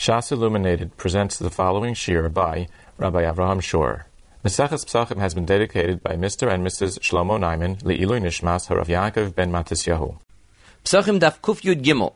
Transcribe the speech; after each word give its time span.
Shas 0.00 0.32
Illuminated 0.32 0.96
presents 0.96 1.38
the 1.38 1.50
following 1.50 1.92
shir 1.92 2.30
by 2.30 2.68
Rabbi 2.96 3.22
Avraham 3.22 3.60
Schorr. 3.60 4.06
Maseches 4.42 4.86
Psachim 4.86 5.18
has 5.18 5.34
been 5.34 5.44
dedicated 5.44 6.02
by 6.02 6.12
Mr. 6.16 6.50
and 6.50 6.66
Mrs. 6.66 7.00
Shlomo 7.00 7.38
Naiman 7.38 7.82
Le'ilu 7.82 8.18
Nishmas 8.18 8.68
Harav 8.68 8.86
Yaakov 8.86 9.34
ben 9.34 9.52
Matisyahu. 9.52 10.18
Psachim 10.86 11.20
Daf 11.20 11.40
Kuf 11.40 11.60
Yud 11.60 11.82
Gimel. 11.82 12.14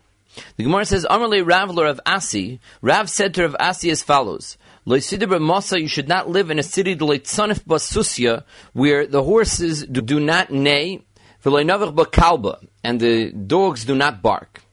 The 0.56 0.64
Gemara 0.64 0.86
says, 0.86 1.04
Amarle 1.10 1.46
Rav 1.46 1.76
of 1.76 2.00
Asi. 2.06 2.58
Rav 2.80 3.10
said 3.10 3.34
to 3.34 3.42
Rav 3.42 3.56
Asi 3.60 3.90
as 3.90 4.02
follows: 4.02 4.56
Loisidibra 4.86 5.38
Masa, 5.38 5.78
you 5.78 5.86
should 5.86 6.08
not 6.08 6.30
live 6.30 6.50
in 6.50 6.58
a 6.58 6.62
city 6.62 6.96
Loitzanif 6.96 7.64
Basusya, 7.64 8.44
where 8.72 9.06
the 9.06 9.22
horses 9.22 9.84
do, 9.84 10.18
not 10.20 10.50
neigh, 10.50 11.02
Kalba, 11.42 12.66
and 12.82 12.98
the 12.98 13.30
dogs 13.30 13.84
do 13.84 13.94
not 13.94 14.22
bark. 14.22 14.63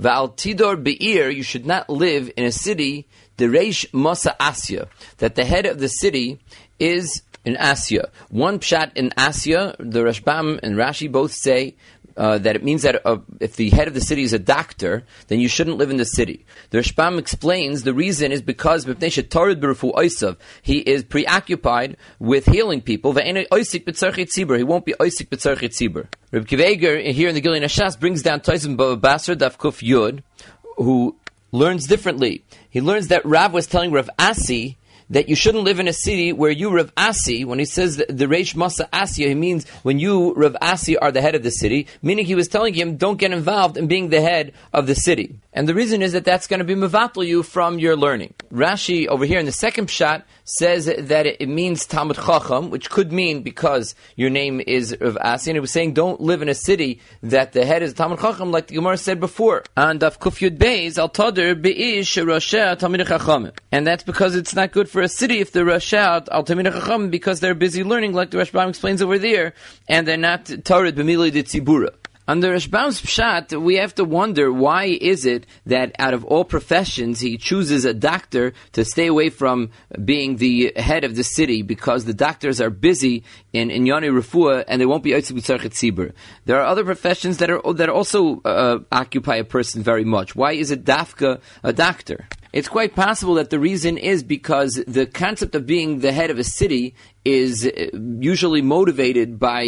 Va'al 0.00 0.36
Tidor 0.36 0.76
Be'ir, 0.82 1.28
you 1.28 1.42
should 1.42 1.66
not 1.66 1.90
live 1.90 2.30
in 2.36 2.44
a 2.44 2.52
city, 2.52 3.08
the 3.36 3.46
Reish 3.46 3.86
Masa 3.90 4.36
Asya, 4.38 4.88
that 5.18 5.34
the 5.34 5.44
head 5.44 5.66
of 5.66 5.80
the 5.80 5.88
city 5.88 6.38
is 6.78 7.22
in 7.44 7.54
Asya. 7.56 8.10
One 8.30 8.58
pshat 8.58 8.96
in 8.96 9.10
Asya, 9.10 9.76
the 9.78 10.00
Rashbam 10.00 10.60
and 10.62 10.76
Rashi 10.76 11.10
both 11.10 11.32
say 11.32 11.76
uh, 12.18 12.36
that 12.38 12.56
it 12.56 12.64
means 12.64 12.82
that 12.82 13.00
uh, 13.06 13.18
if 13.40 13.54
the 13.54 13.70
head 13.70 13.86
of 13.86 13.94
the 13.94 14.00
city 14.00 14.22
is 14.22 14.32
a 14.32 14.38
doctor, 14.38 15.04
then 15.28 15.38
you 15.38 15.48
shouldn't 15.48 15.78
live 15.78 15.88
in 15.90 15.96
the 15.96 16.04
city. 16.04 16.44
The 16.70 16.78
Rashbam 16.78 17.16
explains 17.18 17.84
the 17.84 17.94
reason 17.94 18.32
is 18.32 18.42
because 18.42 18.84
he 18.84 20.78
is 20.78 21.04
preoccupied 21.04 21.96
with 22.18 22.46
healing 22.46 22.80
people. 22.82 23.12
He 23.12 23.20
won't 23.20 23.46
be 23.46 23.46
oisik 23.50 23.84
b'tzarchit 23.84 24.28
tzibur. 25.70 26.08
Rebbi 26.32 26.46
Akiva 26.46 26.64
Eiger 26.66 26.98
here 26.98 27.28
in 27.28 27.34
the 27.36 27.40
Gilyon 27.40 27.62
HaShas 27.62 27.98
brings 27.98 28.22
down 28.22 28.40
Toizim 28.40 28.76
Basar 28.76 29.36
Daf 29.36 29.56
Kuf 29.56 29.80
Yud, 29.80 30.22
who 30.76 31.16
learns 31.52 31.86
differently. 31.86 32.44
He 32.68 32.80
learns 32.80 33.08
that 33.08 33.24
Rav 33.24 33.52
was 33.52 33.66
telling 33.66 33.92
Rav 33.92 34.10
Asi 34.18 34.76
that 35.10 35.28
you 35.28 35.34
shouldn't 35.34 35.64
live 35.64 35.80
in 35.80 35.88
a 35.88 35.92
city 35.92 36.32
where 36.32 36.50
you, 36.50 36.70
Rav 36.70 36.92
Asi, 36.96 37.44
when 37.44 37.58
he 37.58 37.64
says 37.64 37.96
the, 37.96 38.04
Reish 38.04 38.54
Masa 38.54 38.88
Asya, 38.90 39.28
he 39.28 39.34
means 39.34 39.68
when 39.82 39.98
you, 39.98 40.34
Rav 40.34 40.56
Asi, 40.60 40.96
are 40.98 41.10
the 41.10 41.22
head 41.22 41.34
of 41.34 41.42
the 41.42 41.50
city, 41.50 41.86
meaning 42.02 42.26
he 42.26 42.34
was 42.34 42.48
telling 42.48 42.74
him, 42.74 42.96
don't 42.96 43.18
get 43.18 43.32
involved 43.32 43.76
in 43.76 43.86
being 43.86 44.10
the 44.10 44.20
head 44.20 44.52
of 44.72 44.86
the 44.86 44.94
city. 44.94 45.38
And 45.52 45.68
the 45.68 45.74
reason 45.74 46.02
is 46.02 46.12
that 46.12 46.24
that's 46.24 46.46
going 46.46 46.58
to 46.58 46.64
be 46.64 46.74
mevatel 46.74 47.26
you 47.26 47.42
from 47.42 47.78
your 47.78 47.96
learning. 47.96 48.34
Rashi, 48.52 49.06
over 49.06 49.24
here 49.24 49.40
in 49.40 49.46
the 49.46 49.52
second 49.52 49.90
shot, 49.90 50.24
says 50.44 50.86
that 50.86 51.26
it, 51.26 51.48
means 51.48 51.86
Talmud 51.86 52.16
Chacham, 52.16 52.70
which 52.70 52.90
could 52.90 53.12
mean 53.12 53.42
because 53.42 53.94
your 54.16 54.30
name 54.30 54.60
is 54.66 54.96
Rav 55.00 55.18
Asi, 55.20 55.50
and 55.50 55.56
it 55.56 55.60
was 55.60 55.72
saying 55.72 55.94
don't 55.94 56.20
live 56.20 56.42
in 56.42 56.48
a 56.48 56.54
city 56.54 57.00
that 57.22 57.52
the 57.52 57.64
head 57.66 57.82
is 57.82 57.92
Talmud 57.94 58.20
Chacham, 58.20 58.50
like 58.50 58.68
the 58.68 58.74
Gemara 58.74 58.96
said 58.96 59.20
before. 59.20 59.64
And 59.76 60.00
that's 60.00 60.16
because 64.04 64.34
it's 64.36 64.54
not 64.54 64.72
good 64.72 64.88
for 64.88 64.97
for 64.98 65.02
a 65.02 65.08
city 65.08 65.38
if 65.38 65.52
the 65.52 65.60
Rashat 65.60 66.26
al 66.28 66.42
Tamid 66.42 66.72
Chacham 66.72 67.08
because 67.08 67.38
they're 67.38 67.54
busy 67.54 67.84
learning, 67.84 68.14
like 68.14 68.32
the 68.32 68.38
Rashbam 68.38 68.70
explains 68.70 69.00
over 69.00 69.16
there, 69.16 69.54
and 69.88 70.08
they're 70.08 70.16
not 70.16 70.46
Tarid 70.46 70.94
b'mili 70.94 71.30
de 71.30 71.44
tzibura. 71.44 71.94
Under 72.26 72.52
Rashbam's 72.52 73.00
pshat, 73.00 73.62
we 73.62 73.76
have 73.76 73.94
to 73.94 74.04
wonder 74.04 74.52
why 74.52 74.86
is 74.86 75.24
it 75.24 75.46
that 75.66 75.94
out 76.00 76.14
of 76.14 76.24
all 76.24 76.44
professions 76.44 77.20
he 77.20 77.38
chooses 77.38 77.84
a 77.84 77.94
doctor 77.94 78.54
to 78.72 78.84
stay 78.84 79.06
away 79.06 79.30
from 79.30 79.70
being 80.04 80.34
the 80.38 80.72
head 80.74 81.04
of 81.04 81.14
the 81.14 81.22
city 81.22 81.62
because 81.62 82.04
the 82.04 82.12
doctors 82.12 82.60
are 82.60 82.68
busy 82.68 83.22
in 83.52 83.70
in 83.70 83.86
Yoni 83.86 84.08
Refuah 84.08 84.64
and 84.66 84.80
they 84.80 84.86
won't 84.86 85.04
be 85.04 85.12
Tzibur. 85.12 86.12
There 86.44 86.60
are 86.60 86.66
other 86.66 86.84
professions 86.84 87.38
that 87.38 87.50
are 87.50 87.62
that 87.74 87.88
also 87.88 88.40
uh, 88.40 88.80
occupy 88.90 89.36
a 89.36 89.44
person 89.44 89.80
very 89.80 90.04
much. 90.04 90.34
Why 90.34 90.54
is 90.54 90.72
it 90.72 90.84
dafka 90.84 91.40
a 91.62 91.72
doctor? 91.72 92.26
It's 92.58 92.66
quite 92.66 92.96
possible 92.96 93.34
that 93.34 93.50
the 93.50 93.60
reason 93.60 93.98
is 93.98 94.24
because 94.24 94.82
the 94.84 95.06
concept 95.06 95.54
of 95.54 95.64
being 95.64 96.00
the 96.00 96.10
head 96.10 96.32
of 96.32 96.40
a 96.40 96.42
city 96.42 96.96
is 97.24 97.64
uh, 97.64 97.90
usually 98.18 98.62
motivated 98.62 99.38
by 99.38 99.62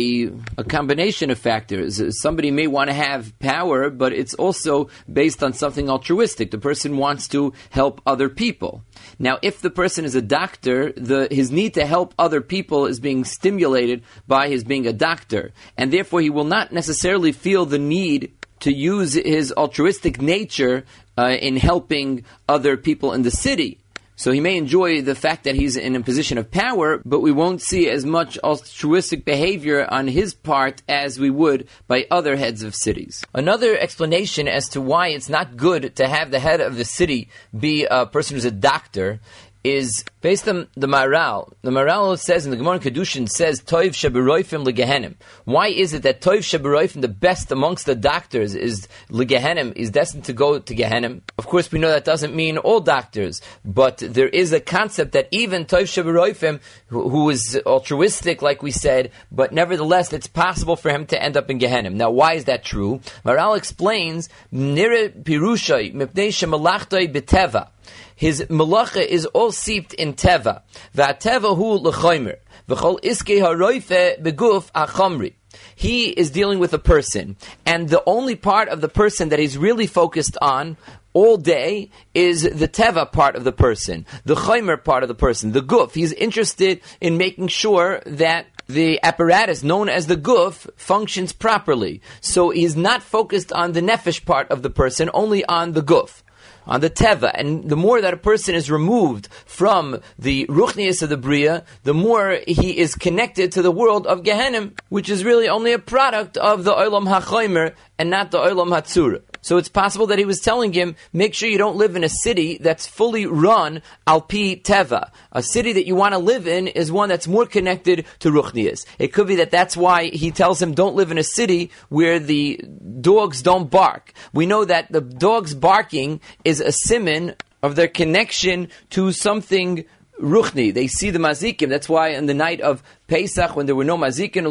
a 0.58 0.64
combination 0.64 1.30
of 1.30 1.38
factors. 1.38 2.02
Somebody 2.20 2.50
may 2.50 2.66
want 2.66 2.90
to 2.90 2.94
have 2.94 3.38
power, 3.38 3.90
but 3.90 4.12
it's 4.12 4.34
also 4.34 4.88
based 5.12 5.44
on 5.44 5.52
something 5.52 5.88
altruistic. 5.88 6.50
The 6.50 6.58
person 6.58 6.96
wants 6.96 7.28
to 7.28 7.52
help 7.70 8.00
other 8.06 8.28
people. 8.28 8.82
Now, 9.20 9.38
if 9.40 9.60
the 9.60 9.70
person 9.70 10.04
is 10.04 10.16
a 10.16 10.22
doctor, 10.22 10.92
the, 10.96 11.28
his 11.30 11.52
need 11.52 11.74
to 11.74 11.86
help 11.86 12.12
other 12.18 12.40
people 12.40 12.86
is 12.86 12.98
being 12.98 13.24
stimulated 13.24 14.02
by 14.26 14.48
his 14.48 14.64
being 14.64 14.88
a 14.88 14.92
doctor, 14.92 15.52
and 15.76 15.92
therefore 15.92 16.22
he 16.22 16.30
will 16.30 16.42
not 16.42 16.72
necessarily 16.72 17.30
feel 17.30 17.66
the 17.66 17.78
need 17.78 18.32
to 18.60 18.72
use 18.72 19.14
his 19.14 19.52
altruistic 19.52 20.20
nature 20.20 20.84
uh, 21.18 21.36
in 21.40 21.56
helping 21.56 22.24
other 22.48 22.76
people 22.76 23.12
in 23.12 23.22
the 23.22 23.30
city. 23.30 23.78
So 24.20 24.32
he 24.32 24.40
may 24.40 24.58
enjoy 24.58 25.00
the 25.00 25.14
fact 25.14 25.44
that 25.44 25.54
he's 25.54 25.78
in 25.78 25.96
a 25.96 26.02
position 26.02 26.36
of 26.36 26.50
power, 26.50 27.00
but 27.06 27.20
we 27.20 27.32
won't 27.32 27.62
see 27.62 27.88
as 27.88 28.04
much 28.04 28.38
altruistic 28.44 29.24
behavior 29.24 29.86
on 29.90 30.08
his 30.08 30.34
part 30.34 30.82
as 30.86 31.18
we 31.18 31.30
would 31.30 31.68
by 31.88 32.04
other 32.10 32.36
heads 32.36 32.62
of 32.62 32.74
cities. 32.74 33.24
Another 33.32 33.78
explanation 33.78 34.46
as 34.46 34.68
to 34.68 34.80
why 34.82 35.08
it's 35.08 35.30
not 35.30 35.56
good 35.56 35.96
to 35.96 36.06
have 36.06 36.30
the 36.30 36.38
head 36.38 36.60
of 36.60 36.76
the 36.76 36.84
city 36.84 37.30
be 37.58 37.86
a 37.86 38.04
person 38.04 38.36
who's 38.36 38.44
a 38.44 38.50
doctor 38.50 39.20
is 39.62 40.04
based 40.20 40.48
on 40.48 40.68
the 40.74 40.86
Maharal. 40.86 41.52
The 41.62 41.70
Maharal 41.70 42.18
says 42.18 42.44
in 42.44 42.50
the 42.50 42.56
Gemara 42.56 42.78
Kedushin 42.78 43.28
says 43.28 43.60
Toiv 43.60 43.90
Sheberoifim 43.90 44.64
legehenim. 44.64 45.16
Why 45.44 45.68
is 45.68 45.92
it 45.92 46.02
that 46.02 46.20
Toiv 46.20 46.38
Sheberoifim, 46.38 47.00
the 47.00 47.08
best 47.08 47.50
amongst 47.52 47.86
the 47.86 47.94
doctors, 47.94 48.54
is 48.54 48.88
legehenim, 49.10 49.74
is 49.76 49.90
destined 49.90 50.24
to 50.24 50.32
go 50.32 50.58
to 50.58 50.74
Gehenim? 50.74 51.20
Of 51.38 51.46
course, 51.46 51.70
we 51.70 51.78
know 51.78 51.90
that 51.90 52.04
doesn't 52.04 52.34
mean 52.34 52.58
all 52.58 52.80
doctors, 52.80 53.42
but 53.64 53.98
there 53.98 54.28
is 54.28 54.52
a 54.52 54.60
concept 54.60 55.12
that 55.12 55.28
even 55.30 55.66
Toiv 55.66 55.82
Sheberoifim, 55.82 56.60
who, 56.86 57.08
who 57.08 57.30
is 57.30 57.60
altruistic, 57.66 58.42
like 58.42 58.62
we 58.62 58.70
said, 58.70 59.10
but 59.30 59.52
nevertheless, 59.52 60.12
it's 60.12 60.26
possible 60.26 60.76
for 60.76 60.90
him 60.90 61.06
to 61.06 61.22
end 61.22 61.36
up 61.36 61.50
in 61.50 61.58
Gehenim. 61.58 61.94
Now, 61.94 62.10
why 62.10 62.34
is 62.34 62.46
that 62.46 62.64
true? 62.64 63.00
Maharal 63.24 63.56
explains 63.56 64.28
Nire 64.52 65.10
Pirushai 65.10 65.94
Mipnei 65.94 66.28
Shemalachtoi 66.28 67.12
Beteva 67.12 67.68
his 68.14 68.42
malacha 68.50 69.04
is 69.04 69.26
all 69.26 69.52
seeped 69.52 69.94
in 69.94 70.14
teva. 70.14 70.62
V'ateva 70.94 71.56
hu 71.56 71.74
l'choymer. 71.74 72.36
V'chol 72.68 73.00
iske 73.00 73.40
haroife 73.40 74.22
beguf 74.22 74.70
achamri. 74.72 75.34
He 75.74 76.08
is 76.08 76.30
dealing 76.30 76.58
with 76.58 76.72
a 76.74 76.78
person, 76.78 77.36
and 77.66 77.88
the 77.88 78.02
only 78.06 78.36
part 78.36 78.68
of 78.68 78.80
the 78.80 78.88
person 78.88 79.30
that 79.30 79.38
he's 79.38 79.58
really 79.58 79.86
focused 79.86 80.36
on 80.40 80.76
all 81.12 81.36
day 81.36 81.90
is 82.14 82.42
the 82.42 82.68
teva 82.68 83.10
part 83.10 83.34
of 83.34 83.44
the 83.44 83.52
person, 83.52 84.06
the 84.24 84.36
chaymer 84.36 84.82
part 84.82 85.02
of 85.02 85.08
the 85.08 85.14
person, 85.14 85.52
the 85.52 85.62
guf. 85.62 85.92
He's 85.92 86.12
interested 86.12 86.80
in 87.00 87.16
making 87.16 87.48
sure 87.48 88.00
that 88.06 88.46
the 88.68 89.00
apparatus 89.02 89.64
known 89.64 89.88
as 89.88 90.06
the 90.06 90.16
guf 90.16 90.68
functions 90.76 91.32
properly. 91.32 92.00
So 92.20 92.50
he's 92.50 92.76
not 92.76 93.02
focused 93.02 93.52
on 93.52 93.72
the 93.72 93.80
nefesh 93.80 94.24
part 94.24 94.50
of 94.50 94.62
the 94.62 94.70
person, 94.70 95.10
only 95.12 95.44
on 95.44 95.72
the 95.72 95.82
guf 95.82 96.22
on 96.70 96.80
the 96.80 96.88
teva, 96.88 97.30
and 97.34 97.68
the 97.68 97.76
more 97.76 98.00
that 98.00 98.14
a 98.14 98.16
person 98.16 98.54
is 98.54 98.70
removed 98.70 99.28
from 99.44 100.00
the 100.18 100.46
ruchnius 100.46 101.02
of 101.02 101.10
the 101.10 101.16
bria, 101.16 101.64
the 101.82 101.92
more 101.92 102.38
he 102.46 102.78
is 102.78 102.94
connected 102.94 103.52
to 103.52 103.60
the 103.60 103.72
world 103.72 104.06
of 104.06 104.22
Gehenim, 104.22 104.78
which 104.88 105.10
is 105.10 105.24
really 105.24 105.48
only 105.48 105.72
a 105.72 105.78
product 105.78 106.38
of 106.38 106.64
the 106.64 106.72
olam 106.72 107.06
hachoimer 107.06 107.74
and 107.98 108.08
not 108.08 108.30
the 108.30 108.38
olam 108.38 108.68
hatzura. 108.68 109.20
So 109.42 109.56
it's 109.56 109.70
possible 109.70 110.06
that 110.08 110.18
he 110.18 110.26
was 110.26 110.40
telling 110.40 110.72
him, 110.72 110.96
make 111.12 111.32
sure 111.34 111.48
you 111.48 111.56
don't 111.56 111.76
live 111.76 111.96
in 111.96 112.04
a 112.04 112.10
city 112.10 112.58
that's 112.60 112.86
fully 112.86 113.24
run 113.24 113.80
alpi 114.06 114.62
teva. 114.62 115.10
A 115.32 115.42
city 115.42 115.72
that 115.72 115.86
you 115.86 115.96
want 115.96 116.12
to 116.12 116.18
live 116.18 116.46
in 116.46 116.68
is 116.68 116.92
one 116.92 117.08
that's 117.08 117.26
more 117.26 117.46
connected 117.46 118.04
to 118.18 118.30
ruchnias. 118.30 118.84
It 118.98 119.14
could 119.14 119.26
be 119.26 119.36
that 119.36 119.50
that's 119.50 119.76
why 119.76 120.10
he 120.10 120.30
tells 120.30 120.60
him, 120.60 120.74
don't 120.74 120.94
live 120.94 121.10
in 121.10 121.16
a 121.16 121.24
city 121.24 121.70
where 121.88 122.18
the 122.18 122.62
dogs 123.00 123.40
don't 123.40 123.70
bark. 123.70 124.12
We 124.34 124.44
know 124.44 124.66
that 124.66 124.92
the 124.92 125.00
dogs 125.00 125.54
barking 125.54 126.20
is 126.44 126.59
a 126.60 126.72
simon 126.72 127.34
of 127.62 127.76
their 127.76 127.88
connection 127.88 128.68
to 128.90 129.12
something 129.12 129.84
ruchni. 130.20 130.72
They 130.72 130.86
see 130.86 131.10
the 131.10 131.18
mazikim. 131.18 131.68
That's 131.68 131.88
why 131.88 132.08
in 132.08 132.26
the 132.26 132.34
night 132.34 132.60
of 132.60 132.82
Pesach, 133.10 133.56
when 133.56 133.66
there 133.66 133.74
were 133.74 133.82
no 133.82 133.98
mazikin, 133.98 134.44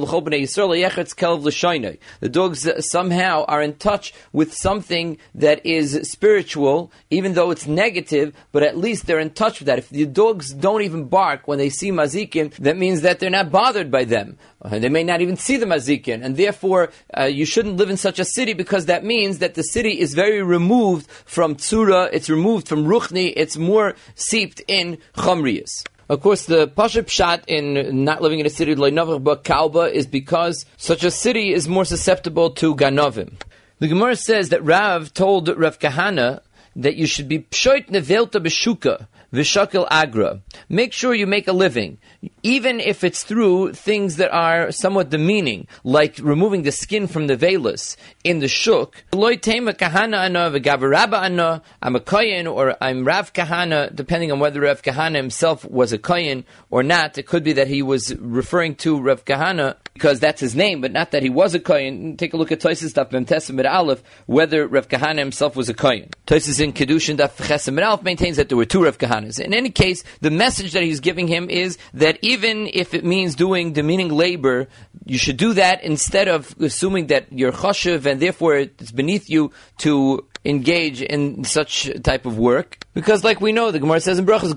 the 2.19 2.29
dogs 2.29 2.69
somehow 2.91 3.45
are 3.47 3.61
in 3.61 3.73
touch 3.75 4.13
with 4.33 4.53
something 4.53 5.17
that 5.33 5.65
is 5.65 5.97
spiritual, 6.11 6.91
even 7.09 7.35
though 7.35 7.51
it's 7.51 7.67
negative, 7.67 8.35
but 8.51 8.61
at 8.61 8.77
least 8.77 9.07
they're 9.07 9.17
in 9.17 9.29
touch 9.29 9.59
with 9.59 9.67
that. 9.67 9.79
If 9.79 9.87
the 9.87 10.05
dogs 10.05 10.53
don't 10.53 10.81
even 10.81 11.05
bark 11.05 11.47
when 11.47 11.57
they 11.57 11.69
see 11.69 11.89
mazikin, 11.89 12.53
that 12.55 12.75
means 12.75 12.99
that 12.99 13.21
they're 13.21 13.29
not 13.29 13.49
bothered 13.49 13.89
by 13.89 14.03
them. 14.03 14.37
They 14.69 14.89
may 14.89 15.05
not 15.05 15.21
even 15.21 15.37
see 15.37 15.55
the 15.55 15.65
mazikin, 15.65 16.21
and 16.21 16.35
therefore 16.35 16.91
uh, 17.17 17.23
you 17.23 17.45
shouldn't 17.45 17.77
live 17.77 17.89
in 17.89 17.95
such 17.95 18.19
a 18.19 18.25
city 18.25 18.51
because 18.51 18.87
that 18.87 19.05
means 19.05 19.39
that 19.39 19.53
the 19.53 19.63
city 19.63 19.97
is 20.01 20.13
very 20.13 20.43
removed 20.43 21.09
from 21.23 21.55
tsura, 21.55 22.09
it's 22.11 22.29
removed 22.29 22.67
from 22.67 22.83
ruchni, 22.83 23.31
it's 23.37 23.55
more 23.55 23.95
seeped 24.15 24.61
in 24.67 24.97
chomrius. 25.15 25.85
Of 26.09 26.21
course, 26.21 26.45
the 26.45 26.67
Pasha 26.67 27.03
Pshat 27.03 27.43
in 27.45 28.03
not 28.03 28.19
living 28.19 28.39
in 28.39 28.47
a 28.47 28.49
city 28.49 28.73
but 28.73 29.43
Kalba 29.43 29.93
is 29.93 30.07
because 30.07 30.65
such 30.75 31.03
a 31.03 31.11
city 31.11 31.53
is 31.53 31.67
more 31.67 31.85
susceptible 31.85 32.49
to 32.55 32.75
Ganovim. 32.75 33.33
The 33.77 33.87
Gemara 33.87 34.15
says 34.15 34.49
that 34.49 34.65
Rav 34.65 35.13
told 35.13 35.47
Rav 35.55 35.77
Kahana 35.77 36.41
that 36.75 36.95
you 36.95 37.05
should 37.05 37.27
be 37.27 37.39
pshoit 37.39 37.89
nevelta 37.89 38.43
beshuka 38.43 39.05
v'shakil 39.33 39.87
agra. 39.89 40.41
Make 40.67 40.93
sure 40.93 41.13
you 41.13 41.27
make 41.27 41.47
a 41.47 41.53
living, 41.53 41.97
even 42.43 42.79
if 42.79 43.03
it's 43.03 43.23
through 43.23 43.73
things 43.73 44.17
that 44.17 44.31
are 44.31 44.71
somewhat 44.71 45.09
demeaning, 45.09 45.67
like 45.83 46.19
removing 46.21 46.63
the 46.63 46.71
skin 46.71 47.07
from 47.07 47.27
the 47.27 47.37
veilus 47.37 47.95
in 48.23 48.39
the 48.39 48.47
shuk. 48.47 49.03
Kahana. 49.11 51.61
I'm 51.81 51.95
a 51.95 51.99
kohen 51.99 52.47
or 52.47 52.77
I'm 52.81 53.05
Rav 53.05 53.33
Kahana, 53.33 53.95
depending 53.95 54.31
on 54.31 54.39
whether 54.39 54.61
Rav 54.61 54.81
Kahana 54.81 55.15
himself 55.15 55.65
was 55.65 55.93
a 55.93 55.97
kohen 55.97 56.45
or 56.69 56.83
not. 56.83 57.17
It 57.17 57.27
could 57.27 57.43
be 57.43 57.53
that 57.53 57.67
he 57.67 57.81
was 57.81 58.15
referring 58.15 58.75
to 58.77 59.01
Rav 59.01 59.25
Kahana 59.25 59.75
because 59.93 60.19
that's 60.19 60.39
his 60.39 60.55
name, 60.55 60.81
but 60.81 60.91
not 60.91 61.11
that 61.11 61.23
he 61.23 61.29
was 61.29 61.55
a 61.55 61.59
kohen. 61.59 62.17
Take 62.17 62.33
a 62.33 62.37
look 62.37 62.51
at 62.51 62.61
Tosis 62.61 62.93
Daf 62.93 63.11
Memtesim 63.11 63.69
Aleph, 63.69 64.03
whether 64.25 64.67
Rav 64.67 64.87
Kahana 64.87 65.19
himself 65.19 65.55
was 65.55 65.69
a 65.69 65.73
kohen. 65.73 66.09
Tosis 66.25 66.61
in 66.61 66.73
Kedushin 66.73 67.17
Daf 67.17 67.35
Chesim 67.37 67.85
Aleph 67.85 68.03
maintains 68.03 68.37
that 68.37 68.49
there 68.49 68.57
were 68.57 68.65
two 68.65 68.83
Rav 68.83 68.97
In 69.25 69.53
any 69.53 69.69
case, 69.69 70.03
the 70.21 70.31
message 70.31 70.73
that 70.73 70.83
he's 70.83 70.99
giving 70.99 71.27
him 71.27 71.49
is 71.49 71.77
that 71.93 72.19
even 72.21 72.69
if 72.73 72.93
it 72.93 73.03
means 73.05 73.35
doing 73.35 73.73
demeaning 73.73 74.09
labor, 74.09 74.67
you 75.05 75.17
should 75.17 75.37
do 75.37 75.53
that 75.53 75.83
instead 75.83 76.27
of 76.27 76.55
assuming 76.59 77.07
that 77.07 77.31
you're 77.31 77.51
choshev 77.51 78.05
and 78.05 78.21
therefore 78.21 78.57
it's 78.57 78.91
beneath 78.91 79.29
you 79.29 79.51
to 79.79 80.25
engage 80.45 81.01
in 81.01 81.43
such 81.43 81.89
type 82.03 82.25
of 82.25 82.37
work. 82.37 82.77
Because 82.93 83.23
like 83.23 83.41
we 83.41 83.51
know, 83.51 83.71
the 83.71 83.79
Gemara 83.79 83.99
says 83.99 84.19
in 84.19 84.25
Brachas, 84.25 84.53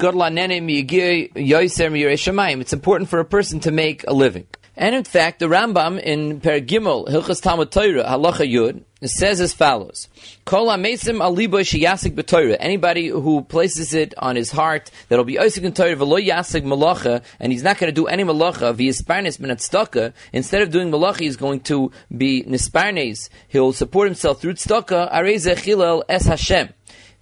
it's 2.60 2.72
important 2.72 3.10
for 3.10 3.18
a 3.18 3.24
person 3.24 3.60
to 3.60 3.70
make 3.70 4.04
a 4.06 4.12
living. 4.12 4.46
And 4.76 4.94
in 4.94 5.04
fact, 5.04 5.38
the 5.38 5.46
Rambam 5.46 6.00
in 6.00 6.40
Per 6.40 6.60
Gimel, 6.60 7.06
Hilchas 7.08 7.42
Talmud 7.42 7.70
Torah, 7.70 8.04
Halacha 8.04 8.50
Yud, 8.50 8.84
says 9.08 9.40
as 9.40 9.52
follows: 9.52 10.08
Kol 10.44 10.68
amesim 10.68 11.18
alibo 11.18 11.60
sheyasik 11.60 12.14
b'Torah. 12.14 12.56
Anybody 12.60 13.08
who 13.08 13.42
places 13.42 13.94
it 13.94 14.14
on 14.18 14.36
his 14.36 14.50
heart 14.50 14.90
that'll 15.08 15.24
be 15.24 15.34
oisik 15.34 15.64
in 15.64 15.72
Torah 15.72 15.96
v'lo 15.96 16.24
yasik 16.24 16.62
malacha, 16.62 17.22
and 17.40 17.52
he's 17.52 17.62
not 17.62 17.78
going 17.78 17.88
to 17.88 17.94
do 17.94 18.06
any 18.06 18.24
malacha 18.24 18.74
v'yisparnes 18.74 19.40
min 19.40 20.12
Instead 20.32 20.62
of 20.62 20.70
doing 20.70 20.90
malacha, 20.90 21.20
he's 21.20 21.36
going 21.36 21.60
to 21.60 21.90
be 22.16 22.42
nisparnes. 22.44 23.28
He'll 23.48 23.72
support 23.72 24.08
himself 24.08 24.40
through 24.40 24.54
tzedakah. 24.54 25.12
Areze 25.12 25.54
chilel 25.56 26.02
es 26.08 26.26
Hashem. 26.26 26.70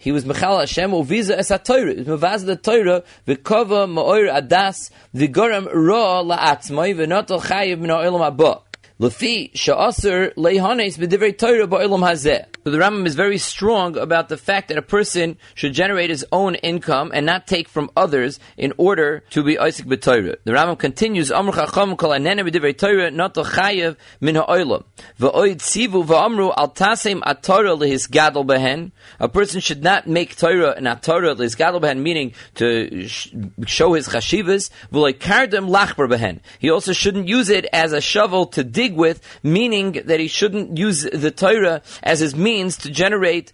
He 0.00 0.12
was 0.12 0.24
Mechal 0.24 0.60
Hashem 0.60 0.92
Uviza 0.92 1.36
Es 1.36 1.50
HaTorah. 1.50 1.98
He 1.98 2.04
Mevaz 2.04 2.46
the 2.46 2.56
Torah 2.56 3.02
V'kova 3.26 3.86
Ma'or 3.86 4.32
Adas 4.34 4.90
V'gorem 5.14 5.66
Ra 5.66 6.22
La'atzmai 6.22 6.94
V'notel 6.94 7.38
Chayiv 7.42 7.80
Min 7.80 7.90
Ha'olam 7.90 8.34
Haba. 8.34 8.62
Lefi 9.00 9.50
Sha'aser 9.54 10.34
Leihanes 10.34 10.98
B'divrei 10.98 11.36
Torah 11.36 11.66
Ba'olam 11.66 12.06
Hazeh. 12.06 12.44
So 12.62 12.70
the 12.70 12.76
Rambam 12.76 13.06
is 13.06 13.14
very 13.14 13.38
strong 13.38 13.96
about 13.96 14.28
the 14.28 14.36
fact 14.36 14.68
that 14.68 14.76
a 14.76 14.82
person 14.82 15.38
should 15.54 15.72
generate 15.72 16.10
his 16.10 16.26
own 16.30 16.54
income 16.56 17.10
and 17.14 17.24
not 17.24 17.46
take 17.46 17.66
from 17.66 17.90
others 17.96 18.38
in 18.58 18.74
order 18.76 19.24
to 19.30 19.42
be 19.42 19.58
Isaac 19.58 19.86
b'Torah. 19.86 20.36
The 20.44 20.52
Rambam 20.52 20.78
continues, 20.78 21.32
Amr 21.32 21.52
Chacham 21.52 21.96
kol 21.96 22.10
anene 22.10 22.46
b'divrei 22.46 22.76
Torah 22.76 23.10
not 23.10 23.32
chayev 23.32 23.96
min 24.20 24.34
ha'olam. 24.34 24.84
V'oid 25.18 25.60
sivu 25.60 26.04
v'amru 26.04 26.52
al 26.54 26.70
tasem 26.70 27.22
atorah 27.22 27.78
lehis 27.78 28.10
gadol 28.10 28.44
behen. 28.44 28.92
A 29.18 29.30
person 29.30 29.62
should 29.62 29.82
not 29.82 30.06
make 30.06 30.36
Torah 30.36 30.74
an 30.76 30.84
atorah 30.84 31.36
lehis 31.36 31.56
gadol 31.56 31.80
behen, 31.80 32.02
meaning 32.02 32.34
to 32.56 33.08
show 33.08 33.94
his 33.94 34.08
chashivas. 34.08 34.68
V'loy 34.92 35.14
kardem 35.14 35.70
lachbar 35.70 36.06
behen. 36.06 36.40
He 36.58 36.68
also 36.68 36.92
shouldn't 36.92 37.28
use 37.28 37.48
it 37.48 37.64
as 37.72 37.94
a 37.94 38.02
shovel 38.02 38.44
to 38.48 38.62
dig 38.62 38.89
with, 38.94 39.20
meaning 39.42 39.92
that 40.04 40.20
he 40.20 40.28
shouldn't 40.28 40.76
use 40.78 41.02
the 41.02 41.30
Torah 41.30 41.82
as 42.02 42.20
his 42.20 42.34
means 42.34 42.76
to 42.78 42.90
generate 42.90 43.52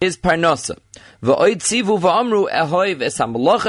his 0.00 0.16
parnasa. 0.16 0.78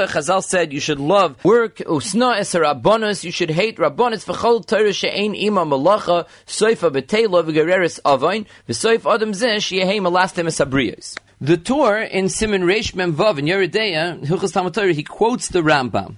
Chazal 0.06 0.44
said 0.44 0.72
you 0.72 0.80
should 0.80 1.00
love 1.00 1.44
work. 1.44 1.76
Usna 1.78 2.38
es 2.38 2.54
rabbanos. 2.54 3.24
You 3.24 3.32
should 3.32 3.50
hate 3.50 3.78
rabbanos. 3.78 4.24
V'chol 4.24 4.64
Torah 4.64 4.92
she'ein 4.92 5.34
ima 5.34 5.66
malacha. 5.66 6.26
Soifa 6.46 6.90
b'teila 6.90 7.42
v'gereris 7.44 7.98
avain. 8.04 8.46
V'soif 8.68 9.12
adam 9.12 9.32
zeh 9.32 9.60
she'yehei 9.60 10.00
malastem 10.00 10.46
esabriyos." 10.46 11.16
The 11.40 11.56
Torah 11.56 12.06
in 12.06 12.28
Simon 12.28 12.62
Reish 12.64 12.94
Mem 12.94 13.14
Vav 13.14 13.38
in 13.38 13.46
Yeridea, 13.46 14.26
Hilchas 14.26 14.52
Talmud 14.52 14.76
he 14.94 15.02
quotes 15.02 15.48
the 15.48 15.62
Rambam. 15.62 16.16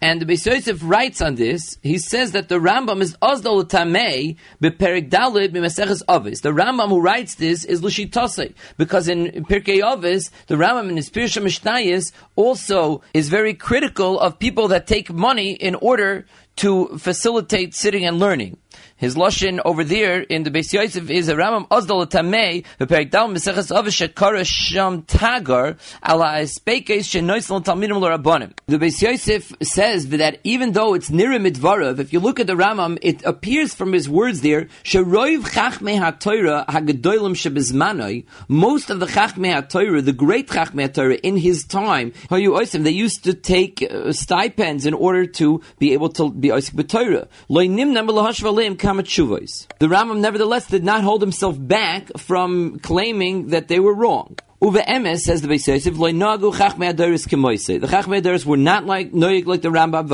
And 0.00 0.20
the 0.20 0.26
Beis 0.26 0.44
Yosef 0.44 0.80
writes 0.82 1.22
on 1.22 1.36
this. 1.36 1.78
He 1.82 1.96
says 1.96 2.32
that 2.32 2.48
the 2.48 2.56
Rambam 2.56 3.00
is 3.00 3.16
Ozdol 3.22 3.64
Tamei 3.64 4.36
bePerik 4.62 5.08
Dalid 5.08 5.48
b'Maseches 5.48 6.02
Avis. 6.08 6.40
The 6.42 6.50
Rambam 6.50 6.88
who 6.88 7.00
writes 7.00 7.36
this 7.36 7.64
is 7.64 7.80
Lushitase 7.80 8.52
because 8.76 9.08
in 9.08 9.46
Pirkei 9.46 9.82
Avis, 9.82 10.30
the 10.46 10.56
Rambam 10.56 10.90
in 10.90 10.96
his 10.96 11.08
Pirsha 11.08 11.42
Mishnayis 11.42 12.12
also 12.36 13.02
is 13.14 13.28
very 13.28 13.54
critical 13.54 14.20
of 14.20 14.38
people 14.38 14.68
that 14.68 14.86
take 14.86 15.10
money 15.10 15.52
in 15.52 15.74
order 15.76 16.26
to 16.56 16.98
facilitate 16.98 17.74
sitting 17.74 18.04
and 18.04 18.18
learning. 18.18 18.58
His 18.96 19.16
lashon 19.16 19.60
over 19.64 19.82
there 19.82 20.20
in 20.20 20.44
the 20.44 20.52
Beis 20.52 20.72
Yosef 20.72 21.10
is 21.10 21.28
a 21.28 21.34
Ramam 21.34 21.66
Ozdal 21.66 22.08
Tamei 22.08 22.64
beperik 22.78 23.10
Dal 23.10 23.28
Meseches 23.28 23.74
Avish 23.74 24.08
Shekara 24.08 24.46
Sham 24.46 25.02
Tagar 25.02 25.78
Ala 26.08 26.38
Espeikes 26.38 27.10
Shenoisel 27.10 27.64
Talmidim 27.64 28.00
L'Rabbanim. 28.00 28.52
The 28.66 28.78
Beis 28.78 29.02
Yosef 29.02 29.52
says 29.60 30.08
that 30.10 30.38
even 30.44 30.72
though 30.72 30.94
it's 30.94 31.10
Nirim 31.10 31.44
Midvarav, 31.44 31.98
if 31.98 32.12
you 32.12 32.20
look 32.20 32.38
at 32.38 32.46
the 32.46 32.54
Ramam, 32.54 32.96
it 33.02 33.24
appears 33.24 33.74
from 33.74 33.92
his 33.92 34.08
words 34.08 34.42
there 34.42 34.66
Sheroiv 34.84 35.40
Chachmei 35.40 35.98
HaTorah 35.98 36.66
Hagedolim 36.66 37.34
Shebizmanoi. 37.34 38.24
Most 38.46 38.90
of 38.90 39.00
the 39.00 39.06
Chachmei 39.06 39.60
HaTorah, 39.60 40.04
the 40.04 40.12
great 40.12 40.46
Chachmei 40.46 40.88
HaTorah 40.88 41.18
in 41.24 41.36
his 41.36 41.64
time, 41.64 42.12
they 42.30 42.90
used 42.90 43.24
to 43.24 43.34
take 43.34 43.82
uh, 43.82 44.12
stipends 44.12 44.86
in 44.86 44.94
order 44.94 45.26
to 45.26 45.60
be 45.80 45.94
able 45.94 46.10
to 46.10 46.30
be 46.30 46.52
Isaac 46.52 46.76
B'Torah. 46.76 47.26
Loi 47.48 47.66
Nimnam 47.66 48.06
L'Hashvalim 48.06 48.78
the 48.98 49.86
Rambam 49.86 50.18
nevertheless 50.18 50.66
did 50.66 50.84
not 50.84 51.02
hold 51.02 51.20
himself 51.20 51.56
back 51.58 52.10
from 52.18 52.78
claiming 52.80 53.48
that 53.48 53.68
they 53.68 53.80
were 53.80 53.94
wrong. 53.94 54.36
Uve 54.62 54.82
Emes 54.86 55.18
says 55.18 55.42
the 55.42 55.48
Beis 55.48 55.66
Yosef, 55.68 55.98
"Lo 55.98 56.10
nagu 56.10 56.50
chachmei 56.54 56.94
adaris 56.94 57.28
kemoise." 57.28 57.80
The 57.80 57.86
chachmei 57.86 58.22
adaris 58.22 58.46
were 58.46 58.56
not 58.56 58.86
like 58.86 59.12
noyig 59.12 59.44
like 59.44 59.60
the 59.60 59.68
Rambam. 59.68 60.08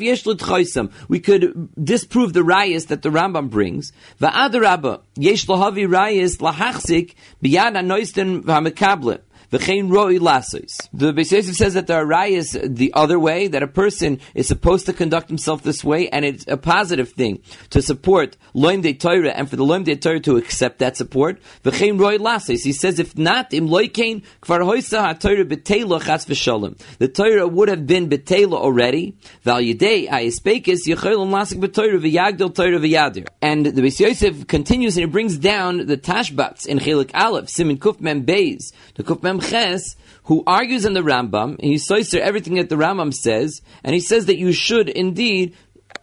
Yesh. 0.00 1.06
We 1.08 1.20
could 1.20 1.68
disprove 1.84 2.32
the 2.32 2.40
rayas 2.40 2.88
that 2.88 3.02
the 3.02 3.10
Rambam 3.10 3.50
brings. 3.50 3.92
Va'adarabba 4.20 5.02
yesh 5.16 5.46
lahavi 5.46 5.86
rayas 5.86 6.38
lahachzik 6.38 7.14
biyad 7.40 7.76
anoisten 7.76 8.42
v'hamekablet. 8.42 9.20
V'chein 9.52 9.90
roi 9.90 10.18
lasos. 10.18 10.88
The 10.92 11.12
Beis 11.12 11.54
says 11.54 11.74
that 11.74 11.86
the 11.86 11.94
arai 11.94 12.30
is 12.30 12.58
the 12.62 12.92
other 12.94 13.18
way, 13.18 13.48
that 13.48 13.62
a 13.62 13.68
person 13.68 14.20
is 14.34 14.48
supposed 14.48 14.86
to 14.86 14.92
conduct 14.92 15.28
himself 15.28 15.62
this 15.62 15.84
way, 15.84 16.08
and 16.08 16.24
it's 16.24 16.46
a 16.48 16.56
positive 16.56 17.10
thing 17.10 17.40
to 17.70 17.82
support 17.82 18.36
loim 18.54 18.82
de 18.82 18.94
Torah, 18.94 19.30
and 19.30 19.48
for 19.48 19.56
the 19.56 19.64
loim 19.64 19.84
de 19.84 19.96
Torah 19.96 20.20
to 20.20 20.36
accept 20.36 20.78
that 20.78 20.96
support. 20.96 21.40
V'chein 21.62 21.98
roi. 22.00 22.14
He 22.14 22.72
says, 22.72 22.98
if 22.98 23.18
not, 23.18 23.52
im 23.52 23.68
loikein 23.68 24.22
kvar 24.40 24.60
hoisa 24.60 25.00
ha-Torah 25.00 25.44
b'teila 25.44 26.00
chas 26.02 26.24
v'shalom. 26.26 26.78
The 26.98 27.08
Torah 27.08 27.46
would 27.46 27.68
have 27.68 27.86
been 27.86 28.08
b'teila 28.08 28.54
already. 28.54 29.16
Val 29.42 29.60
yidei 29.60 30.08
ayispekis 30.08 30.86
yicholim 30.86 31.30
lasik 31.30 31.60
b'Torah 31.60 32.00
v'yagdil 32.00 32.54
Torah 32.54 32.78
v'yadir. 32.78 33.26
And 33.42 33.66
the 33.66 33.82
Beis 33.82 34.00
Yosef 34.00 34.46
continues 34.46 34.96
and 34.96 35.06
he 35.06 35.10
brings 35.10 35.36
down 35.36 35.86
the 35.86 35.96
Tashbats 35.96 36.66
in 36.66 36.78
Chelik 36.78 37.10
Aleph, 37.14 37.48
Simin 37.48 37.78
Kuf 37.78 38.00
Mem 38.00 38.24
Beis, 38.24 38.72
the 38.94 39.02
Kuf 39.02 39.22
Mem 39.22 39.40
Ches, 39.48 39.96
who 40.24 40.42
argues 40.46 40.84
in 40.84 40.94
the 40.94 41.00
Rambam, 41.00 41.60
he 41.60 41.78
cites 41.78 42.14
everything 42.14 42.54
that 42.54 42.68
the 42.68 42.76
Rambam 42.76 43.12
says, 43.12 43.62
and 43.82 43.94
he 43.94 44.00
says 44.00 44.26
that 44.26 44.38
you 44.38 44.52
should 44.52 44.88
indeed 44.88 45.54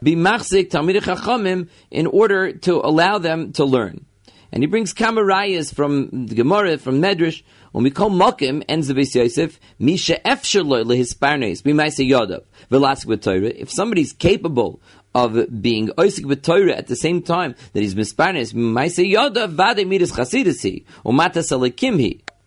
be 0.04 0.16
machzik 0.16 0.70
Talmid 0.70 1.02
Chachamim 1.02 1.70
in 1.90 2.08
order 2.08 2.54
to 2.54 2.76
allow 2.76 3.18
them 3.18 3.52
to 3.54 3.66
learn. 3.66 4.06
And 4.52 4.64
he 4.64 4.68
brings 4.68 4.94
kamarayas 4.94 5.74
from 5.74 6.28
the 6.28 6.36
Gemara, 6.36 6.78
from 6.78 7.02
Medrash, 7.02 7.44
when 7.72 7.86
we 7.86 7.92
call 7.92 8.10
Mokim, 8.10 8.66
ends 8.68 8.90
the 8.90 8.94
Beis 8.94 9.16
Yosef, 9.16 9.60
Misha 9.80 10.20
Efshaloi 10.26 10.84
lehisparnes, 10.84 11.64
we 11.64 11.72
might 11.72 11.94
say 11.94 12.06
Yodav, 12.06 12.44
Velasik 12.70 13.22
Torah. 13.22 13.48
If 13.48 13.72
somebody's 13.72 14.12
capable 14.12 14.82
of 15.16 15.62
being 15.62 15.88
oisik 15.90 16.26
b'Torah 16.26 16.78
at 16.78 16.88
the 16.88 16.96
same 16.98 17.22
time 17.22 17.56
that 17.74 17.82
he's 17.82 17.96
misparnes, 17.96 18.54
we 18.54 18.62
might 18.62 18.92
say 18.92 19.06
Yodav, 19.06 19.52
Vade 19.52 19.88
midas 19.88 20.12
chasidasi, 20.12 20.84
or 21.06 21.14
matas 21.14 21.52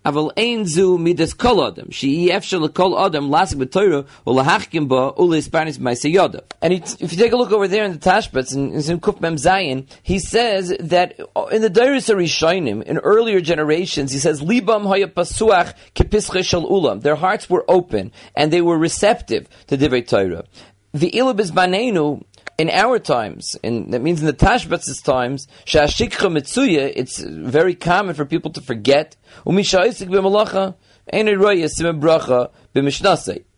ein 0.04 0.66
zu 0.66 0.98
midas 0.98 1.36
kol 1.36 1.64
adam. 1.64 1.90
She 1.90 2.28
efshel 2.28 2.72
kol 2.72 2.98
adam 2.98 3.30
lasik 3.30 3.64
b'toyra 3.64 4.06
ulahachkim 4.26 4.88
ba 4.88 5.12
ulisparnis 5.12 5.78
ma'aseyoda. 5.78 6.42
And 6.60 6.74
if 6.74 7.12
you 7.12 7.18
take 7.18 7.32
a 7.32 7.36
look 7.36 7.52
over 7.52 7.68
there 7.68 7.84
in 7.84 7.92
the 7.92 7.98
Tashbats 7.98 8.54
in, 8.54 8.72
in 8.72 9.00
Kuf 9.00 9.20
Mem 9.20 9.36
Zayin, 9.36 9.86
he 10.02 10.18
says 10.18 10.76
that 10.78 11.18
in 11.52 11.62
the 11.62 11.70
Dairis 11.70 12.14
Rishonim, 12.14 12.82
in 12.82 12.98
earlier 12.98 13.40
generations, 13.40 14.12
he 14.12 14.18
says 14.18 14.42
libam 14.42 14.86
haya 14.86 15.08
pasuach 15.08 15.74
kepische 15.94 16.44
shel 16.44 16.68
ulam. 16.68 17.02
Their 17.02 17.16
hearts 17.16 17.48
were 17.48 17.64
open 17.68 18.12
and 18.36 18.52
they 18.52 18.60
were 18.60 18.78
receptive 18.78 19.48
to 19.68 19.78
divrei 19.78 20.06
Torah. 20.06 20.44
The 20.92 21.10
ilub 21.10 21.40
is 21.40 21.50
banenu 21.50 22.24
In 22.56 22.70
our 22.70 23.00
times, 23.00 23.56
and 23.64 23.92
that 23.92 24.00
means 24.00 24.20
in 24.20 24.26
the 24.26 24.32
Tashbatz's 24.32 25.02
times, 25.02 25.48
shashikcha 25.66 26.30
mitzuya, 26.30 26.92
it's 26.94 27.18
very 27.18 27.74
common 27.74 28.14
for 28.14 28.24
people 28.24 28.52
to 28.52 28.60
forget. 28.60 29.16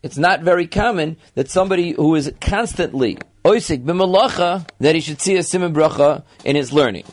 It's 0.02 0.16
not 0.16 0.40
very 0.40 0.66
common 0.66 1.16
that 1.34 1.50
somebody 1.50 1.92
who 1.92 2.14
is 2.14 2.32
constantly 2.40 3.18
oisik 3.44 3.84
b'malacha 3.84 4.66
that 4.80 4.94
he 4.94 5.02
should 5.02 5.20
see 5.20 5.36
a 5.36 5.42
simon 5.42 5.74
bracha 5.74 6.24
in 6.44 6.56
his 6.56 6.72
learning. 6.72 7.04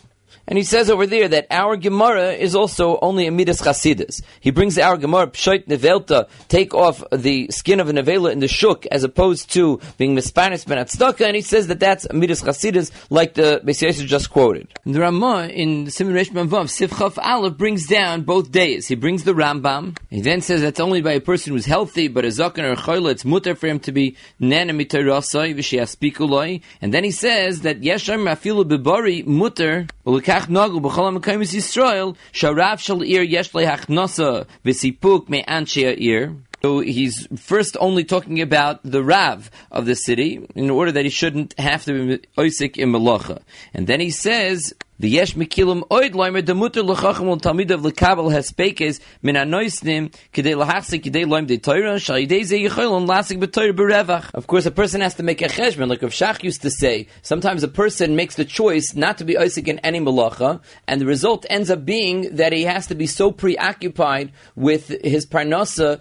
And 0.45 0.57
he 0.57 0.63
says 0.63 0.89
over 0.89 1.07
there 1.07 1.27
that 1.29 1.47
our 1.50 1.77
Gemara 1.77 2.33
is 2.33 2.53
also 2.53 3.00
only 3.01 3.27
a 3.27 3.31
midas 3.31 3.62
chasidus. 3.62 4.21
He 4.41 4.51
brings 4.51 4.77
our 4.77 4.97
Gemara 4.97 5.27
pshoit 5.27 5.67
nevelta, 5.67 6.27
take 6.50 6.73
off 6.73 7.01
the 7.12 7.50
skin 7.50 7.79
of 7.79 7.89
a 7.89 7.93
nevela 7.93 8.31
in 8.31 8.39
the 8.39 8.50
shuk, 8.50 8.85
as 8.88 9.03
opposed 9.03 9.51
to 9.53 9.79
being 9.97 10.15
mispanis 10.15 10.67
ben 10.67 10.77
atzdaka, 10.77 11.25
and 11.25 11.35
he 11.35 11.41
says 11.41 11.67
that 11.67 11.79
that's 11.79 12.12
midas 12.12 12.41
chasidus, 12.41 12.91
like 13.09 13.35
the 13.35 13.62
Beis 13.63 14.05
just 14.05 14.29
quoted. 14.31 14.67
And 14.83 14.93
the 14.93 15.00
Ramah 15.00 15.47
in 15.47 15.89
Simon 15.89 16.13
Resh 16.13 16.29
Vav 16.29 16.47
Sifchaf 16.47 17.17
Aleph 17.23 17.57
brings 17.57 17.88
down 17.88 18.23
both 18.23 18.51
days. 18.51 18.88
He 18.88 18.95
brings 18.95 19.23
the 19.23 19.33
Rambam. 19.33 19.97
He 20.09 20.21
then 20.21 20.41
says 20.41 20.62
that's 20.62 20.79
only 20.79 21.01
by 21.01 21.13
a 21.13 21.21
person 21.21 21.53
who's 21.53 21.65
healthy, 21.65 22.07
but 22.09 22.25
a 22.25 22.29
zaken 22.29 22.63
or 22.63 22.73
a 22.73 22.75
choyle, 22.75 23.09
it's 23.09 23.23
mutter 23.23 23.55
for 23.55 23.67
him 23.67 23.79
to 23.81 23.91
be 23.91 24.17
nana 24.39 24.73
mitarasai 24.73 25.55
v'shiaspikuloi. 25.55 26.62
And 26.81 26.93
then 26.93 27.03
he 27.03 27.12
says 27.12 27.62
that 27.62 27.81
yesham 27.81 28.29
afilu 28.29 28.65
bibari 28.65 29.25
mutter 29.25 29.88
Ha'mekayim 30.33 31.41
Yisrael 31.41 32.15
sharav 32.33 32.79
shal 32.79 33.03
ir 33.03 33.21
yesh 33.21 33.51
lehachnasa 33.51 34.45
v'sipuk 34.65 35.29
me'anshei 35.29 35.95
ir. 35.99 36.35
So 36.63 36.79
he's 36.79 37.27
first 37.37 37.75
only 37.79 38.03
talking 38.05 38.41
about 38.41 38.79
the 38.83 39.03
Rav 39.03 39.51
of 39.69 39.85
the 39.85 39.95
city 39.95 40.47
in 40.55 40.69
order 40.69 40.93
that 40.93 41.03
he 41.03 41.09
shouldn't 41.09 41.59
have 41.59 41.83
to 41.85 42.17
be 42.17 42.27
Oisik 42.37 42.77
in 42.77 42.91
Malacha. 42.93 43.41
And 43.73 43.85
then 43.85 43.99
he 43.99 44.11
says, 44.11 44.73
the 45.03 45.10
yesh 45.10 45.36
mikilim 45.36 45.86
oid 45.89 46.13
loimer 46.13 46.43
de 46.45 46.53
mutter 46.53 46.81
lechachim 46.81 47.27
ul 47.27 47.38
talmidav 47.38 47.81
lekabel 47.86 48.31
hespekes 48.31 49.01
min 49.22 49.36
anoisnim 49.36 50.10
kidei 50.33 50.55
lahachsik 50.55 51.03
kidei 51.03 51.25
loim 51.25 51.45
de 51.45 51.57
Torah 51.57 52.00
shal 52.00 52.15
yidei 52.15 52.45
ze 52.45 52.57
yichol 52.63 53.05
lasik 53.05 53.38
b'Torah 53.38 53.74
berevach. 53.74 54.33
Of 54.33 54.48
course, 54.48 54.65
a 54.65 54.72
person 54.72 55.01
has 55.01 55.15
to 55.15 55.24
make 55.24 55.41
a 55.41 55.50
cheshbon, 55.50 55.89
like 55.89 56.01
Rav 56.01 56.12
Shach 56.12 56.41
used 56.41 56.62
to 56.62 56.72
say. 56.72 57.07
Sometimes 57.22 57.63
a 57.63 57.67
person 57.67 58.15
makes 58.15 58.36
the 58.36 58.45
choice 58.45 58.95
not 58.95 59.17
to 59.17 59.25
be 59.25 59.33
oisik 59.33 59.67
in 59.67 59.79
any 59.79 60.00
malacha, 60.00 60.62
and 60.88 61.01
the 61.01 61.05
result 61.05 61.45
ends 61.50 61.69
up 61.69 61.83
being 61.83 62.38
that 62.38 62.53
he 62.53 62.63
has 62.63 62.88
to 62.88 62.95
be 62.95 63.05
so 63.05 63.29
preoccupied 63.29 64.31
with 64.55 64.88
his 65.03 65.25
parnasa 65.25 66.00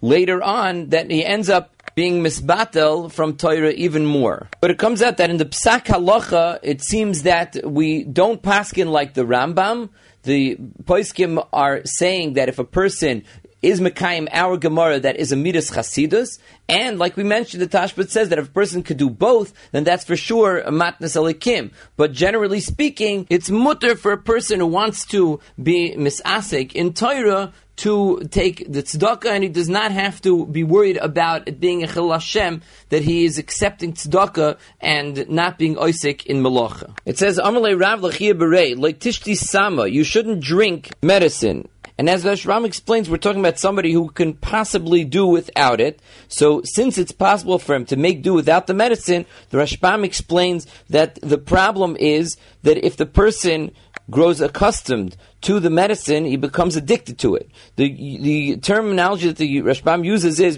later 0.00 0.42
on 0.42 0.88
that 0.88 1.08
he 1.08 1.24
ends 1.24 1.48
up 1.48 1.73
being 1.94 2.22
misbatel 2.22 3.10
from 3.10 3.36
Torah 3.36 3.70
even 3.70 4.04
more. 4.04 4.48
But 4.60 4.70
it 4.70 4.78
comes 4.78 5.02
out 5.02 5.16
that 5.18 5.30
in 5.30 5.36
the 5.36 5.44
Psak 5.44 5.86
Halacha, 5.86 6.58
it 6.62 6.82
seems 6.82 7.22
that 7.22 7.56
we 7.64 8.04
don't 8.04 8.42
paskin 8.42 8.88
like 8.88 9.14
the 9.14 9.24
Rambam. 9.24 9.90
The 10.24 10.56
Poiskim 10.84 11.46
are 11.52 11.82
saying 11.84 12.34
that 12.34 12.48
if 12.48 12.58
a 12.58 12.64
person 12.64 13.24
is 13.64 13.80
Mekayim 13.80 14.28
our 14.30 14.58
Gemara 14.58 15.00
that 15.00 15.16
is 15.16 15.32
a 15.32 15.36
Midas 15.36 15.70
Chasidus, 15.70 16.38
and 16.68 16.98
like 16.98 17.16
we 17.16 17.24
mentioned, 17.24 17.62
the 17.62 17.66
Tashbet 17.66 18.10
says 18.10 18.28
that 18.28 18.38
if 18.38 18.48
a 18.48 18.52
person 18.52 18.82
could 18.82 18.98
do 18.98 19.08
both, 19.08 19.54
then 19.72 19.84
that's 19.84 20.04
for 20.04 20.16
sure 20.16 20.58
a 20.58 20.70
Matnas 20.70 21.16
Alikim. 21.16 21.72
But 21.96 22.12
generally 22.12 22.60
speaking, 22.60 23.26
it's 23.30 23.50
mutter 23.50 23.96
for 23.96 24.12
a 24.12 24.18
person 24.18 24.60
who 24.60 24.66
wants 24.66 25.06
to 25.06 25.40
be 25.62 25.94
Misasik 25.96 26.72
in 26.72 26.92
Torah 26.92 27.52
to 27.76 28.22
take 28.30 28.70
the 28.70 28.82
tzedakah, 28.82 29.26
and 29.26 29.42
he 29.42 29.48
does 29.48 29.68
not 29.68 29.90
have 29.90 30.20
to 30.22 30.46
be 30.46 30.62
worried 30.62 30.96
about 30.98 31.48
it 31.48 31.60
being 31.60 31.82
a 31.82 31.86
chil 31.86 32.12
Hashem 32.12 32.62
that 32.90 33.02
he 33.02 33.24
is 33.24 33.38
accepting 33.38 33.92
tzedakah 33.94 34.58
and 34.80 35.28
not 35.28 35.58
being 35.58 35.76
oisik 35.76 36.24
in 36.26 36.42
malacha. 36.42 36.96
It 37.04 37.18
says, 37.18 37.38
"Amalei 37.38 37.78
Rav 37.78 38.00
Lachia 38.00 38.32
Berei, 38.32 38.78
like 38.78 39.00
Tishti 39.00 39.36
Sama, 39.36 39.86
you 39.86 40.04
shouldn't 40.04 40.40
drink 40.40 40.90
medicine." 41.02 41.68
And 41.96 42.10
as 42.10 42.24
Rashbam 42.24 42.64
explains, 42.64 43.08
we're 43.08 43.18
talking 43.18 43.40
about 43.40 43.60
somebody 43.60 43.92
who 43.92 44.08
can 44.08 44.34
possibly 44.34 45.04
do 45.04 45.26
without 45.26 45.80
it. 45.80 46.00
So, 46.26 46.60
since 46.64 46.98
it's 46.98 47.12
possible 47.12 47.60
for 47.60 47.74
him 47.76 47.84
to 47.86 47.96
make 47.96 48.22
do 48.22 48.34
without 48.34 48.66
the 48.66 48.74
medicine, 48.74 49.26
the 49.50 49.58
Rashbam 49.58 50.04
explains 50.04 50.66
that 50.90 51.20
the 51.22 51.38
problem 51.38 51.96
is 52.00 52.36
that 52.64 52.84
if 52.84 52.96
the 52.96 53.06
person 53.06 53.70
grows 54.10 54.40
accustomed 54.40 55.16
to 55.44 55.60
the 55.60 55.70
medicine, 55.70 56.24
he 56.24 56.36
becomes 56.36 56.74
addicted 56.74 57.18
to 57.18 57.34
it. 57.34 57.50
The, 57.76 57.92
the 58.20 58.56
terminology 58.56 59.28
that 59.28 59.36
the 59.36 59.62
Rashbam 59.62 60.04
uses 60.04 60.40
is 60.40 60.56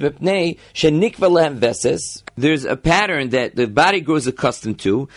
veses. 1.58 2.22
There's 2.36 2.64
a 2.64 2.76
pattern 2.76 3.30
that 3.30 3.56
the 3.56 3.66
body 3.66 4.00
grows 4.00 4.26
accustomed 4.26 4.78
to. 4.80 5.08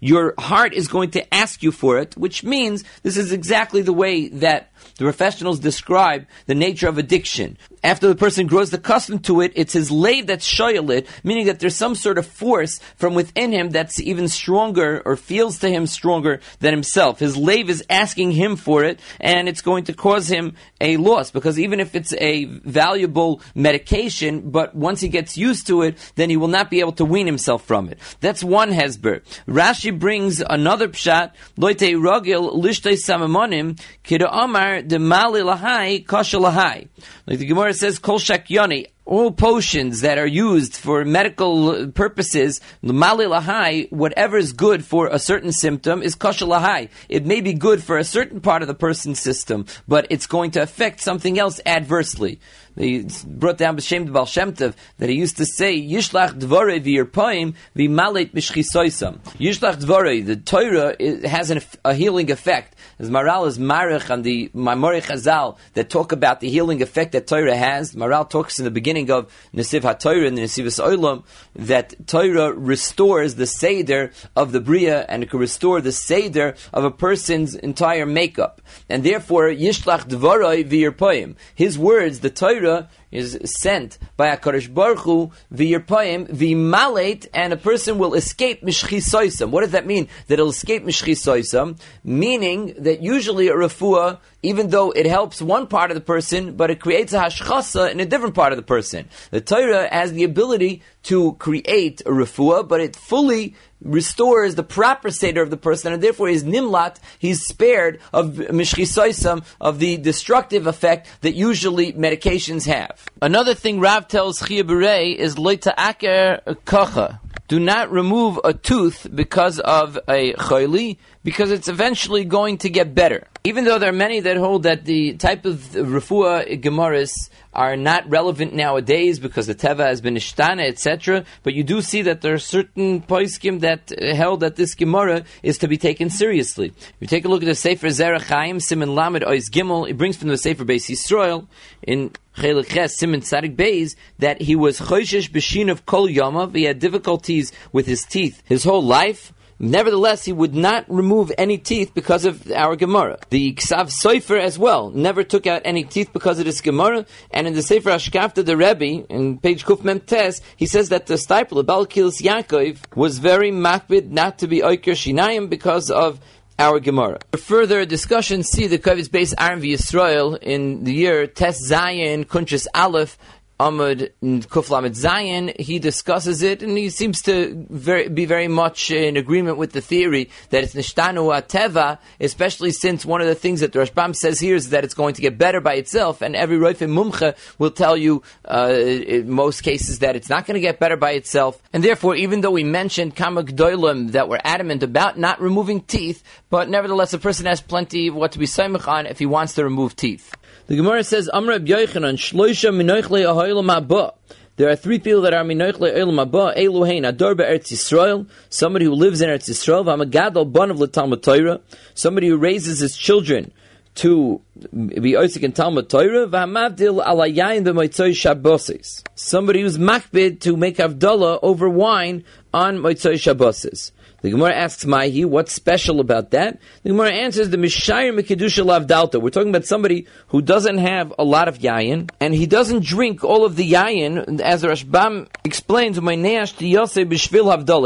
Your 0.00 0.34
heart 0.38 0.74
is 0.74 0.88
going 0.88 1.10
to 1.10 1.34
ask 1.34 1.62
you 1.62 1.72
for 1.72 1.98
it, 1.98 2.16
which 2.16 2.42
means 2.44 2.84
this 3.02 3.16
is 3.16 3.32
exactly 3.32 3.82
the 3.82 3.92
way 3.92 4.28
that 4.28 4.72
the 4.96 5.04
professionals 5.04 5.58
describe 5.58 6.26
the 6.46 6.54
nature 6.54 6.88
of 6.88 6.96
addiction. 6.96 7.58
After 7.86 8.08
the 8.08 8.16
person 8.16 8.48
grows 8.48 8.72
accustomed 8.72 9.24
to 9.26 9.42
it, 9.42 9.52
it's 9.54 9.72
his 9.72 9.92
lave 9.92 10.26
that's 10.26 10.44
shoyalit, 10.44 11.06
meaning 11.22 11.46
that 11.46 11.60
there's 11.60 11.76
some 11.76 11.94
sort 11.94 12.18
of 12.18 12.26
force 12.26 12.80
from 12.96 13.14
within 13.14 13.52
him 13.52 13.70
that's 13.70 14.00
even 14.00 14.26
stronger 14.26 15.00
or 15.04 15.14
feels 15.14 15.60
to 15.60 15.68
him 15.68 15.86
stronger 15.86 16.40
than 16.58 16.72
himself. 16.72 17.20
His 17.20 17.36
lave 17.36 17.70
is 17.70 17.84
asking 17.88 18.32
him 18.32 18.56
for 18.56 18.82
it, 18.82 18.98
and 19.20 19.48
it's 19.48 19.60
going 19.60 19.84
to 19.84 19.92
cause 19.92 20.26
him 20.26 20.56
a 20.80 20.96
loss 20.96 21.30
because 21.30 21.60
even 21.60 21.78
if 21.78 21.94
it's 21.94 22.12
a 22.14 22.46
valuable 22.46 23.40
medication, 23.54 24.50
but 24.50 24.74
once 24.74 25.00
he 25.00 25.08
gets 25.08 25.38
used 25.38 25.68
to 25.68 25.82
it, 25.82 25.96
then 26.16 26.28
he 26.28 26.36
will 26.36 26.48
not 26.48 26.70
be 26.70 26.80
able 26.80 26.90
to 26.94 27.04
wean 27.04 27.26
himself 27.26 27.64
from 27.64 27.88
it. 27.88 28.00
That's 28.18 28.42
one 28.42 28.72
hesber. 28.72 29.22
Rashi 29.46 29.96
brings 29.96 30.42
another 30.50 30.88
pshat, 30.88 31.34
loite 31.56 31.94
rogil 31.94 32.52
lishtei 32.52 32.94
samamonim, 32.94 33.80
kira 34.02 34.28
amar 34.28 34.82
de 34.82 34.98
mali 34.98 35.42
lahai 35.42 36.04
kasha 36.04 36.38
lahai. 36.38 36.88
Like 37.28 37.38
the 37.38 37.46
Gemara 37.46 37.74
says, 37.76 37.98
kol 37.98 38.18
shakyoni, 38.18 38.86
all 39.04 39.30
potions 39.30 40.00
that 40.00 40.18
are 40.18 40.26
used 40.26 40.74
for 40.76 41.04
medical 41.04 41.86
purposes, 41.92 42.60
mali 42.82 43.26
lahai, 43.26 43.90
whatever 43.92 44.36
is 44.36 44.52
good 44.52 44.84
for 44.84 45.06
a 45.06 45.18
certain 45.18 45.52
symptom 45.52 46.02
is 46.02 46.16
kasha 46.16 46.44
lahai. 46.44 46.88
It 47.08 47.24
may 47.24 47.40
be 47.40 47.52
good 47.52 47.82
for 47.82 47.98
a 47.98 48.04
certain 48.04 48.40
part 48.40 48.62
of 48.62 48.68
the 48.68 48.74
person's 48.74 49.20
system, 49.20 49.66
but 49.86 50.08
it's 50.10 50.26
going 50.26 50.50
to 50.52 50.62
affect 50.62 51.00
something 51.00 51.38
else 51.38 51.60
adversely. 51.64 52.40
They 52.76 53.06
brought 53.26 53.56
down 53.56 53.78
b'shem 53.78 54.12
Baal 54.12 54.26
Shem 54.26 54.52
Tov 54.52 54.74
that 54.98 55.08
he 55.08 55.16
used 55.16 55.38
to 55.38 55.46
say, 55.46 55.80
Yishlach 55.80 56.38
dvore 56.38 56.78
v'yirpoim 56.78 57.54
v'malet 57.74 58.32
mishchisoisam. 58.32 59.18
Yishlach 59.40 59.76
dvore, 59.76 60.24
the 60.24 60.36
Torah 60.36 60.94
has 61.26 61.50
an, 61.50 61.62
a 61.86 61.94
healing 61.94 62.30
effect. 62.30 62.74
As 62.98 63.08
Maharal 63.08 63.46
is 63.46 63.58
Marich 63.58 64.10
on 64.10 64.22
the 64.22 64.50
Mamori 64.54 65.02
Chazal 65.02 65.56
that 65.72 65.88
talk 65.88 66.12
about 66.12 66.40
the 66.40 66.50
healing 66.50 66.82
effect 66.82 67.12
that 67.12 67.26
Torah 67.26 67.56
has. 67.56 67.94
Maharal 67.94 68.28
talks 68.28 68.58
in 68.58 68.66
the 68.66 68.70
beginning 68.70 69.10
of 69.10 69.32
Nesiv 69.54 69.80
HaTorah 69.80 70.28
and 70.28 70.36
the 70.36 70.42
Nesivus 70.42 70.78
Olam 70.78 71.24
that 71.54 71.94
Torah 72.06 72.52
restores 72.52 73.36
the 73.36 73.46
Seder 73.46 74.12
of 74.34 74.52
the 74.52 74.60
Bria 74.60 75.06
and 75.08 75.22
it 75.22 75.30
can 75.30 75.40
restore 75.40 75.80
the 75.80 75.92
Seder 75.92 76.56
of 76.74 76.84
a 76.84 76.90
person's 76.90 77.54
entire 77.54 78.06
makeup. 78.06 78.60
And 78.90 79.02
therefore, 79.02 79.48
Yishlach 79.48 80.08
dvoroi 80.08 80.68
v'yirpoim. 80.68 81.36
His 81.54 81.78
words, 81.78 82.20
the 82.20 82.30
Torah 82.30 82.65
Torah 82.66 82.88
is 83.10 83.38
sent 83.44 83.98
by 84.16 84.34
HaKadosh 84.34 84.72
Baruch 84.72 85.00
Hu, 85.00 85.30
v'yirpayim, 85.52 86.28
v'malet, 86.28 87.26
and 87.32 87.52
a 87.52 87.56
person 87.56 87.98
will 87.98 88.14
escape 88.14 88.62
mishchisoisam. 88.62 89.50
What 89.50 89.62
does 89.62 89.72
that 89.72 89.86
mean? 89.86 90.08
That 90.28 90.34
it'll 90.34 90.50
escape 90.50 90.84
mishchisoisam, 90.84 91.78
meaning 92.04 92.74
that 92.78 93.02
usually 93.02 93.48
a 93.48 93.54
refuah, 93.54 94.18
even 94.42 94.70
though 94.70 94.90
it 94.90 95.06
helps 95.06 95.40
one 95.42 95.66
part 95.66 95.90
of 95.90 95.94
the 95.94 96.00
person, 96.00 96.56
but 96.56 96.70
it 96.70 96.80
creates 96.80 97.12
a 97.12 97.20
hashchasa 97.20 97.90
in 97.90 98.00
a 98.00 98.06
different 98.06 98.34
part 98.34 98.52
of 98.52 98.56
the 98.56 98.62
person. 98.62 99.08
The 99.30 99.40
Torah 99.40 99.88
has 99.92 100.12
the 100.12 100.24
ability 100.24 100.82
to 101.04 101.34
create 101.34 102.00
a 102.02 102.10
refuah, 102.10 102.66
but 102.66 102.80
it 102.80 102.96
fully 102.96 103.54
restores 103.82 104.54
the 104.54 104.62
proper 104.62 105.10
seder 105.10 105.42
of 105.42 105.50
the 105.50 105.56
person, 105.56 105.92
and 105.92 106.02
therefore 106.02 106.28
is 106.28 106.44
nimlat, 106.44 106.96
he's 107.18 107.44
spared 107.46 108.00
of 108.12 108.34
mishchisoisam, 108.34 109.44
of 109.60 109.78
the 109.78 109.96
destructive 109.96 110.66
effect 110.66 111.08
that 111.20 111.34
usually 111.34 111.92
medications 111.92 112.66
have. 112.66 112.95
Another 113.20 113.54
thing 113.54 113.80
Rav 113.80 114.08
tells 114.08 114.46
Chia 114.46 114.64
is 114.64 115.36
loita 115.36 115.74
aker 115.76 116.56
kacha. 116.64 117.20
Do 117.48 117.60
not 117.60 117.92
remove 117.92 118.40
a 118.42 118.52
tooth 118.52 119.06
because 119.14 119.60
of 119.60 119.96
a 120.08 120.32
chayli, 120.34 120.98
because 121.26 121.50
it's 121.50 121.66
eventually 121.66 122.24
going 122.24 122.56
to 122.56 122.70
get 122.70 122.94
better. 122.94 123.26
Even 123.42 123.64
though 123.64 123.80
there 123.80 123.88
are 123.88 124.02
many 124.06 124.20
that 124.20 124.36
hold 124.36 124.62
that 124.62 124.84
the 124.84 125.14
type 125.14 125.44
of 125.44 125.56
refuah 125.74 126.62
gemaras 126.62 127.30
are 127.52 127.76
not 127.76 128.08
relevant 128.08 128.54
nowadays 128.54 129.18
because 129.18 129.48
the 129.48 129.54
teva 129.54 129.86
has 129.88 130.00
been 130.00 130.14
ishtana, 130.14 130.68
etc. 130.68 131.24
But 131.42 131.54
you 131.54 131.64
do 131.64 131.82
see 131.82 132.02
that 132.02 132.20
there 132.20 132.34
are 132.34 132.38
certain 132.38 133.02
poiskim 133.02 133.58
that 133.60 133.90
uh, 133.90 134.14
held 134.14 134.38
that 134.40 134.54
this 134.54 134.76
gemara 134.76 135.24
is 135.42 135.58
to 135.58 135.66
be 135.66 135.76
taken 135.76 136.10
seriously. 136.10 136.68
If 136.68 136.94
you 137.00 137.08
take 137.08 137.24
a 137.24 137.28
look 137.28 137.42
at 137.42 137.46
the 137.46 137.56
Sefer 137.56 137.88
Zerach 137.88 138.22
Chaim, 138.22 138.60
Simon 138.60 138.94
Lamed 138.94 139.24
Ois 139.24 139.50
Gimel, 139.50 139.90
it 139.90 139.98
brings 139.98 140.16
from 140.16 140.28
the 140.28 140.38
Sefer 140.38 140.64
Beis 140.64 140.88
Yisrael 140.88 141.48
in 141.82 142.12
Chelik 142.36 142.68
Ches, 142.68 142.98
Simon 142.98 143.22
Tzadik 143.22 143.56
Beis, 143.56 143.96
that 144.20 144.42
he 144.42 144.54
was 144.54 144.78
choishish 144.78 145.30
b'shin 145.30 145.72
of 145.72 145.86
kol 145.86 146.06
yamav, 146.06 146.54
he 146.54 146.64
had 146.64 146.78
difficulties 146.78 147.50
with 147.72 147.86
his 147.86 148.04
teeth 148.04 148.44
his 148.44 148.62
whole 148.62 148.84
life, 148.84 149.32
Nevertheless, 149.58 150.24
he 150.24 150.32
would 150.32 150.54
not 150.54 150.84
remove 150.88 151.32
any 151.38 151.56
teeth 151.56 151.92
because 151.94 152.24
of 152.26 152.50
our 152.52 152.76
Gemara. 152.76 153.18
The 153.30 153.54
Ksav 153.54 153.86
Soifer 153.86 154.38
as 154.38 154.58
well 154.58 154.90
never 154.90 155.24
took 155.24 155.46
out 155.46 155.62
any 155.64 155.84
teeth 155.84 156.12
because 156.12 156.38
of 156.38 156.44
this 156.44 156.60
Gemara. 156.60 157.06
And 157.30 157.46
in 157.46 157.54
the 157.54 157.62
Sefer 157.62 157.90
Ashkafta, 157.90 158.44
the 158.44 158.56
Rebbe, 158.56 159.06
in 159.08 159.38
page 159.38 159.64
Kuf 159.64 159.82
Mem 159.82 160.00
Tes, 160.00 160.42
he 160.56 160.66
says 160.66 160.90
that 160.90 161.06
the 161.06 161.14
Steipler, 161.14 161.64
Balkilis 161.64 162.20
Yaakov, 162.20 162.94
was 162.94 163.18
very 163.18 163.50
makbid 163.50 164.10
not 164.10 164.38
to 164.40 164.46
be 164.46 164.60
Oiker 164.60 164.92
Shinayim 164.92 165.48
because 165.48 165.90
of 165.90 166.20
our 166.58 166.80
Gemara. 166.80 167.18
For 167.32 167.38
further 167.38 167.84
discussion, 167.84 168.42
see 168.42 168.66
the 168.66 168.78
Kovetz 168.78 169.08
Beis 169.08 169.34
Aram 169.38 169.60
Yisrael 169.60 170.38
in 170.40 170.84
the 170.84 170.92
year 170.92 171.26
Tes 171.26 171.70
Zayin 171.70 172.24
Kunchis 172.24 172.66
Aleph 172.74 173.18
Ahmed 173.58 174.12
Kuflamet 174.22 174.90
Zayin, 174.90 175.58
he 175.58 175.78
discusses 175.78 176.42
it 176.42 176.62
and 176.62 176.76
he 176.76 176.90
seems 176.90 177.22
to 177.22 177.66
very, 177.70 178.08
be 178.08 178.26
very 178.26 178.48
much 178.48 178.90
in 178.90 179.16
agreement 179.16 179.56
with 179.56 179.72
the 179.72 179.80
theory 179.80 180.28
that 180.50 180.62
it's 180.62 180.74
Nishtanu 180.74 181.34
Ateva, 181.34 181.98
especially 182.20 182.70
since 182.70 183.06
one 183.06 183.22
of 183.22 183.26
the 183.26 183.34
things 183.34 183.60
that 183.60 183.72
the 183.72 183.78
Rashbam 183.78 184.14
says 184.14 184.38
here 184.38 184.56
is 184.56 184.70
that 184.70 184.84
it's 184.84 184.92
going 184.92 185.14
to 185.14 185.22
get 185.22 185.38
better 185.38 185.60
by 185.60 185.74
itself, 185.74 186.20
and 186.20 186.36
every 186.36 186.58
Roifim 186.58 186.90
Mumcha 186.90 187.34
will 187.58 187.70
tell 187.70 187.96
you 187.96 188.22
uh, 188.44 188.74
in 188.74 189.30
most 189.30 189.62
cases 189.62 190.00
that 190.00 190.16
it's 190.16 190.28
not 190.28 190.46
going 190.46 190.56
to 190.56 190.60
get 190.60 190.78
better 190.78 190.96
by 190.96 191.12
itself. 191.12 191.60
And 191.72 191.82
therefore, 191.82 192.14
even 192.14 192.42
though 192.42 192.50
we 192.50 192.64
mentioned 192.64 193.16
Kamak 193.16 193.52
Doilim 193.52 194.12
that 194.12 194.28
were 194.28 194.40
adamant 194.44 194.82
about 194.82 195.18
not 195.18 195.40
removing 195.40 195.80
teeth, 195.80 196.22
but 196.50 196.68
nevertheless, 196.68 197.14
a 197.14 197.18
person 197.18 197.46
has 197.46 197.62
plenty 197.62 198.08
of 198.08 198.14
what 198.14 198.32
to 198.32 198.38
be 198.38 198.46
Saimach 198.46 198.86
on 198.86 199.06
if 199.06 199.18
he 199.18 199.26
wants 199.26 199.54
to 199.54 199.64
remove 199.64 199.96
teeth. 199.96 200.35
The 200.66 200.76
Gemara 200.76 201.04
says, 201.04 201.28
Amr 201.28 201.58
Yochanan, 201.60 202.16
Shloisha 202.16 202.74
Minoichle 202.74 203.24
Ahoilam 203.24 203.74
Abba. 203.74 204.14
There 204.56 204.70
are 204.70 204.76
three 204.76 204.98
people 204.98 205.20
that 205.22 205.34
are 205.34 205.44
Minoichle 205.44 205.94
Oilam 205.94 206.20
Abba, 206.20 206.54
Elohein, 206.56 207.06
Ador 207.06 207.34
Eretz 207.34 207.70
Yisrael, 207.72 208.26
somebody 208.48 208.86
who 208.86 208.92
lives 208.92 209.20
in 209.20 209.28
Eretz 209.28 209.50
Yisrael, 209.50 209.84
Vamagadol 209.84 210.50
Bon 210.50 210.70
of 210.70 210.92
Talmud 210.92 211.22
Torah, 211.22 211.60
somebody 211.94 212.28
who 212.28 212.38
raises 212.38 212.80
his 212.80 212.96
children 212.96 213.52
to 213.96 214.40
be 214.56 215.12
Oisik 215.12 215.42
in 215.42 215.52
Talmud 215.52 215.90
Torah, 215.90 216.26
Vahamavdil 216.26 217.04
Alayayin 217.04 217.64
B'Moitzoy 217.64 218.12
Shabbosis. 218.12 219.02
Somebody 219.14 219.60
who's 219.60 219.78
makbid 219.78 220.40
to 220.40 220.56
make 220.56 220.78
Avdullah 220.78 221.38
over 221.42 221.68
wine 221.68 222.24
on 222.52 222.78
Moitzoy 222.78 223.14
Shabboses. 223.14 223.92
The 224.26 224.32
Gemara 224.32 224.56
asks 224.56 224.84
Maihi, 224.84 225.24
what's 225.24 225.52
special 225.52 226.00
about 226.00 226.32
that? 226.32 226.58
The 226.82 226.88
Gemara 226.88 227.12
answers 227.12 227.50
the 227.50 227.58
Mishayir 227.58 228.12
Mikidusha 228.12 228.66
Lavdalta. 228.66 229.22
We're 229.22 229.30
talking 229.30 229.50
about 229.50 229.66
somebody 229.66 230.08
who 230.30 230.42
doesn't 230.42 230.78
have 230.78 231.14
a 231.16 231.22
lot 231.22 231.46
of 231.46 231.58
yayin, 231.58 232.10
and 232.18 232.34
he 232.34 232.44
doesn't 232.44 232.82
drink 232.84 233.22
all 233.22 233.44
of 233.44 233.54
the 233.54 233.70
yayin, 233.70 234.40
as 234.40 234.62
the 234.62 234.66
Rashbam 234.66 235.28
explains, 235.44 235.98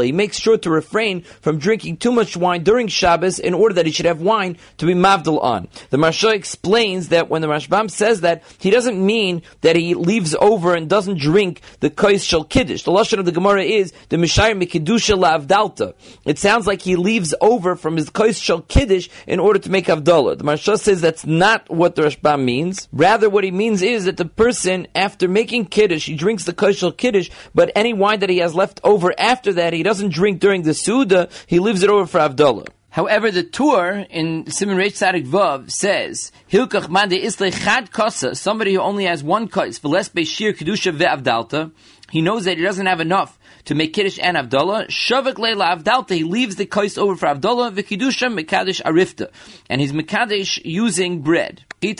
He 0.03 0.11
makes 0.11 0.39
sure 0.39 0.57
to 0.57 0.69
refrain 0.71 1.21
from 1.21 1.59
drinking 1.59 1.97
too 1.97 2.11
much 2.11 2.35
wine 2.35 2.63
during 2.63 2.87
Shabbos 2.87 3.37
in 3.37 3.53
order 3.53 3.75
that 3.75 3.85
he 3.85 3.91
should 3.91 4.07
have 4.07 4.21
wine 4.21 4.57
to 4.79 4.87
be 4.87 4.95
mavdal 4.95 5.43
on. 5.43 5.67
The 5.91 5.97
Marsha 5.97 6.33
explains 6.33 7.09
that 7.09 7.29
when 7.29 7.43
the 7.43 7.49
Rashbam 7.49 7.91
says 7.91 8.21
that, 8.21 8.41
he 8.57 8.71
doesn't 8.71 8.97
mean 8.97 9.43
that 9.61 9.75
he 9.75 9.93
leaves 9.93 10.33
over 10.41 10.73
and 10.73 10.89
doesn't 10.89 11.19
drink 11.19 11.61
the 11.81 11.91
Kais 11.91 12.23
Shal 12.23 12.45
Kiddush. 12.45 12.81
The 12.81 12.91
Lashon 12.91 13.19
of 13.19 13.25
the 13.25 13.31
Gemara 13.31 13.61
is 13.61 13.93
the 14.09 14.17
Mishayir 14.17 14.59
Mikidusha 14.59 15.15
Lavdalta. 15.15 15.93
It 16.31 16.39
sounds 16.39 16.65
like 16.65 16.81
he 16.81 16.95
leaves 16.95 17.35
over 17.41 17.75
from 17.75 17.97
his 17.97 18.09
Shal 18.39 18.61
Kiddush 18.61 19.09
in 19.27 19.41
order 19.41 19.59
to 19.59 19.69
make 19.69 19.87
Havdalah. 19.87 20.37
The 20.37 20.45
Marsha 20.45 20.79
says 20.79 21.01
that's 21.01 21.25
not 21.25 21.69
what 21.69 21.95
the 21.95 22.03
Rashbam 22.03 22.45
means. 22.45 22.87
Rather, 22.93 23.29
what 23.29 23.43
he 23.43 23.51
means 23.51 23.81
is 23.81 24.05
that 24.05 24.15
the 24.15 24.23
person, 24.23 24.87
after 24.95 25.27
making 25.27 25.65
Kiddush, 25.65 26.05
he 26.05 26.15
drinks 26.15 26.45
the 26.45 26.71
Shal 26.71 26.93
Kiddush, 26.93 27.29
but 27.53 27.69
any 27.75 27.91
wine 27.91 28.21
that 28.21 28.29
he 28.29 28.37
has 28.37 28.55
left 28.55 28.79
over 28.81 29.13
after 29.17 29.51
that, 29.51 29.73
he 29.73 29.83
doesn't 29.83 30.13
drink 30.13 30.39
during 30.39 30.61
the 30.61 30.73
Suda, 30.73 31.27
he 31.47 31.59
leaves 31.59 31.83
it 31.83 31.89
over 31.89 32.05
for 32.05 32.19
Havdalah. 32.19 32.69
However, 32.91 33.29
the 33.29 33.43
Tur 33.43 34.05
in 34.09 34.49
Simon 34.49 34.77
Reish 34.77 34.93
Tzadik 34.93 35.27
Vav 35.27 35.69
says, 35.69 36.31
Hilkach 36.49 36.87
Mande 36.87 37.15
Isle 37.15 37.51
Chad 37.51 37.91
Kosa, 37.91 38.37
somebody 38.37 38.75
who 38.75 38.79
only 38.79 39.03
has 39.03 39.21
one 39.21 39.49
kais, 39.49 39.81
Veles 39.81 40.09
Beishir 40.09 40.53
Kedusha 40.53 40.97
Ve'avdalta, 40.97 41.71
he 42.09 42.21
knows 42.21 42.45
that 42.45 42.57
he 42.57 42.63
doesn't 42.63 42.85
have 42.85 43.01
enough 43.01 43.37
to 43.65 43.75
make 43.75 43.93
Kiddush 43.93 44.17
and 44.21 44.37
Avdallah. 44.37 44.87
Shavak 44.87 45.37
Leila 45.37 45.77
Avdalta, 45.77 46.15
he 46.15 46.23
leaves 46.23 46.55
the 46.55 46.65
kais 46.65 46.97
over 46.97 47.15
for 47.15 47.27
Avdallah, 47.27 47.75
Vikidusha 47.75 48.33
Mekadesh 48.33 48.81
Arifta. 48.83 49.29
And 49.69 49.81
he's 49.81 49.93
Mekadesh 49.93 50.59
using 50.63 51.21
bread. 51.21 51.63
If 51.81 51.99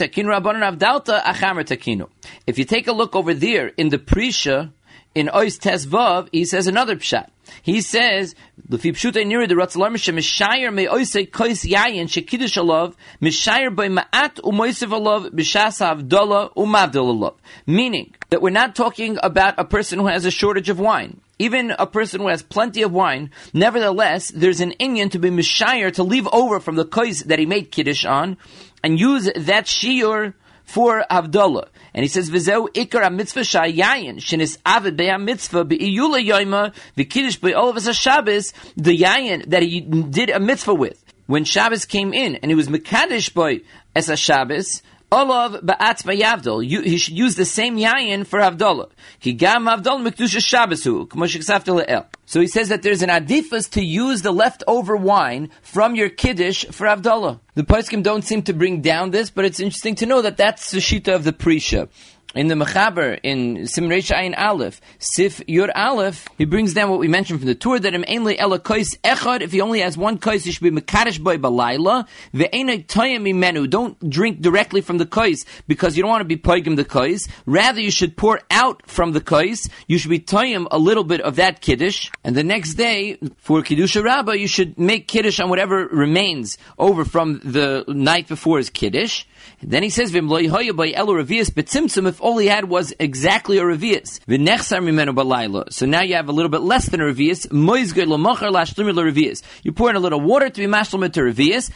you 2.57 2.65
take 2.65 2.87
a 2.87 2.91
look 2.91 3.15
over 3.15 3.33
there 3.33 3.67
in 3.67 3.89
the 3.89 3.97
Prisha, 3.97 4.71
in 5.13 5.27
Ois 5.27 5.59
Tesvav, 5.59 6.29
he 6.31 6.45
says 6.45 6.67
another 6.67 6.95
pshat. 6.95 7.27
He 7.61 7.81
says, 7.81 8.33
"Lefi 8.69 8.93
pshutei 8.93 9.25
nira 9.25 9.45
the 9.47 9.55
ratzalar 9.55 9.91
mishem 9.91 10.15
me 10.73 10.85
oisei 10.85 11.29
kois 11.29 11.65
yayin 11.69 12.07
shekidush 12.07 12.57
alav 12.57 12.95
mishayer 13.21 13.75
by 13.75 13.89
ma'at 13.89 14.39
avdala 14.41 15.29
umavdal 16.55 17.13
alav." 17.13 17.35
Meaning 17.67 18.15
that 18.29 18.41
we're 18.41 18.51
not 18.51 18.73
talking 18.73 19.17
about 19.21 19.55
a 19.57 19.65
person 19.65 19.99
who 19.99 20.07
has 20.07 20.23
a 20.23 20.31
shortage 20.31 20.69
of 20.69 20.79
wine. 20.79 21.19
Even 21.41 21.71
a 21.79 21.87
person 21.87 22.21
who 22.21 22.27
has 22.27 22.43
plenty 22.43 22.83
of 22.83 22.91
wine, 22.91 23.31
nevertheless, 23.51 24.29
there's 24.29 24.59
an 24.59 24.73
Indian 24.73 25.09
to 25.09 25.17
be 25.17 25.31
mishayer 25.31 25.91
to 25.95 26.03
leave 26.03 26.27
over 26.31 26.59
from 26.59 26.75
the 26.75 26.85
kois 26.85 27.25
that 27.25 27.39
he 27.39 27.47
made 27.47 27.71
kiddush 27.71 28.05
on, 28.05 28.37
and 28.83 28.99
use 28.99 29.27
that 29.35 29.65
shiur 29.65 30.35
for 30.65 31.03
Havdalah. 31.09 31.67
And 31.95 32.03
he 32.03 32.07
says, 32.07 32.29
"V'zeu 32.29 32.69
ikar 32.73 33.11
mitzvah 33.11 33.39
shayayin 33.39 34.17
shenis 34.17 34.59
avid 34.63 34.95
be'am 34.95 35.25
mitzvah 35.25 35.65
be'iyula 35.65 36.23
yoyma 36.23 36.75
v'kiddush 36.95 37.41
be'ol 37.41 37.69
of 37.69 37.95
Shabbos 37.95 38.53
the 38.77 38.95
yayin 38.95 39.49
that 39.49 39.63
he 39.63 39.81
did 39.81 40.29
a 40.29 40.39
mitzvah 40.39 40.75
with 40.75 41.03
when 41.25 41.43
Shabbos 41.43 41.85
came 41.85 42.13
in 42.13 42.35
and 42.35 42.51
he 42.51 42.55
was 42.55 42.67
mekadesh 42.67 43.33
by 43.33 43.61
as 43.95 44.09
a 44.09 44.15
Shabbos." 44.15 44.83
Olav 45.13 45.55
ba'atz 45.55 46.03
yavdol. 46.03 46.63
He 46.63 46.97
should 46.97 47.17
use 47.17 47.35
the 47.35 47.43
same 47.43 47.75
yayin 47.75 48.25
for 48.25 48.39
Havdalah. 48.39 48.89
Ki 49.19 49.33
gam 49.33 49.65
Havdol 49.65 50.07
mikdusha 50.07 50.39
Shabbasu, 50.39 51.09
k'mo 51.09 52.05
So 52.25 52.39
he 52.39 52.47
says 52.47 52.69
that 52.69 52.81
there's 52.81 53.01
an 53.01 53.09
adifas 53.09 53.69
to 53.71 53.83
use 53.83 54.21
the 54.21 54.31
leftover 54.31 54.95
wine 54.95 55.49
from 55.61 55.95
your 55.95 56.07
kiddush 56.07 56.63
for 56.71 56.87
Havdalah. 56.87 57.41
The 57.55 57.63
Paiskim 57.63 58.03
don't 58.03 58.21
seem 58.21 58.43
to 58.43 58.53
bring 58.53 58.79
down 58.79 59.11
this, 59.11 59.29
but 59.29 59.43
it's 59.43 59.59
interesting 59.59 59.95
to 59.95 60.05
know 60.05 60.21
that 60.21 60.37
that's 60.37 60.71
the 60.71 60.79
shita 60.79 61.13
of 61.13 61.25
the 61.25 61.33
Prisha 61.33 61.89
in 62.33 62.47
the 62.47 62.55
Mechaber, 62.55 63.19
in 63.23 63.57
Simrei 63.63 64.01
Ayin 64.11 64.37
Aleph, 64.37 64.79
Sif 64.99 65.41
Yur 65.47 65.69
Aleph, 65.75 66.27
he 66.37 66.45
brings 66.45 66.73
down 66.73 66.89
what 66.89 66.99
we 66.99 67.07
mentioned 67.07 67.39
from 67.39 67.47
the 67.47 67.55
tour 67.55 67.79
that 67.79 67.93
im 67.93 68.03
ainli 68.03 68.35
ela 68.37 68.59
kois 68.59 68.97
echad, 69.03 69.41
if 69.41 69.51
he 69.51 69.61
only 69.61 69.81
has 69.81 69.97
one 69.97 70.17
kois, 70.17 70.43
he 70.43 70.51
should 70.51 70.63
be 70.63 70.71
mekadesh 70.71 71.21
boy 71.21 71.37
balayla, 71.37 72.07
ve'ena 72.33 72.85
toyim 72.85 73.23
imenu, 73.23 73.69
don't 73.69 74.09
drink 74.09 74.41
directly 74.41 74.81
from 74.81 74.97
the 74.97 75.05
kois, 75.05 75.45
because 75.67 75.97
you 75.97 76.03
don't 76.03 76.09
want 76.09 76.21
to 76.21 76.25
be 76.25 76.37
poigim 76.37 76.75
the 76.75 76.85
kois, 76.85 77.29
rather 77.45 77.81
you 77.81 77.91
should 77.91 78.15
pour 78.15 78.39
out 78.49 78.81
from 78.87 79.11
the 79.11 79.21
kois, 79.21 79.69
you 79.87 79.97
should 79.97 80.11
be 80.11 80.19
toyim 80.19 80.67
a 80.71 80.77
little 80.77 81.03
bit 81.03 81.21
of 81.21 81.35
that 81.35 81.61
kiddush, 81.61 82.09
and 82.23 82.35
the 82.35 82.43
next 82.43 82.75
day, 82.75 83.17
for 83.37 83.61
kiddusha 83.61 84.03
rabbah, 84.03 84.33
you 84.33 84.47
should 84.47 84.79
make 84.79 85.07
kiddush 85.07 85.39
on 85.39 85.49
whatever 85.49 85.87
remains 85.87 86.57
over 86.77 87.03
from 87.03 87.41
the 87.43 87.83
night 87.87 88.27
before 88.27 88.57
his 88.57 88.69
kiddush, 88.69 89.25
then 89.61 89.83
he 89.83 89.89
says, 89.89 90.11
by 90.11 90.19
revius 90.19 91.49
betzimtzum, 91.49 92.07
if 92.07 92.20
all 92.21 92.37
he 92.37 92.47
had 92.47 92.69
was 92.69 92.93
exactly 92.99 93.57
a 93.57 93.63
revius. 93.63 94.19
So 95.73 95.85
now 95.85 96.01
you 96.01 96.15
have 96.15 96.29
a 96.29 96.31
little 96.31 96.49
bit 96.49 96.61
less 96.61 96.87
than 96.87 97.01
a 97.01 97.05
revius. 97.05 97.47
You 99.63 99.71
pour 99.71 99.89
in 99.89 99.95
a 99.95 99.99
little 99.99 100.21
water 100.21 100.49
to 100.49 100.61
be 100.61 100.67
mashlim 100.67 101.11
to 101.13 101.21
revius. 101.21 101.71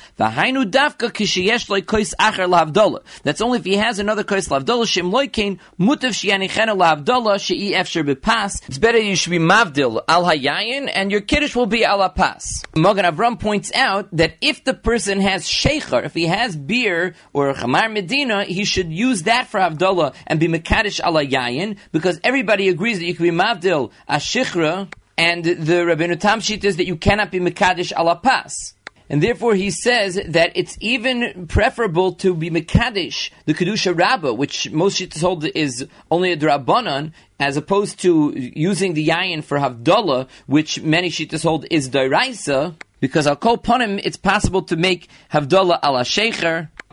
That's 3.23 3.41
only 3.41 3.59
if 3.59 3.65
he 3.65 3.75
has 3.75 3.99
another 3.99 4.23
kois 4.23 4.47
lavdola. 4.47 4.87
Shem 4.87 5.11
loikein 5.11 5.59
mutav 5.79 6.13
shianichena 6.13 6.75
lavdola 6.77 7.39
she'i 7.39 7.73
efsher 7.73 8.03
bepas. 8.07 8.61
It's 8.67 8.77
better 8.77 8.99
you 8.99 9.15
should 9.15 9.31
be 9.31 9.39
mavdil 9.39 10.03
al 10.07 10.25
hayayin, 10.25 10.89
and 10.93 11.11
your 11.11 11.21
kiddush 11.21 11.55
will 11.55 11.65
be 11.65 11.83
al 11.83 12.07
pas. 12.09 12.63
Mogan 12.75 13.05
Avram 13.05 13.39
points 13.39 13.71
out 13.73 14.09
that 14.15 14.35
if 14.41 14.63
the 14.63 14.73
person 14.73 15.19
has 15.21 15.45
sheikhar, 15.45 16.05
if 16.05 16.13
he 16.13 16.27
has 16.27 16.55
beer 16.55 17.15
or 17.33 17.53
Chamar 17.53 17.91
Medina, 17.91 18.43
he 18.43 18.65
should 18.65 18.91
use 18.91 19.23
that 19.23 19.47
for 19.47 19.59
Havdalah 19.59 20.13
and 20.27 20.34
be 20.37 20.47
Mekadesh 20.47 21.05
ala 21.05 21.25
Yayin, 21.25 21.77
because 21.91 22.19
everybody 22.23 22.69
agrees 22.69 22.99
that 22.99 23.05
you 23.05 23.15
can 23.15 23.25
be 23.25 23.31
Mavdil 23.31 23.91
Ashichra, 24.09 24.91
and 25.17 25.43
the 25.43 25.53
Rabbeinu 25.53 26.17
Tamshit 26.17 26.63
is 26.63 26.77
that 26.77 26.85
you 26.85 26.97
cannot 26.97 27.31
be 27.31 27.39
Mekadesh 27.39 27.97
ala 27.97 28.15
Pas. 28.15 28.73
And 29.07 29.21
therefore, 29.21 29.53
he 29.53 29.69
says 29.69 30.19
that 30.27 30.51
it's 30.55 30.77
even 30.81 31.45
preferable 31.47 32.13
to 32.13 32.33
be 32.33 32.49
Mekadesh, 32.49 33.29
the 33.45 33.53
Kedusha 33.53 33.95
Rabbah, 33.95 34.33
which 34.33 34.71
most 34.71 34.99
Shittas 34.99 35.21
hold 35.21 35.45
is 35.45 35.87
only 36.09 36.31
a 36.31 36.37
Drabanan, 36.37 37.11
as 37.39 37.55
opposed 37.55 37.99
to 37.99 38.33
using 38.35 38.95
the 38.95 39.07
Yayin 39.07 39.43
for 39.43 39.59
Havdalah, 39.59 40.27
which 40.47 40.81
many 40.81 41.09
Shittas 41.09 41.43
hold 41.43 41.67
is 41.69 41.89
Dairaisa, 41.89 42.75
because 42.99 43.27
call 43.39 43.53
upon 43.53 43.81
him, 43.81 43.99
it's 43.99 44.17
possible 44.17 44.63
to 44.63 44.75
make 44.75 45.07
Havdalah 45.31 45.79
ala 45.83 46.03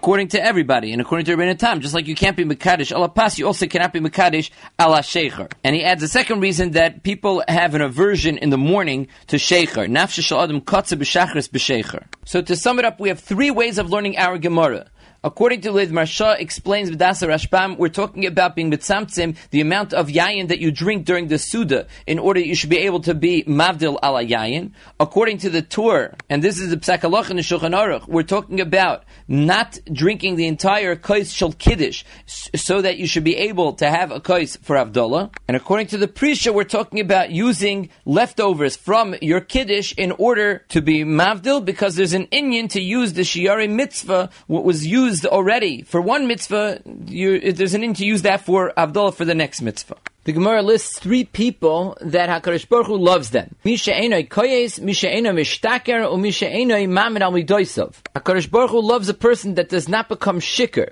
according 0.03 0.27
to 0.27 0.45
everybody 0.45 0.91
and 0.91 1.01
according 1.01 1.25
to 1.25 1.37
Rabbeinu 1.37 1.57
Tam. 1.57 1.81
Just 1.81 1.95
like 1.95 2.09
you 2.09 2.17
can't 2.17 2.37
be 2.37 2.45
Mekadesh 2.45 2.91
ala 2.91 3.09
Pas, 3.09 3.39
you 3.39 3.47
also 3.47 3.69
cannot 3.69 3.93
be 3.93 4.01
Mekadesh 4.01 4.51
ala 4.81 4.99
Sheikher. 4.99 5.49
And 5.63 5.77
he 5.77 5.85
adds 5.85 6.03
a 6.03 6.09
second 6.09 6.41
reason 6.41 6.73
that 6.73 7.05
people 7.05 7.45
have 7.47 7.77
an 7.77 7.83
aversion 7.83 8.37
in 8.37 8.51
the 8.51 8.59
morning 8.59 9.07
to 9.29 9.37
Sheikher. 9.37 9.89
Nafshe 9.89 10.25
shal 10.25 10.43
adam 10.43 10.61
kotze 10.61 10.99
b'shachris 10.99 11.49
b'Sheikher. 11.49 12.03
So 12.25 12.43
to 12.43 12.57
sum 12.57 12.81
it 12.81 12.85
up, 12.85 12.99
we 12.99 13.11
have 13.11 13.21
three 13.21 13.53
ways 13.53 13.79
of 13.79 13.91
learning 13.91 14.19
our 14.19 14.39
Gemara. 14.39 14.91
According 15.25 15.61
to 15.61 15.71
Lid 15.71 15.91
Marsha 15.91 16.37
explains 16.41 16.91
B'dasa 16.91 17.29
Rashbam, 17.29 17.79
we're 17.79 17.91
talking 17.91 18.27
about 18.27 18.57
being 18.57 18.73
mitzamtzim, 18.73 19.37
the 19.51 19.61
amount 19.61 19.95
of 19.95 20.09
yayin 20.09 20.49
that 20.49 20.59
you 20.59 20.73
drink 20.73 21.05
during 21.05 21.29
the 21.29 21.39
Suda, 21.39 21.87
in 22.09 22.19
order 22.19 22.41
you 22.41 22.57
should 22.57 22.71
be 22.71 22.79
able 22.79 22.99
to 23.03 23.15
be 23.15 23.45
mavdil 23.45 24.01
ala 24.03 24.25
yayin. 24.25 24.73
According 24.99 25.39
to 25.39 25.51
the 25.51 25.63
Tur, 25.63 26.13
and 26.29 26.43
this 26.43 26.59
is 26.59 26.71
the 26.71 26.77
Psakalach 26.77 27.31
in 27.31 27.37
the 27.37 27.43
Shulchan 27.43 27.71
Aruch, 27.71 28.09
we're 28.09 28.25
talking 28.25 28.61
about 28.61 29.05
not 29.29 29.79
drinking 29.93 30.35
the 30.35 30.49
entire 30.49 30.97
kais 30.97 31.41
kiddush, 31.57 32.03
so 32.27 32.83
that 32.83 32.97
you 32.97 33.07
should 33.07 33.23
be 33.23 33.37
able 33.37 33.75
to 33.75 33.89
have 33.89 34.11
a 34.11 34.19
kais 34.19 34.57
for 34.57 34.75
Avdullah. 34.75 35.33
And 35.47 35.57
according 35.57 35.87
to 35.89 35.99
the 35.99 36.09
Prisha, 36.09 36.53
we're 36.53 36.65
talking 36.65 36.99
about 36.99 37.31
using 37.31 37.91
leftovers 38.05 38.75
from 38.75 39.15
your 39.23 39.41
kiddush 39.41 39.95
in 39.97 40.11
order 40.11 40.65
to 40.71 40.83
be 40.83 41.05
mavdil, 41.05 41.65
because 41.65 41.95
there's 41.95 42.13
an 42.13 42.27
inyan 42.33 42.69
to 42.71 42.81
use 42.81 43.13
the 43.13 43.23
shiari 43.23 43.71
mitzvah, 43.71 44.29
what 44.49 44.65
was 44.65 44.85
used 44.85 45.12
already 45.25 45.83
for 45.83 46.01
one 46.01 46.27
mitzvah, 46.27 46.81
there's 46.85 47.75
an 47.75 47.83
need 47.83 47.97
to 47.97 48.07
use 48.07 48.23
that 48.23 48.45
for 48.45 48.73
Avdullah 48.77 49.15
for 49.15 49.25
the 49.25 49.35
next 49.35 49.63
mitzvah. 49.63 49.97
The 50.25 50.33
Gemara 50.33 50.63
lists 50.63 51.01
three 51.01 51.25
people 51.25 51.99
that 52.01 52.29
Hakadosh 52.29 52.69
Baruch 52.69 52.87
Hu 52.87 52.97
loves 52.97 53.31
them. 53.31 53.57
Misha 53.65 53.91
enoi 53.91 54.29
koyes, 54.29 54.81
Misha 54.81 55.09
enoi 55.09 55.35
mishtaker, 55.35 56.09
or 56.09 56.17
Misha 56.17 56.47
enoi 56.47 56.89
mamed 56.89 57.23
al 57.23 57.33
midoisov. 57.33 57.95
Hakadosh 58.15 58.49
Baruch 58.49 58.71
Hu 58.71 58.81
loves 58.81 59.09
a 59.09 59.15
person 59.15 59.55
that 59.55 59.69
does 59.69 59.89
not 59.89 60.09
become 60.09 60.39
shikr. 60.39 60.91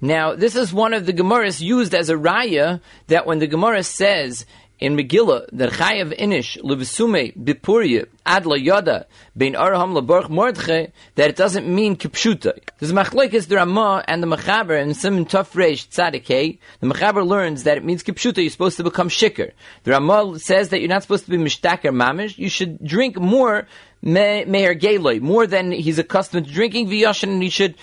Now, 0.00 0.34
this 0.34 0.54
is 0.56 0.72
one 0.72 0.94
of 0.94 1.04
the 1.04 1.12
Gemaras 1.12 1.60
used 1.60 1.94
as 1.94 2.08
a 2.08 2.14
raya 2.14 2.80
that 3.08 3.26
when 3.26 3.40
the 3.40 3.46
Gemara 3.46 3.82
says 3.82 4.46
in 4.80 4.96
Megillah 4.96 5.46
that 5.52 5.70
Chayav 5.72 6.18
Inish 6.18 6.58
Levesume 6.62 7.36
Bipurya 7.36 8.06
Adla 8.26 8.64
Yoda 8.64 9.04
Bein 9.36 9.54
Arham 9.54 9.94
Laborch 9.94 10.28
Mordche 10.28 10.90
that 11.16 11.30
it 11.30 11.36
doesn't 11.36 11.72
mean 11.72 11.96
Kipshuta. 11.96 12.58
There's 12.78 12.92
Machlekes 12.92 13.46
the 13.46 13.56
Ramah 13.56 14.04
and 14.08 14.22
the 14.22 14.26
Mechaber 14.26 14.80
and 14.80 14.96
Simon 14.96 15.26
Tuf 15.26 15.52
Reish 15.52 15.88
Tzadikei. 15.88 16.58
The 16.80 16.86
Mechaber 16.86 17.26
learns 17.26 17.64
that 17.64 17.76
it 17.76 17.84
means 17.84 18.02
Kipshuta. 18.02 18.38
You're 18.38 18.50
supposed 18.50 18.78
to 18.78 18.84
become 18.84 19.08
shikr. 19.08 19.52
The 19.84 19.90
Ramah 19.90 20.38
says 20.38 20.70
that 20.70 20.80
you're 20.80 20.88
not 20.88 21.02
supposed 21.02 21.26
to 21.26 21.30
be 21.30 21.36
Mishtaker 21.36 21.94
Mamish. 21.94 22.38
You 22.38 22.48
should 22.48 22.82
drink 22.82 23.18
more 23.18 23.66
Meir 24.02 24.74
Geloi, 24.74 25.20
more 25.20 25.46
than 25.46 25.72
he's 25.72 25.98
accustomed 25.98 26.46
to 26.46 26.52
drinking 26.52 26.88
Viyashin, 26.88 27.28
and 27.28 27.42
he 27.42 27.50
should 27.50 27.74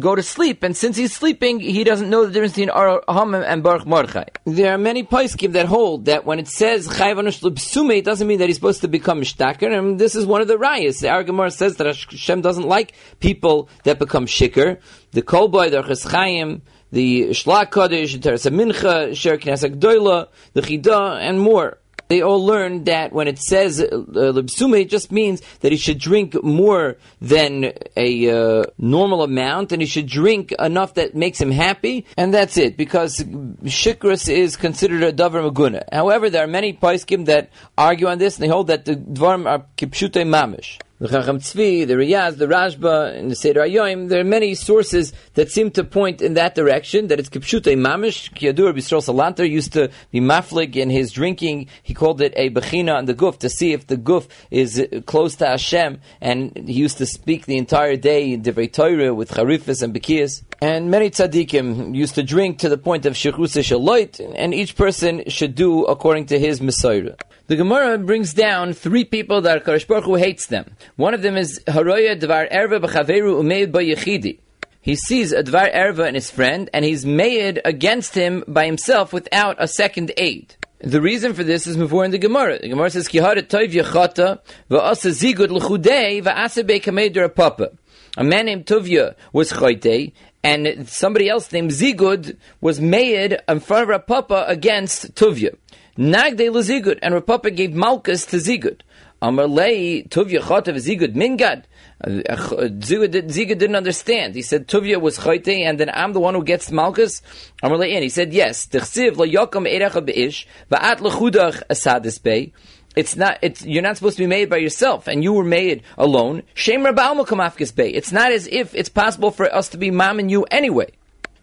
go 0.00 0.14
to 0.14 0.22
sleep. 0.22 0.62
And 0.62 0.76
since 0.76 0.96
he's 0.96 1.14
sleeping, 1.14 1.60
he 1.60 1.84
doesn't 1.84 2.08
know 2.08 2.24
the 2.24 2.32
difference 2.32 2.54
between 2.54 2.70
Arham 2.70 3.44
and 3.46 3.62
Baruch 3.62 3.86
Mordechai. 3.86 4.24
There 4.46 4.72
are 4.72 4.78
many 4.78 5.04
poskim 5.04 5.52
that 5.52 5.66
hold 5.66 6.06
that 6.06 6.24
when 6.24 6.38
it 6.38 6.48
says 6.48 6.88
Chayvanush 6.88 7.42
Libsume, 7.42 7.98
it 7.98 8.04
doesn't 8.04 8.26
mean 8.26 8.38
that 8.38 8.48
he's 8.48 8.56
supposed 8.56 8.80
to 8.80 8.88
become 8.88 9.20
Mishtaker, 9.20 9.76
and 9.76 9.98
this 9.98 10.14
is 10.14 10.24
one 10.26 10.40
of 10.40 10.48
the 10.48 10.56
rayas. 10.56 11.00
The 11.00 11.08
Argamar 11.08 11.52
says 11.52 11.76
that 11.76 11.86
Hashem 11.86 12.40
doesn't 12.40 12.66
like 12.66 12.94
people 13.20 13.68
that 13.84 13.98
become 13.98 14.26
Shikr. 14.26 14.80
The 15.12 15.22
Kolboy, 15.22 15.70
the 15.70 15.82
Cheschaim, 15.82 16.62
the 16.90 17.28
Shlak 17.30 17.70
Kodesh, 17.70 18.12
the 18.12 18.18
Teresa 18.18 18.50
Mincha, 18.50 19.14
Sher 19.14 19.36
Knesset 19.36 19.76
Gdoila, 19.78 20.28
the 20.54 20.62
Chida, 20.62 21.20
and 21.20 21.38
more 21.38 21.78
they 22.08 22.22
all 22.22 22.44
learned 22.44 22.86
that 22.86 23.12
when 23.12 23.28
it 23.28 23.38
says 23.38 23.80
uh, 23.80 23.86
libsume, 23.86 24.80
it 24.80 24.90
just 24.90 25.10
means 25.10 25.42
that 25.60 25.72
he 25.72 25.78
should 25.78 25.98
drink 25.98 26.42
more 26.42 26.96
than 27.20 27.72
a 27.96 28.30
uh, 28.30 28.64
normal 28.78 29.22
amount, 29.22 29.72
and 29.72 29.80
he 29.80 29.86
should 29.86 30.06
drink 30.06 30.52
enough 30.52 30.94
that 30.94 31.14
makes 31.14 31.40
him 31.40 31.50
happy, 31.50 32.06
and 32.16 32.32
that's 32.32 32.56
it. 32.56 32.76
Because 32.76 33.18
shikras 33.18 34.28
is 34.28 34.56
considered 34.56 35.02
a 35.02 35.12
davar 35.12 35.50
maguna. 35.50 35.84
However, 35.92 36.30
there 36.30 36.44
are 36.44 36.48
many 36.48 36.72
paiskim 36.72 37.26
that 37.26 37.50
argue 37.76 38.06
on 38.06 38.18
this, 38.18 38.36
and 38.36 38.44
they 38.44 38.48
hold 38.48 38.66
that 38.68 38.84
the 38.84 38.96
dvarim 38.96 39.48
are 39.48 39.64
kipshute 39.76 40.24
mamish 40.24 40.78
the 41.04 41.10
Chacham 41.10 41.38
Tzvi, 41.38 41.86
the 41.86 41.92
Riyaz, 41.96 42.38
the 42.38 42.46
Rashba, 42.46 43.14
and 43.14 43.30
the 43.30 43.36
Seder 43.36 43.60
Ayoim, 43.60 44.08
there 44.08 44.22
are 44.22 44.24
many 44.24 44.54
sources 44.54 45.12
that 45.34 45.50
seem 45.50 45.70
to 45.72 45.84
point 45.84 46.22
in 46.22 46.32
that 46.32 46.54
direction, 46.54 47.08
that 47.08 47.20
it's 47.20 47.28
Kipshute 47.28 47.76
Mamish. 47.76 48.32
Kiyadur 48.32 48.72
Bistro 48.72 49.02
Salanter 49.04 49.46
used 49.46 49.74
to 49.74 49.90
be 50.12 50.20
maflig 50.20 50.76
in 50.76 50.88
his 50.88 51.12
drinking. 51.12 51.68
He 51.82 51.92
called 51.92 52.22
it 52.22 52.32
a 52.36 52.48
Bechina 52.48 52.96
on 52.96 53.04
the 53.04 53.12
Guf 53.12 53.38
to 53.40 53.50
see 53.50 53.74
if 53.74 53.86
the 53.86 53.98
Guf 53.98 54.28
is 54.50 54.82
close 55.04 55.36
to 55.36 55.46
Hashem, 55.46 56.00
and 56.22 56.56
he 56.56 56.72
used 56.72 56.96
to 56.96 57.04
speak 57.04 57.44
the 57.44 57.58
entire 57.58 57.96
day 57.96 58.32
in 58.32 58.42
Divrei 58.42 58.72
Torah 58.72 59.12
with 59.12 59.30
Charifas 59.32 59.82
and 59.82 59.94
Bekiyas. 59.94 60.42
And 60.62 60.90
many 60.90 61.10
tzaddikim 61.10 61.94
used 61.94 62.14
to 62.14 62.22
drink 62.22 62.60
to 62.60 62.70
the 62.70 62.78
point 62.78 63.04
of 63.04 63.12
Shechus 63.12 63.60
Shaloit, 63.60 64.20
and 64.34 64.54
each 64.54 64.74
person 64.74 65.28
should 65.28 65.54
do 65.54 65.84
according 65.84 66.26
to 66.26 66.38
his 66.38 66.62
Messiah. 66.62 67.14
The 67.46 67.56
Gemara 67.56 67.98
brings 67.98 68.32
down 68.32 68.72
three 68.72 69.04
people 69.04 69.42
that 69.42 69.64
Kadosh 69.64 69.86
Baruch 69.86 70.04
Hu 70.04 70.14
hates 70.14 70.46
them. 70.46 70.64
One 70.96 71.12
of 71.12 71.20
them 71.20 71.36
is 71.36 71.60
Haroya 71.66 72.18
Dvar 72.18 72.50
Erva 72.50 72.80
B'Chaveru 72.80 73.38
Umeid 73.42 73.70
B'Yechidi. 73.70 74.38
He 74.80 74.96
sees 74.96 75.30
a 75.32 75.42
Dvar 75.42 75.70
Erva 75.74 76.06
and 76.06 76.14
his 76.14 76.30
friend, 76.30 76.70
and 76.72 76.86
he's 76.86 77.04
made 77.04 77.60
against 77.66 78.14
him 78.14 78.44
by 78.48 78.64
himself 78.64 79.12
without 79.12 79.56
a 79.58 79.68
second 79.68 80.12
aid. 80.16 80.56
The 80.78 81.02
reason 81.02 81.34
for 81.34 81.44
this 81.44 81.66
is 81.66 81.76
before 81.76 82.06
in 82.06 82.12
the 82.12 82.18
Gemara. 82.18 82.60
The 82.60 82.68
Gemara 82.70 82.88
says, 82.88 83.08
Kihara 83.08 83.42
toiv 83.42 83.72
yechata 83.72 84.40
v'asa 84.70 85.10
zigud 85.10 85.50
l'chudei 85.50 86.22
v'asa 86.22 86.66
be'kamei 86.66 87.34
papa. 87.34 87.72
A 88.16 88.24
man 88.24 88.46
named 88.46 88.64
Tuvia 88.64 89.16
was 89.34 89.52
chayte, 89.52 90.12
and 90.42 90.88
somebody 90.88 91.28
else 91.28 91.52
named 91.52 91.72
Zigud 91.72 92.38
was 92.60 92.80
made 92.80 93.38
in 93.48 93.60
front 93.60 93.82
of 93.82 93.88
Rav 93.88 94.06
Papa 94.06 94.44
against 94.46 95.14
Tuvia. 95.14 95.56
Nagde 95.96 96.50
Zigud, 96.50 96.98
and 97.02 97.14
Rav 97.14 97.26
Papa 97.26 97.50
gave 97.52 97.72
Malchus 97.72 98.26
to 98.26 98.38
Zigud. 98.38 98.80
Amar 99.22 99.46
lei 99.46 100.02
Tuvia 100.02 100.40
chotav 100.40 100.74
Zigud 100.74 101.14
mingad. 101.14 101.64
Uh, 102.04 102.20
uh, 102.28 102.36
zigud, 102.68 103.12
didn't 103.58 103.76
understand. 103.76 104.34
He 104.34 104.42
said 104.42 104.66
Tuvia 104.66 105.00
was 105.00 105.18
chayte, 105.18 105.64
and 105.64 105.78
then 105.78 105.90
I'm 105.94 106.12
the 106.12 106.18
one 106.18 106.34
who 106.34 106.42
gets 106.42 106.72
Malchus. 106.72 107.22
Amar 107.62 107.78
lei, 107.78 107.94
and 107.94 108.02
he 108.02 108.08
said 108.08 108.32
yes. 108.32 108.66
Tichsiv 108.66 109.16
lo 109.16 109.24
yokom 109.24 109.70
erecha 109.70 110.04
beish 110.04 110.46
va'at 110.68 110.98
lechudach 110.98 111.62
asadis 111.70 112.20
bei. 112.20 112.52
It's 112.96 113.14
not. 113.14 113.38
It's 113.40 113.64
you're 113.64 113.82
not 113.82 113.96
supposed 113.96 114.16
to 114.16 114.24
be 114.24 114.28
made 114.28 114.50
by 114.50 114.56
yourself, 114.56 115.06
and 115.06 115.22
you 115.22 115.32
were 115.32 115.44
made 115.44 115.84
alone. 115.96 116.42
Shem 116.54 116.82
Rabal 116.82 117.74
Bay. 117.76 117.90
It's 117.90 118.10
not 118.10 118.32
as 118.32 118.48
if 118.48 118.74
it's 118.74 118.88
possible 118.88 119.30
for 119.30 119.52
us 119.54 119.68
to 119.68 119.76
be 119.76 119.92
mom 119.92 120.18
and 120.18 120.28
you 120.28 120.42
anyway. 120.50 120.90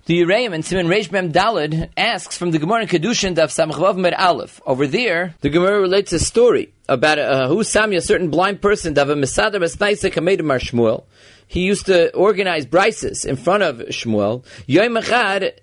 The 0.05 0.19
Yereim 0.19 0.51
and 0.51 0.65
Simon 0.65 0.87
Reish 0.87 1.11
Mem 1.11 1.31
Dalid 1.31 1.91
asks 1.95 2.35
from 2.35 2.49
the 2.49 2.57
Gemara 2.57 2.81
in 2.81 2.87
Kedushin 2.87 3.35
Daf 3.35 3.53
Samachvav 3.53 3.97
Med 3.97 4.15
Aleph. 4.15 4.59
Over 4.65 4.87
there, 4.87 5.35
the 5.41 5.49
Gemara 5.49 5.79
relates 5.79 6.11
a 6.11 6.17
story 6.17 6.73
about 6.89 7.19
uh, 7.19 7.47
who 7.47 7.63
Sami, 7.63 7.97
a 7.97 8.01
certain 8.01 8.31
blind 8.31 8.63
person, 8.63 8.95
Dav 8.95 9.09
Mesader 9.09 9.57
Besnaisa 9.57 10.11
Kamedim 10.11 10.45
Mar 10.45 10.57
Shmuel. 10.57 11.03
He 11.45 11.59
used 11.59 11.85
to 11.85 12.11
organize 12.15 12.65
brises 12.65 13.27
in 13.27 13.35
front 13.35 13.61
of 13.61 13.77
Shmuel. 13.89 14.43
Yoim 14.67 14.99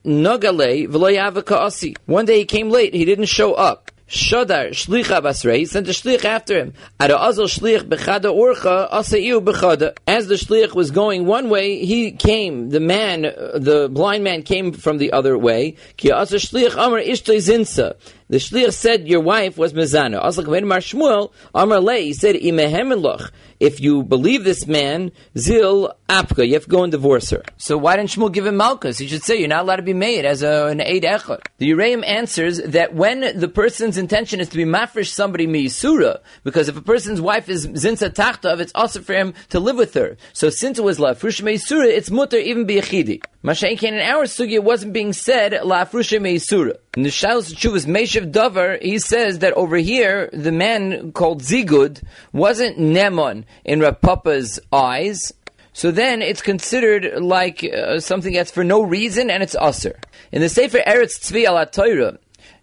Nogale 0.04 0.86
V'lo 0.86 1.96
One 2.06 2.24
day 2.24 2.38
he 2.38 2.44
came 2.44 2.70
late. 2.70 2.94
He 2.94 3.04
didn't 3.04 3.26
show 3.26 3.54
up. 3.54 3.90
Shadar 4.08 4.70
Shlicha 4.70 5.20
Basrei 5.20 5.68
sent 5.68 5.86
a 5.86 5.90
shlich 5.90 6.24
after 6.24 6.58
him. 6.58 6.72
Ada 6.98 7.14
Azal 7.14 7.46
Shlich 7.46 7.82
Bechada 7.82 8.34
Orcha 8.34 8.90
Asaiu 8.90 9.44
Bechada. 9.44 9.94
As 10.06 10.28
the 10.28 10.36
shlich 10.36 10.74
was 10.74 10.90
going 10.90 11.26
one 11.26 11.50
way, 11.50 11.84
he 11.84 12.12
came. 12.12 12.70
The 12.70 12.80
man, 12.80 13.26
uh, 13.26 13.58
the 13.58 13.90
blind 13.90 14.24
man, 14.24 14.44
came 14.44 14.72
from 14.72 14.96
the 14.96 15.12
other 15.12 15.36
way. 15.36 15.76
Ki 15.98 16.10
Asa 16.10 16.36
Shlich 16.36 16.72
Amar 16.72 17.00
Ishtay 17.00 17.36
Zinsa. 17.36 17.96
The 18.30 18.36
shliach 18.36 18.74
said 18.74 19.08
your 19.08 19.20
wife 19.20 19.56
was 19.56 19.72
mezana. 19.72 20.22
Aslak 20.22 20.46
Mar 20.66 20.80
Shmuel 20.80 21.32
Amar 21.54 21.80
Lei 21.80 22.04
he 22.04 22.12
said 22.12 22.34
imehemeloch. 22.36 23.30
If 23.58 23.80
you 23.80 24.02
believe 24.02 24.44
this 24.44 24.66
man, 24.66 25.12
zil 25.36 25.94
apka, 26.08 26.46
you 26.46 26.52
have 26.52 26.64
to 26.64 26.68
go 26.68 26.82
and 26.82 26.92
divorce 26.92 27.30
her. 27.30 27.42
So 27.56 27.78
why 27.78 27.96
didn't 27.96 28.10
Shmuel 28.10 28.30
give 28.30 28.46
him 28.46 28.56
malchus? 28.56 28.98
He 28.98 29.08
should 29.08 29.22
say 29.22 29.38
you're 29.38 29.48
not 29.48 29.62
allowed 29.62 29.76
to 29.76 29.82
be 29.82 29.94
made 29.94 30.26
as 30.26 30.42
a, 30.42 30.66
an 30.66 30.82
aid 30.82 31.04
echad. 31.04 31.40
The 31.56 31.70
Yereim 31.70 32.06
answers 32.06 32.58
that 32.58 32.94
when 32.94 33.38
the 33.38 33.48
person's 33.48 33.96
intention 33.96 34.40
is 34.40 34.50
to 34.50 34.58
be 34.58 34.64
mafresh 34.64 35.08
somebody 35.08 35.46
miyisura, 35.46 36.20
because 36.44 36.68
if 36.68 36.76
a 36.76 36.82
person's 36.82 37.22
wife 37.22 37.48
is 37.48 37.66
zinsa 37.66 38.10
tachtav, 38.10 38.60
it's 38.60 38.72
also 38.74 39.00
for 39.00 39.14
him 39.14 39.32
to 39.48 39.58
live 39.58 39.76
with 39.76 39.94
her. 39.94 40.18
So 40.34 40.50
since 40.50 40.78
it 40.78 40.84
was 40.84 40.98
lafrush 40.98 41.42
miyisura, 41.42 41.86
it's 41.86 42.10
mutter 42.10 42.36
even 42.36 42.66
biyachidi. 42.66 43.22
Masha'inkin 43.48 43.94
in 43.94 44.00
our 44.00 44.24
sugya 44.24 44.62
wasn't 44.62 44.92
being 44.92 45.14
said 45.14 45.52
lafrush 45.52 46.12
miyisura. 46.20 46.76
In 46.94 47.02
the 47.02 47.08
Shalos 47.08 47.54
Chuvas 47.54 48.30
Dover, 48.30 48.76
he 48.82 48.98
says 48.98 49.38
that 49.38 49.54
over 49.54 49.78
here, 49.78 50.28
the 50.34 50.52
man 50.52 51.12
called 51.12 51.40
Zigud 51.40 52.02
wasn't 52.34 52.78
Nemon 52.78 53.44
in 53.64 53.80
Rav 53.80 54.02
Papa's 54.02 54.60
eyes, 54.70 55.32
so 55.72 55.90
then 55.90 56.20
it's 56.20 56.42
considered 56.42 57.22
like 57.22 57.64
uh, 57.64 58.00
something 58.00 58.34
that's 58.34 58.50
for 58.50 58.64
no 58.64 58.82
reason 58.82 59.30
and 59.30 59.42
it's 59.42 59.56
usr. 59.56 59.94
In 60.30 60.42
the 60.42 60.50
Sefer 60.50 60.80
Eretz 60.86 61.18
Tzvi 61.18 61.46
al 61.46 61.64
Torah, 61.64 62.18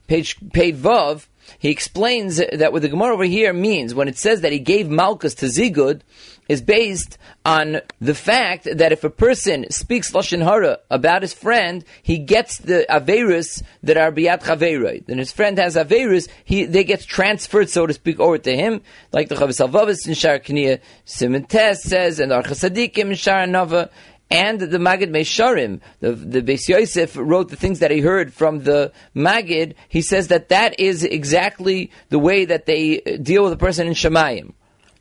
page 0.06 0.38
page 0.54 0.76
Vav, 0.76 1.26
he 1.60 1.70
explains 1.70 2.38
that 2.38 2.74
what 2.74 2.82
the 2.82 2.90
Gemara 2.90 3.14
over 3.14 3.24
here 3.24 3.54
means 3.54 3.94
when 3.94 4.08
it 4.08 4.18
says 4.18 4.42
that 4.42 4.52
he 4.52 4.60
gave 4.60 4.90
Malchus 4.90 5.36
to 5.36 5.48
Zigud 5.48 6.02
is 6.48 6.62
based 6.62 7.18
on 7.44 7.82
the 8.00 8.14
fact 8.14 8.68
that 8.72 8.92
if 8.92 9.04
a 9.04 9.10
person 9.10 9.70
speaks 9.72 10.12
lashon 10.12 10.44
hara 10.44 10.80
about 10.90 11.22
his 11.22 11.34
friend, 11.34 11.84
he 12.04 12.18
gets 12.18 12.60
the 12.60 12.86
averus 12.90 13.64
that 13.84 13.98
are 13.98 14.12
biyat 14.12 14.44
chaveroi. 14.44 15.06
Then 15.06 15.18
his 15.18 15.32
friend 15.32 15.58
has 15.58 15.76
averus, 15.76 16.28
he 16.44 16.66
they 16.66 16.84
get 16.84 17.02
transferred, 17.02 17.70
so 17.70 17.88
to 17.88 17.94
speak, 17.94 18.20
over 18.20 18.38
to 18.38 18.56
him, 18.56 18.82
like 19.12 19.30
the 19.30 19.36
Chavis 19.36 19.66
Alvavis 19.66 20.08
in 20.08 20.14
Shar 20.14 20.40
Kniya 20.40 20.80
Simon 21.06 21.50
says, 21.50 22.20
and 22.20 22.32
Archasadikim 22.32 23.10
in 23.10 23.16
Shar 23.16 23.46
Nava. 23.46 23.90
And 24.32 24.60
the 24.60 24.78
Magid 24.80 25.12
Mesharim, 25.12 25.82
the, 26.00 26.14
the 26.14 26.42
Beis 26.42 26.68
Yosef 26.68 27.16
wrote 27.16 27.50
the 27.50 27.56
things 27.56 27.80
that 27.80 27.92
he 27.92 28.02
heard 28.02 28.34
from 28.34 28.64
the 28.64 28.92
Magid. 29.16 29.76
He 29.88 30.02
says 30.02 30.30
that 30.30 30.50
that 30.50 30.80
is 30.80 31.04
exactly 31.04 31.92
the 32.10 32.20
way 32.20 32.46
that 32.46 32.66
they 32.66 32.98
deal 33.22 33.44
with 33.44 33.54
a 33.54 33.58
person 33.58 33.88
in 33.88 33.94
Shemayim 33.94 34.54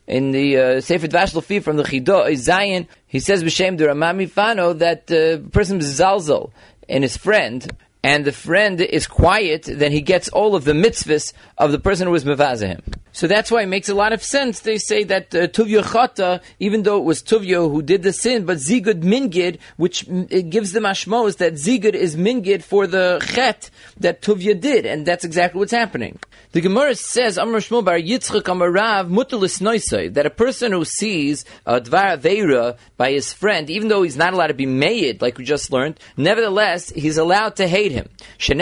in 0.07 0.33
the 0.33 0.57
uh, 0.57 0.81
Sefer 0.81 1.09
Dvash 1.09 1.63
from 1.63 1.77
the 1.77 1.83
Chido 1.83 2.35
Zion, 2.37 2.89
he 3.07 3.21
says 3.21 3.43
b'shem 3.43 3.79
the 3.79 3.87
Rema 3.87 4.13
MiFano 4.13 4.79
that 4.79 5.07
the 5.07 5.43
uh, 5.45 5.49
person 5.51 5.79
is 5.79 5.99
zalzal 5.99 6.51
and 6.89 7.03
his 7.03 7.17
friend, 7.17 7.67
and 8.05 8.27
the 8.27 8.33
friend 8.33 8.83
is 8.83 9.07
quiet, 9.07 9.62
then 9.64 9.90
he 9.90 10.03
gets 10.03 10.29
all 10.29 10.55
of 10.55 10.64
the 10.64 10.73
mitzvahs 10.73 11.33
of 11.57 11.73
the 11.73 11.79
person 11.79 12.07
who 12.07 12.12
was 12.12 12.23
mevazah 12.25 12.79
So 13.12 13.27
that's 13.27 13.51
why 13.51 13.62
it 13.62 13.67
makes 13.67 13.88
a 13.88 13.95
lot 13.95 14.12
of 14.12 14.23
sense. 14.23 14.61
They 14.61 14.77
say 14.77 15.05
that 15.05 15.35
uh, 15.35 15.49
Chata, 15.49 16.43
even 16.61 16.83
though 16.83 16.99
it 16.99 17.05
was 17.05 17.23
Tuvya 17.23 17.71
who 17.71 17.81
did 17.81 18.03
the 18.03 18.12
sin, 18.12 18.45
but 18.45 18.59
Zigud 18.59 19.03
Mingid, 19.03 19.59
which 19.79 20.07
it 20.29 20.51
gives 20.51 20.73
the 20.73 20.81
mashmos 20.81 21.38
that 21.38 21.55
Zigud 21.55 21.95
is 21.95 22.14
Mingid 22.14 22.62
for 22.62 22.87
the 22.87 23.25
Chet 23.35 23.71
that 23.99 24.21
Tuvya 24.21 24.61
did, 24.61 24.85
and 24.85 25.07
that's 25.07 25.25
exactly 25.25 25.59
what's 25.59 25.73
happening. 25.73 26.19
The 26.55 26.61
Gemara 26.61 26.95
says, 26.95 27.37
Amr 27.37 27.59
Shmuel 27.59 27.85
Bar 27.85 27.99
Yitzchak 27.99 28.43
Amarav 28.43 29.11
Mutalis 29.11 29.61
Noisai, 29.61 30.14
that 30.14 30.25
a 30.25 30.31
person 30.31 30.71
who 30.71 30.85
sees 30.85 31.45
a 31.67 31.81
Dvar 31.81 32.17
Aveira 32.17 32.77
by 32.97 33.11
his 33.11 33.33
friend, 33.33 33.69
even 33.69 33.88
though 33.88 34.05
he's 34.05 34.17
not 34.17 34.35
allowed 34.35 34.47
to 34.47 34.55
be 34.55 34.64
made, 34.64 35.21
like 35.21 35.37
we 35.37 35.43
just 35.43 35.73
learned, 35.73 35.99
nevertheless, 36.17 36.90
he's 36.90 37.19
allowed 37.19 37.57
to 37.57 37.67
hate 37.67 37.90
him. 37.90 38.09
The 38.38 38.55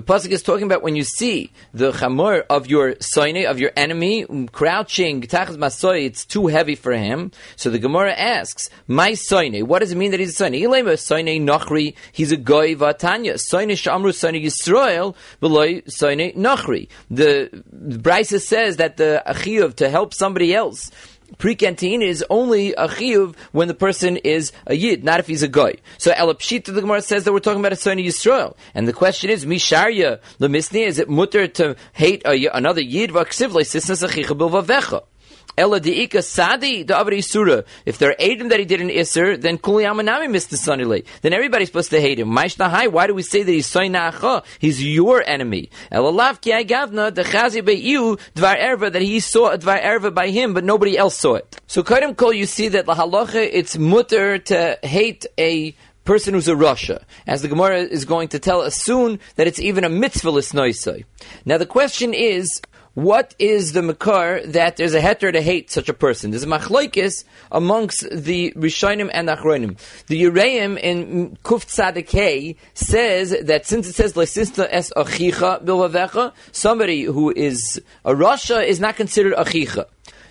Pasuk 0.00 0.30
is 0.30 0.42
talking 0.42 0.64
about 0.64 0.82
when 0.82 0.96
you 0.96 1.04
see 1.04 1.52
the 1.74 1.92
Chamor 1.92 2.44
of 2.48 2.66
your 2.66 2.94
Soine, 2.94 3.50
of 3.50 3.60
your 3.60 3.72
enemy, 3.76 4.24
crouching 4.50 5.20
Tachas 5.20 6.06
it's 6.06 6.24
too 6.24 6.46
heavy 6.46 6.74
for 6.74 6.92
him. 6.92 7.32
So 7.56 7.68
the 7.68 7.78
Gemara 7.78 8.14
asks, 8.14 8.70
My 8.88 9.10
Soine, 9.10 9.62
what 9.64 9.80
does 9.80 9.92
it 9.92 9.98
mean 9.98 10.12
that 10.12 10.20
he's 10.20 10.40
a 10.40 10.44
Soine? 10.44 11.94
He's 12.12 12.32
a 12.32 12.38
Goy 12.38 12.74
Vatanya. 12.76 13.34
Soine 13.34 13.72
Shamru 13.72 14.14
Soine 14.14 14.42
Yisrael. 14.42 14.69
Yisrael 14.70 15.14
beloy 15.40 15.80
soine 15.82 16.36
nachri. 16.36 16.88
The, 17.10 17.50
the 17.70 17.98
Brisa 17.98 18.40
says 18.40 18.76
that 18.76 18.96
the 18.96 19.22
achiyuv 19.26 19.76
to 19.76 19.88
help 19.88 20.14
somebody 20.14 20.54
else 20.54 20.90
pre-canteen 21.38 22.02
is 22.02 22.24
only 22.28 22.72
a 22.72 22.88
chiyuv 22.88 23.36
when 23.52 23.68
the 23.68 23.74
person 23.74 24.16
is 24.16 24.52
a 24.66 24.74
yid, 24.74 25.04
not 25.04 25.20
if 25.20 25.26
he's 25.26 25.42
a 25.42 25.48
guy. 25.48 25.74
So 25.98 26.12
Elapshita 26.12 26.74
the 26.74 26.80
Gemara 26.80 27.02
says 27.02 27.24
that 27.24 27.32
we're 27.32 27.38
talking 27.40 27.60
about 27.60 27.72
a 27.72 27.76
son 27.76 27.98
of 27.98 28.04
Yisrael, 28.04 28.56
and 28.74 28.88
the 28.88 28.92
question 28.92 29.30
is 29.30 29.46
misharya 29.46 30.20
lemisni 30.40 30.86
is 30.86 30.98
it 30.98 31.08
mutter 31.08 31.46
to 31.46 31.76
hate 31.92 32.22
a, 32.24 32.56
another 32.56 32.80
yid 32.80 33.10
achicha. 33.10 35.02
Sadi 36.22 36.82
the 36.82 36.94
avri 36.94 37.22
surah. 37.22 37.62
If 37.84 37.98
they're 37.98 38.16
Adam 38.20 38.48
that 38.48 38.58
he 38.58 38.64
did 38.64 38.80
an 38.80 38.90
iser, 38.90 39.36
then 39.36 39.58
kuli 39.58 39.84
amanami 39.84 40.30
missed 40.30 40.50
the 40.50 40.56
sunny 40.56 41.04
Then 41.22 41.32
everybody's 41.32 41.68
supposed 41.68 41.90
to 41.90 42.00
hate 42.00 42.18
him. 42.18 42.28
Maishnahai, 42.28 42.90
why 42.90 43.06
do 43.06 43.14
we 43.14 43.22
say 43.22 43.42
that 43.42 43.52
he's 43.52 43.68
soinacha? 43.68 44.44
He's 44.58 44.82
your 44.82 45.22
enemy. 45.22 45.70
Ella 45.90 46.08
lav 46.08 46.40
ki 46.40 46.52
gavna 46.64 47.14
the 47.14 47.22
chazi 47.22 47.60
you 47.80 48.18
dvar 48.34 48.58
erva 48.58 48.92
that 48.92 49.02
he 49.02 49.20
saw 49.20 49.50
a 49.50 49.58
dvar 49.58 49.82
erva 49.82 50.14
by 50.14 50.30
him, 50.30 50.54
but 50.54 50.64
nobody 50.64 50.96
else 50.96 51.18
saw 51.18 51.34
it. 51.34 51.60
So 51.66 51.82
kadim 51.82 52.16
kol, 52.16 52.32
you 52.32 52.46
see 52.46 52.68
that 52.68 52.86
la 52.86 52.94
halacha 52.94 53.48
it's 53.52 53.76
mutter 53.76 54.38
to 54.38 54.78
hate 54.82 55.26
a 55.38 55.74
person 56.04 56.34
who's 56.34 56.48
a 56.48 56.56
Russia, 56.56 57.04
as 57.26 57.42
the 57.42 57.48
Gemara 57.48 57.82
is 57.82 58.04
going 58.04 58.28
to 58.28 58.38
tell 58.38 58.62
us 58.62 58.74
soon 58.74 59.20
that 59.36 59.46
it's 59.46 59.60
even 59.60 59.84
a 59.84 59.88
mitzvahless 59.88 60.52
noisai. 60.52 61.04
Now 61.44 61.58
the 61.58 61.66
question 61.66 62.14
is, 62.14 62.60
what 62.94 63.34
is 63.38 63.72
the 63.72 63.82
makar 63.82 64.40
that 64.46 64.76
there's 64.76 64.94
a 64.94 65.00
heter 65.00 65.32
to 65.32 65.40
hate 65.40 65.70
such 65.70 65.88
a 65.88 65.94
person? 65.94 66.30
There's 66.30 66.42
a 66.42 66.46
machloikis 66.46 67.24
amongst 67.52 68.08
the 68.10 68.52
Rishonim 68.56 69.10
and 69.12 69.28
Achronim. 69.28 69.78
The 70.06 70.22
Yereim 70.22 70.78
in 70.78 71.36
Kuf 71.44 71.66
Tzadikei 71.66 72.56
says 72.74 73.36
that 73.44 73.64
since 73.66 73.88
it 73.88 73.94
says 73.94 74.14
Lesista 74.14 74.66
es 74.68 74.92
achicha 74.96 75.64
bilvavecha, 75.64 76.32
somebody 76.50 77.04
who 77.04 77.30
is 77.30 77.80
a 78.04 78.12
Rasha 78.12 78.66
is 78.66 78.80
not 78.80 78.96
considered 78.96 79.34
achicha 79.34 79.86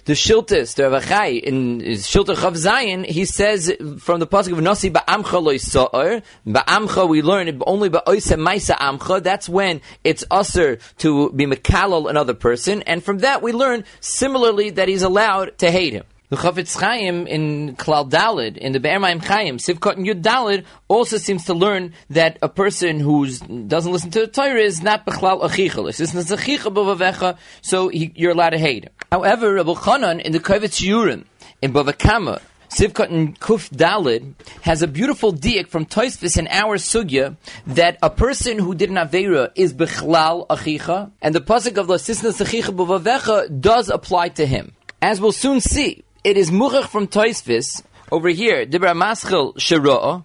the 0.09 0.15
Shiltis, 0.15 0.73
the 0.73 0.83
Ravachai, 0.83 1.39
in 1.39 1.81
Shilter 1.81 2.33
Chav 2.33 2.53
Zayin, 2.53 3.05
he 3.05 3.25
says 3.25 3.71
from 3.99 4.19
the 4.19 4.25
pasuk 4.25 4.53
of 4.53 4.59
Nasi 4.59 4.89
ba'amcha 4.89 5.39
loy 5.39 5.57
sa'or, 5.57 6.23
ba'amcha 6.47 7.07
we 7.07 7.21
learn 7.21 7.61
only 7.67 7.91
ba'oise 7.91 8.35
maisa 8.35 8.75
amcha, 8.75 9.21
that's 9.21 9.47
when 9.47 9.81
it's 10.03 10.25
usher 10.31 10.79
to 10.97 11.31
be 11.33 11.45
mekalal 11.45 12.09
another 12.09 12.33
person, 12.33 12.81
and 12.87 13.03
from 13.03 13.19
that 13.19 13.43
we 13.43 13.51
learn 13.51 13.83
similarly 13.99 14.71
that 14.71 14.87
he's 14.87 15.03
allowed 15.03 15.55
to 15.59 15.69
hate 15.69 15.93
him. 15.93 16.05
The 16.29 16.35
Chafetz 16.35 16.79
Chaim 16.79 17.25
in 17.25 17.75
Klal 17.75 18.07
Dalid, 18.07 18.55
in 18.55 18.71
the 18.71 18.79
Be'er 18.79 18.99
Mayim 18.99 19.19
Chaim, 19.19 19.57
Sivkot 19.57 19.97
and 19.97 20.05
Yud 20.05 20.21
Dalid, 20.21 20.63
also 20.87 21.17
seems 21.17 21.45
to 21.45 21.55
learn 21.55 21.93
that 22.11 22.37
a 22.43 22.47
person 22.47 22.99
who 22.99 23.27
doesn't 23.27 23.91
listen 23.91 24.11
to 24.11 24.19
the 24.19 24.27
Torah 24.27 24.61
is 24.61 24.83
not 24.83 25.07
Bechlal 25.07 25.41
Achicha. 25.41 25.83
This 25.87 25.99
is 25.99 26.13
Achicha 26.13 26.71
B'Vavecha, 26.71 27.39
so 27.63 27.87
he, 27.87 28.11
you're 28.13 28.33
allowed 28.33 28.51
to 28.51 28.59
hate 28.59 28.83
him. 28.83 28.91
However, 29.11 29.55
Rabbi 29.55 29.71
Chanan 29.73 30.21
in 30.21 30.31
the 30.31 30.39
Kovetz 30.39 30.79
Shiurim, 30.79 31.25
in 31.63 31.73
Bava 31.73 31.93
Kamma, 31.93 32.39
Sivkot 32.69 33.09
and 33.09 33.39
Kuf 33.39 33.71
Dalid 33.71 34.35
has 34.61 34.83
a 34.83 34.87
beautiful 34.87 35.33
diak 35.33 35.69
from 35.69 35.87
Toisvis 35.87 36.37
in 36.37 36.47
our 36.49 36.77
sugya 36.77 37.37
that 37.65 37.97
a 38.03 38.11
person 38.11 38.59
who 38.59 38.75
did 38.75 38.91
an 38.91 38.97
avera 38.97 39.51
is 39.55 39.73
bechlal 39.73 40.45
achicha, 40.45 41.09
and 41.23 41.33
the 41.33 41.41
pasuk 41.41 41.77
of 41.77 41.87
the 41.87 41.95
sisnas 41.95 42.39
achicha 42.39 42.69
b'vavecha 42.75 43.59
does 43.59 43.89
apply 43.89 44.29
to 44.29 44.45
him. 44.45 44.73
As 45.01 45.19
we'll 45.19 45.31
soon 45.31 45.61
see, 45.61 46.03
it 46.23 46.37
is 46.37 46.51
muchach 46.51 46.87
from 46.87 47.07
Toisvis 47.07 47.83
over 48.11 48.29
here, 48.29 48.65
Dibra 48.65 48.93
Maschel 48.93 49.55
Shira'ah, 49.55 50.23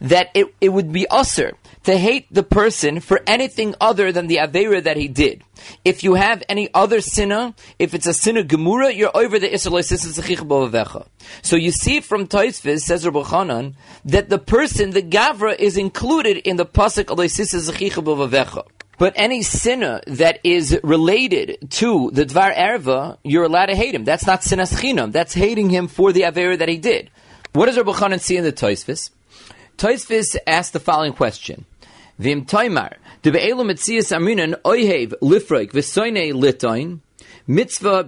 that 0.00 0.30
it, 0.34 0.54
it 0.60 0.68
would 0.70 0.92
be 0.92 1.06
usher 1.08 1.52
to 1.84 1.96
hate 1.96 2.26
the 2.30 2.42
person 2.42 3.00
for 3.00 3.20
anything 3.26 3.74
other 3.80 4.10
than 4.10 4.26
the 4.26 4.36
Avera 4.36 4.82
that 4.82 4.96
he 4.96 5.08
did. 5.08 5.42
If 5.84 6.02
you 6.02 6.14
have 6.14 6.42
any 6.48 6.68
other 6.74 7.00
sinner, 7.00 7.54
if 7.78 7.94
it's 7.94 8.06
a 8.06 8.14
sinner 8.14 8.42
gemura, 8.42 8.94
you're 8.94 9.14
over 9.14 9.38
the 9.38 9.52
Israel 9.52 9.82
So 11.42 11.56
you 11.56 11.70
see 11.70 12.00
from 12.00 12.26
Taisvis, 12.26 12.80
says 12.80 13.04
Rabbi 13.04 13.22
Chanan, 13.22 13.74
that 14.04 14.30
the 14.30 14.38
person, 14.38 14.90
the 14.90 15.02
Gavra, 15.02 15.56
is 15.58 15.76
included 15.76 16.38
in 16.38 16.56
the 16.56 16.66
Pasuk 16.66 17.06
but 18.98 19.12
any 19.16 19.42
sinner 19.42 20.00
that 20.06 20.40
is 20.44 20.78
related 20.82 21.70
to 21.70 22.10
the 22.12 22.24
Dvar 22.24 22.54
Erva, 22.54 23.18
you're 23.22 23.44
allowed 23.44 23.66
to 23.66 23.76
hate 23.76 23.94
him. 23.94 24.04
That's 24.04 24.26
not 24.26 24.40
sinas 24.42 24.74
chinam. 24.74 25.12
That's 25.12 25.34
hating 25.34 25.70
him 25.70 25.88
for 25.88 26.12
the 26.12 26.22
Avera 26.22 26.58
that 26.58 26.68
he 26.68 26.78
did. 26.78 27.10
What 27.52 27.66
does 27.66 27.76
Rabbi 27.76 27.92
Chanan 27.92 28.20
see 28.20 28.36
in 28.36 28.44
the 28.44 28.52
Taisvis? 28.52 29.10
Taisvis 29.78 30.36
asked 30.46 30.72
the 30.72 30.80
following 30.80 31.12
question. 31.12 31.64
Vim 32.18 32.46
Toimar, 32.46 32.94
mitzias 33.22 34.12
aminan 34.12 34.54
oihev 34.62 35.14
lifroik 35.20 35.72
litoin, 35.72 37.00
mitzvah 37.46 38.04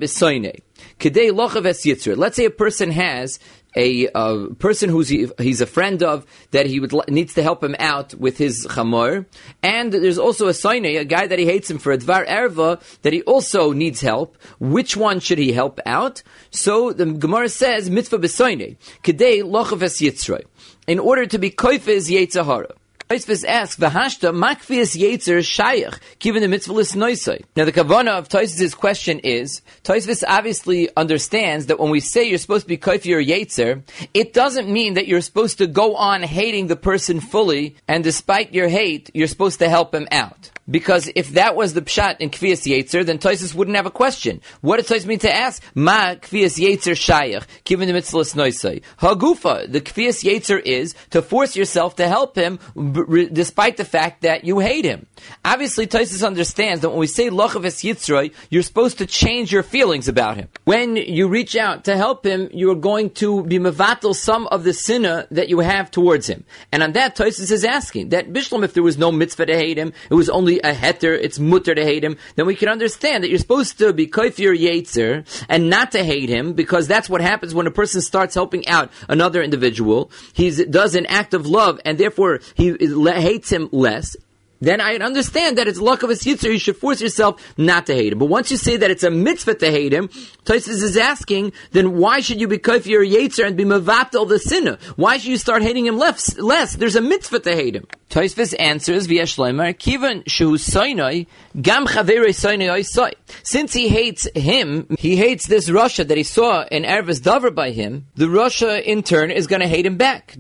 kedei 0.98 1.30
lochav 1.30 1.66
es 1.66 1.85
yitzur. 1.85 2.16
Let's 2.16 2.37
say 2.37 2.44
a 2.44 2.50
person 2.50 2.90
has 2.90 3.38
a 3.76 4.09
uh, 4.09 4.46
person 4.59 4.88
who's 4.88 5.09
he, 5.09 5.28
he's 5.38 5.61
a 5.61 5.66
friend 5.66 6.02
of 6.02 6.26
that 6.50 6.66
he 6.66 6.80
would 6.80 6.92
needs 7.09 7.35
to 7.35 7.42
help 7.42 7.62
him 7.62 7.76
out 7.78 8.14
with 8.14 8.38
his 8.38 8.66
chamor, 8.66 9.26
and 9.62 9.92
there's 9.92 10.18
also 10.18 10.48
a 10.48 10.52
soine, 10.52 10.98
a 10.98 11.04
guy 11.04 11.26
that 11.26 11.38
he 11.38 11.44
hates 11.44 11.70
him 11.70 11.78
for 11.78 11.92
a 11.92 11.98
dvar 11.98 12.26
erva 12.26 12.80
that 13.02 13.12
he 13.12 13.22
also 13.22 13.72
needs 13.72 14.00
help. 14.00 14.37
Which 14.59 14.96
one 14.96 15.20
should 15.20 15.38
he 15.38 15.52
help 15.52 15.78
out? 15.85 16.22
So 16.50 16.92
the 16.92 17.06
Gemara 17.06 17.48
says 17.48 17.90
mitzvah 17.90 18.18
b'soine 18.18 18.76
kedei 19.02 19.42
lochav 19.42 19.82
es 19.82 20.00
yitzroi 20.00 20.44
in 20.87 20.98
order 20.98 21.26
to 21.26 21.38
be 21.38 21.50
koifiz 21.50 22.11
yetzahara. 22.11 22.72
Tosfos 23.08 23.44
asks, 23.46 23.76
"V'hashta 23.76 24.34
makvias 24.34 24.96
yetzer 25.00 25.38
shayach 25.38 26.00
given 26.18 26.42
the 26.42 26.48
mitzvah 26.48 26.78
is 26.78 26.92
noisai." 26.92 27.44
Now, 27.54 27.64
the 27.64 27.72
kavana 27.72 28.18
of 28.18 28.28
Tosfos' 28.28 28.76
question 28.76 29.20
is 29.20 29.62
Tosfos 29.84 30.24
obviously 30.26 30.88
understands 30.96 31.66
that 31.66 31.78
when 31.78 31.90
we 31.90 32.00
say 32.00 32.24
you're 32.24 32.38
supposed 32.38 32.64
to 32.64 32.68
be 32.68 32.76
kafir 32.76 33.18
or 33.18 33.22
yetzer, 33.22 33.82
it 34.12 34.32
doesn't 34.32 34.68
mean 34.68 34.94
that 34.94 35.06
you're 35.06 35.20
supposed 35.20 35.58
to 35.58 35.68
go 35.68 35.94
on 35.94 36.24
hating 36.24 36.66
the 36.66 36.74
person 36.74 37.20
fully, 37.20 37.76
and 37.86 38.02
despite 38.02 38.52
your 38.52 38.66
hate, 38.66 39.08
you're 39.14 39.28
supposed 39.28 39.60
to 39.60 39.68
help 39.68 39.94
him 39.94 40.08
out. 40.10 40.50
Because 40.68 41.09
if 41.14 41.31
that 41.31 41.55
was 41.55 41.74
the 41.74 41.83
pshat 41.83 42.16
in 42.20 42.31
Kvias 42.31 42.66
Yetzer, 42.66 43.05
then 43.05 43.18
Toisus 43.18 43.55
wouldn't 43.55 43.76
have 43.76 43.87
a 43.87 43.90
question. 43.90 44.40
What 44.61 44.79
does 44.79 44.88
Toisus 44.88 45.07
mean 45.07 45.20
to 45.20 45.33
ask? 45.33 45.62
Ma 45.74 46.14
Kvias 46.14 46.59
Yetzer 46.59 46.94
Shayach, 46.94 47.44
given 47.64 47.87
the 47.87 47.94
mitzvah 47.94 48.18
noisai. 48.18 48.83
Hagufa, 48.98 49.70
the 49.70 49.81
Kvias 49.81 50.24
Yetzer 50.24 50.61
is 50.61 50.94
to 51.11 51.22
force 51.22 51.57
yourself 51.57 51.96
to 51.96 52.09
help 52.09 52.37
him 52.37 52.59
b- 52.74 53.29
despite 53.33 53.76
the 53.76 53.85
fact 53.85 54.22
that 54.22 54.44
you 54.44 54.59
hate 54.59 54.85
him. 54.85 55.07
Obviously, 55.44 55.87
Toisus 55.87 56.26
understands 56.26 56.81
that 56.81 56.90
when 56.90 56.98
we 56.98 57.07
say 57.07 57.31
Lochavis 57.31 57.85
Yitzroy, 57.85 58.35
you're 58.50 58.62
supposed 58.62 58.98
to 58.98 59.07
change 59.07 59.52
your 59.52 59.62
feelings 59.62 60.09
about 60.09 60.37
him. 60.37 60.48
When 60.64 60.96
you 60.96 61.29
reach 61.29 61.57
out 61.57 61.85
to 61.85 61.96
help 61.96 62.26
him, 62.26 62.48
you're 62.52 62.74
going 62.74 63.11
to 63.11 63.44
be 63.44 63.59
mevatel 63.59 64.14
some 64.14 64.46
of 64.48 64.64
the 64.64 64.72
sinna 64.72 65.26
that 65.31 65.48
you 65.48 65.61
have 65.61 65.90
towards 65.90 66.26
him. 66.26 66.44
And 66.72 66.83
on 66.83 66.92
that, 66.92 67.16
Toisus 67.16 67.50
is 67.52 67.64
asking 67.64 68.11
that 68.11 68.33
Bishlam, 68.33 68.64
if 68.64 68.74
there 68.74 68.83
was 68.83 68.98
no 68.98 69.12
mitzvah 69.12 69.46
to 69.46 69.57
hate 69.57 69.79
him, 69.79 69.92
it 70.11 70.14
was 70.14 70.29
only 70.29 70.55
a 70.58 70.72
heter, 70.72 71.18
it's 71.20 71.38
mutter 71.38 71.74
to 71.74 71.84
hate 71.84 72.04
him, 72.04 72.16
then 72.34 72.46
we 72.46 72.54
can 72.54 72.68
understand 72.68 73.22
that 73.22 73.30
you're 73.30 73.38
supposed 73.38 73.78
to 73.78 73.92
be 73.92 74.06
koifir 74.06 74.56
yetzer 74.58 75.26
and 75.48 75.70
not 75.70 75.92
to 75.92 76.04
hate 76.04 76.28
him 76.28 76.52
because 76.52 76.88
that's 76.88 77.08
what 77.08 77.20
happens 77.20 77.54
when 77.54 77.66
a 77.66 77.70
person 77.70 78.00
starts 78.00 78.34
helping 78.34 78.66
out 78.68 78.90
another 79.08 79.42
individual. 79.42 80.10
He 80.32 80.50
does 80.64 80.94
an 80.94 81.06
act 81.06 81.34
of 81.34 81.46
love 81.46 81.80
and 81.84 81.98
therefore 81.98 82.40
he 82.54 82.76
hates 82.80 83.50
him 83.50 83.68
less 83.72 84.16
then 84.60 84.80
I 84.80 84.96
understand 84.96 85.58
that 85.58 85.68
it's 85.68 85.80
luck 85.80 86.02
of 86.02 86.10
a 86.10 86.14
yitzur. 86.14 86.52
You 86.52 86.58
should 86.58 86.76
force 86.76 87.00
yourself 87.00 87.42
not 87.56 87.86
to 87.86 87.94
hate 87.94 88.12
him. 88.12 88.18
But 88.18 88.26
once 88.26 88.50
you 88.50 88.56
say 88.56 88.76
that 88.76 88.90
it's 88.90 89.02
a 89.02 89.10
mitzvah 89.10 89.54
to 89.54 89.70
hate 89.70 89.92
him, 89.92 90.08
Taisus 90.44 90.82
is 90.82 90.96
asking, 90.96 91.52
then 91.72 91.96
why 91.96 92.20
should 92.20 92.40
you 92.40 92.48
be 92.48 92.58
kafir 92.58 93.02
your 93.02 93.04
yetzer 93.04 93.46
and 93.46 93.56
be 93.56 93.64
mavatal 93.64 94.28
the 94.28 94.38
sinner? 94.38 94.78
Why 94.96 95.18
should 95.18 95.30
you 95.30 95.36
start 95.36 95.62
hating 95.62 95.86
him 95.86 95.98
less? 95.98 96.38
less? 96.38 96.76
There's 96.76 96.96
a 96.96 97.00
mitzvah 97.00 97.40
to 97.40 97.54
hate 97.54 97.76
him. 97.76 97.86
Taisus 98.10 98.54
answers 98.58 99.06
via 99.06 99.24
Shleimer, 99.24 99.74
kivan 99.74 100.22
shu 100.28 100.56
soinoi 100.56 101.26
gam 101.60 101.86
chavere 101.86 102.28
soinoi 102.28 103.14
Since 103.42 103.72
he 103.72 103.88
hates 103.88 104.28
him, 104.34 104.86
he 104.98 105.16
hates 105.16 105.46
this 105.46 105.68
rasha 105.68 106.06
that 106.06 106.16
he 106.16 106.22
saw 106.22 106.64
in 106.70 106.84
Ervis 106.84 107.22
Dover 107.22 107.50
by 107.50 107.70
him. 107.70 108.06
The 108.14 108.26
rasha 108.26 108.82
in 108.82 109.02
turn 109.02 109.30
is 109.30 109.46
going 109.46 109.60
to 109.60 109.68
hate 109.68 109.86
him 109.86 109.96
back. 109.96 110.34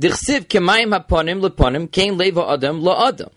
Haponim 1.06 1.40
leponim 1.40 1.90
kein 1.90 2.16
leva 2.16 2.42
adam 2.48 2.80
la 2.80 3.08
adam. 3.08 3.30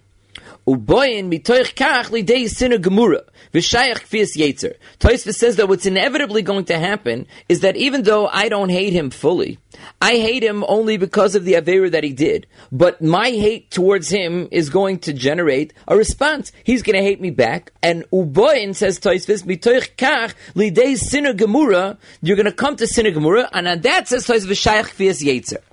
Uboyin 0.70 1.32
mitoich 1.32 1.74
kach 1.74 2.12
lidei 2.12 2.48
sinner 2.48 2.78
gemura 2.78 3.22
v'shayach 3.56 4.02
kfias 4.06 4.38
yetzer. 4.38 4.76
Tosfos 5.00 5.34
says 5.34 5.56
that 5.56 5.68
what's 5.68 5.88
inevitably 5.88 6.44
going 6.44 6.66
to 6.66 6.78
happen 6.78 7.26
is 7.48 7.62
that 7.62 7.76
even 7.76 8.04
though 8.04 8.28
I 8.28 8.50
don't 8.50 8.70
hate 8.70 8.94
him 8.94 9.10
fully, 9.10 9.58
I 10.00 10.18
hate 10.18 10.44
him 10.44 10.64
only 10.68 10.98
because 10.98 11.34
of 11.34 11.44
the 11.44 11.54
avera 11.54 11.90
that 11.90 12.04
he 12.04 12.14
did. 12.14 12.46
But 12.72 13.02
my 13.02 13.32
hate 13.32 13.72
towards 13.72 14.10
him 14.10 14.48
is 14.52 14.70
going 14.70 15.00
to 15.00 15.14
generate 15.14 15.74
a 15.88 15.98
response. 15.98 16.52
He's 16.64 16.84
going 16.84 16.98
to 16.98 17.04
hate 17.04 17.20
me 17.20 17.32
back. 17.32 17.72
And 17.82 18.08
Uboyin 18.12 18.76
says 18.76 19.00
Tosfos 19.00 19.46
mitoich 19.46 19.96
kach 19.96 20.36
lidei 20.54 20.98
sinner 20.98 21.34
gemura. 21.34 21.98
You're 22.22 22.36
going 22.36 22.46
to 22.46 22.52
come 22.52 22.76
to 22.76 22.86
sinner 22.86 23.12
gemura, 23.12 23.50
and 23.54 23.68
on 23.68 23.82
that 23.82 24.08
says 24.08 24.28
Tosfos 24.28 24.46
v'shayach 24.46 24.90
kfias 24.94 25.24
yetzer. 25.26 25.64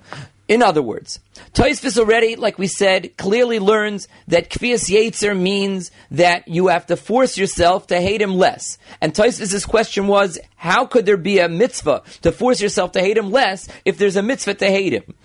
In 0.47 0.63
other 0.63 0.81
words, 0.81 1.19
Toisvis 1.57 1.97
already, 1.97 2.35
like 2.35 2.59
we 2.59 2.67
said, 2.67 3.17
clearly 3.17 3.57
learns 3.57 4.07
that 4.27 4.51
Kvias 4.51 4.91
Yetzer 4.91 5.35
means 5.35 5.89
that 6.11 6.47
you 6.47 6.67
have 6.67 6.85
to 6.85 6.95
force 6.95 7.35
yourself 7.35 7.87
to 7.87 7.99
hate 7.99 8.21
him 8.21 8.35
less. 8.35 8.77
And 9.01 9.11
Toisvis's 9.11 9.65
question 9.65 10.05
was, 10.05 10.37
how 10.55 10.85
could 10.85 11.07
there 11.07 11.17
be 11.17 11.39
a 11.39 11.49
mitzvah 11.49 12.03
to 12.21 12.31
force 12.31 12.61
yourself 12.61 12.91
to 12.91 12.99
hate 12.99 13.17
him 13.17 13.31
less 13.31 13.67
if 13.85 13.97
there's 13.97 14.17
a 14.17 14.21
mitzvah 14.21 14.53
to 14.53 14.67
hate 14.67 14.93
him? 14.93 15.15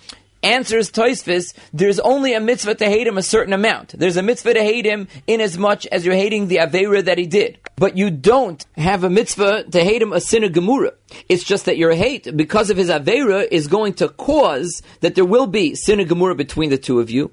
Answers 0.43 0.91
Toisvis, 0.91 1.55
there's 1.73 2.01
only 2.01 2.35
a 2.35 2.41
mitzvah 2.41 2.75
to 2.75 2.87
hate 2.87 3.07
him 3.07 3.17
a 3.17 3.23
certain 3.23 3.53
amount. 3.53 3.95
There's 3.97 4.17
a 4.17 4.23
mitzvah 4.23 4.55
to 4.55 4.63
hate 4.63 4.85
him 4.85 5.07
in 5.29 5.41
as 5.41 5.57
much 5.57 5.87
as 5.87 6.05
you're 6.05 6.17
hating 6.17 6.49
the 6.49 6.57
Avera 6.57 7.05
that 7.05 7.17
he 7.17 7.27
did. 7.27 7.59
But 7.77 7.97
you 7.97 8.11
don't 8.11 8.65
have 8.77 9.05
a 9.05 9.11
mitzvah 9.11 9.65
to 9.71 9.85
hate 9.85 10.03
him 10.03 10.13
a 10.13 10.21
sin 10.21 10.43
of 10.43 10.51
Gemura. 10.51 10.95
It's 11.29 11.45
just 11.45 11.67
that 11.67 11.79
your 11.79 11.95
hate, 11.95 12.37
because 12.37 12.71
of 12.71 12.77
his 12.77 12.91
Avera, 12.91 13.47
is 13.51 13.69
going 13.69 13.95
to 13.95 14.09
cause 14.09 14.83
that 15.01 15.15
there 15.15 15.25
will 15.25 15.47
be 15.47 15.77
sin 15.77 16.01
of 16.01 16.09
Gemura 16.09 16.37
between 16.37 16.71
the 16.71 16.79
two 16.79 16.99
of 16.99 17.09
you. 17.09 17.31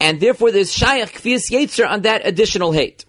And 0.00 0.20
therefore 0.20 0.50
there's 0.50 0.76
Shayach 0.76 1.12
Kvias 1.12 1.50
Yetzer 1.52 1.88
on 1.88 2.02
that 2.02 2.26
additional 2.26 2.72
hate. 2.72 3.04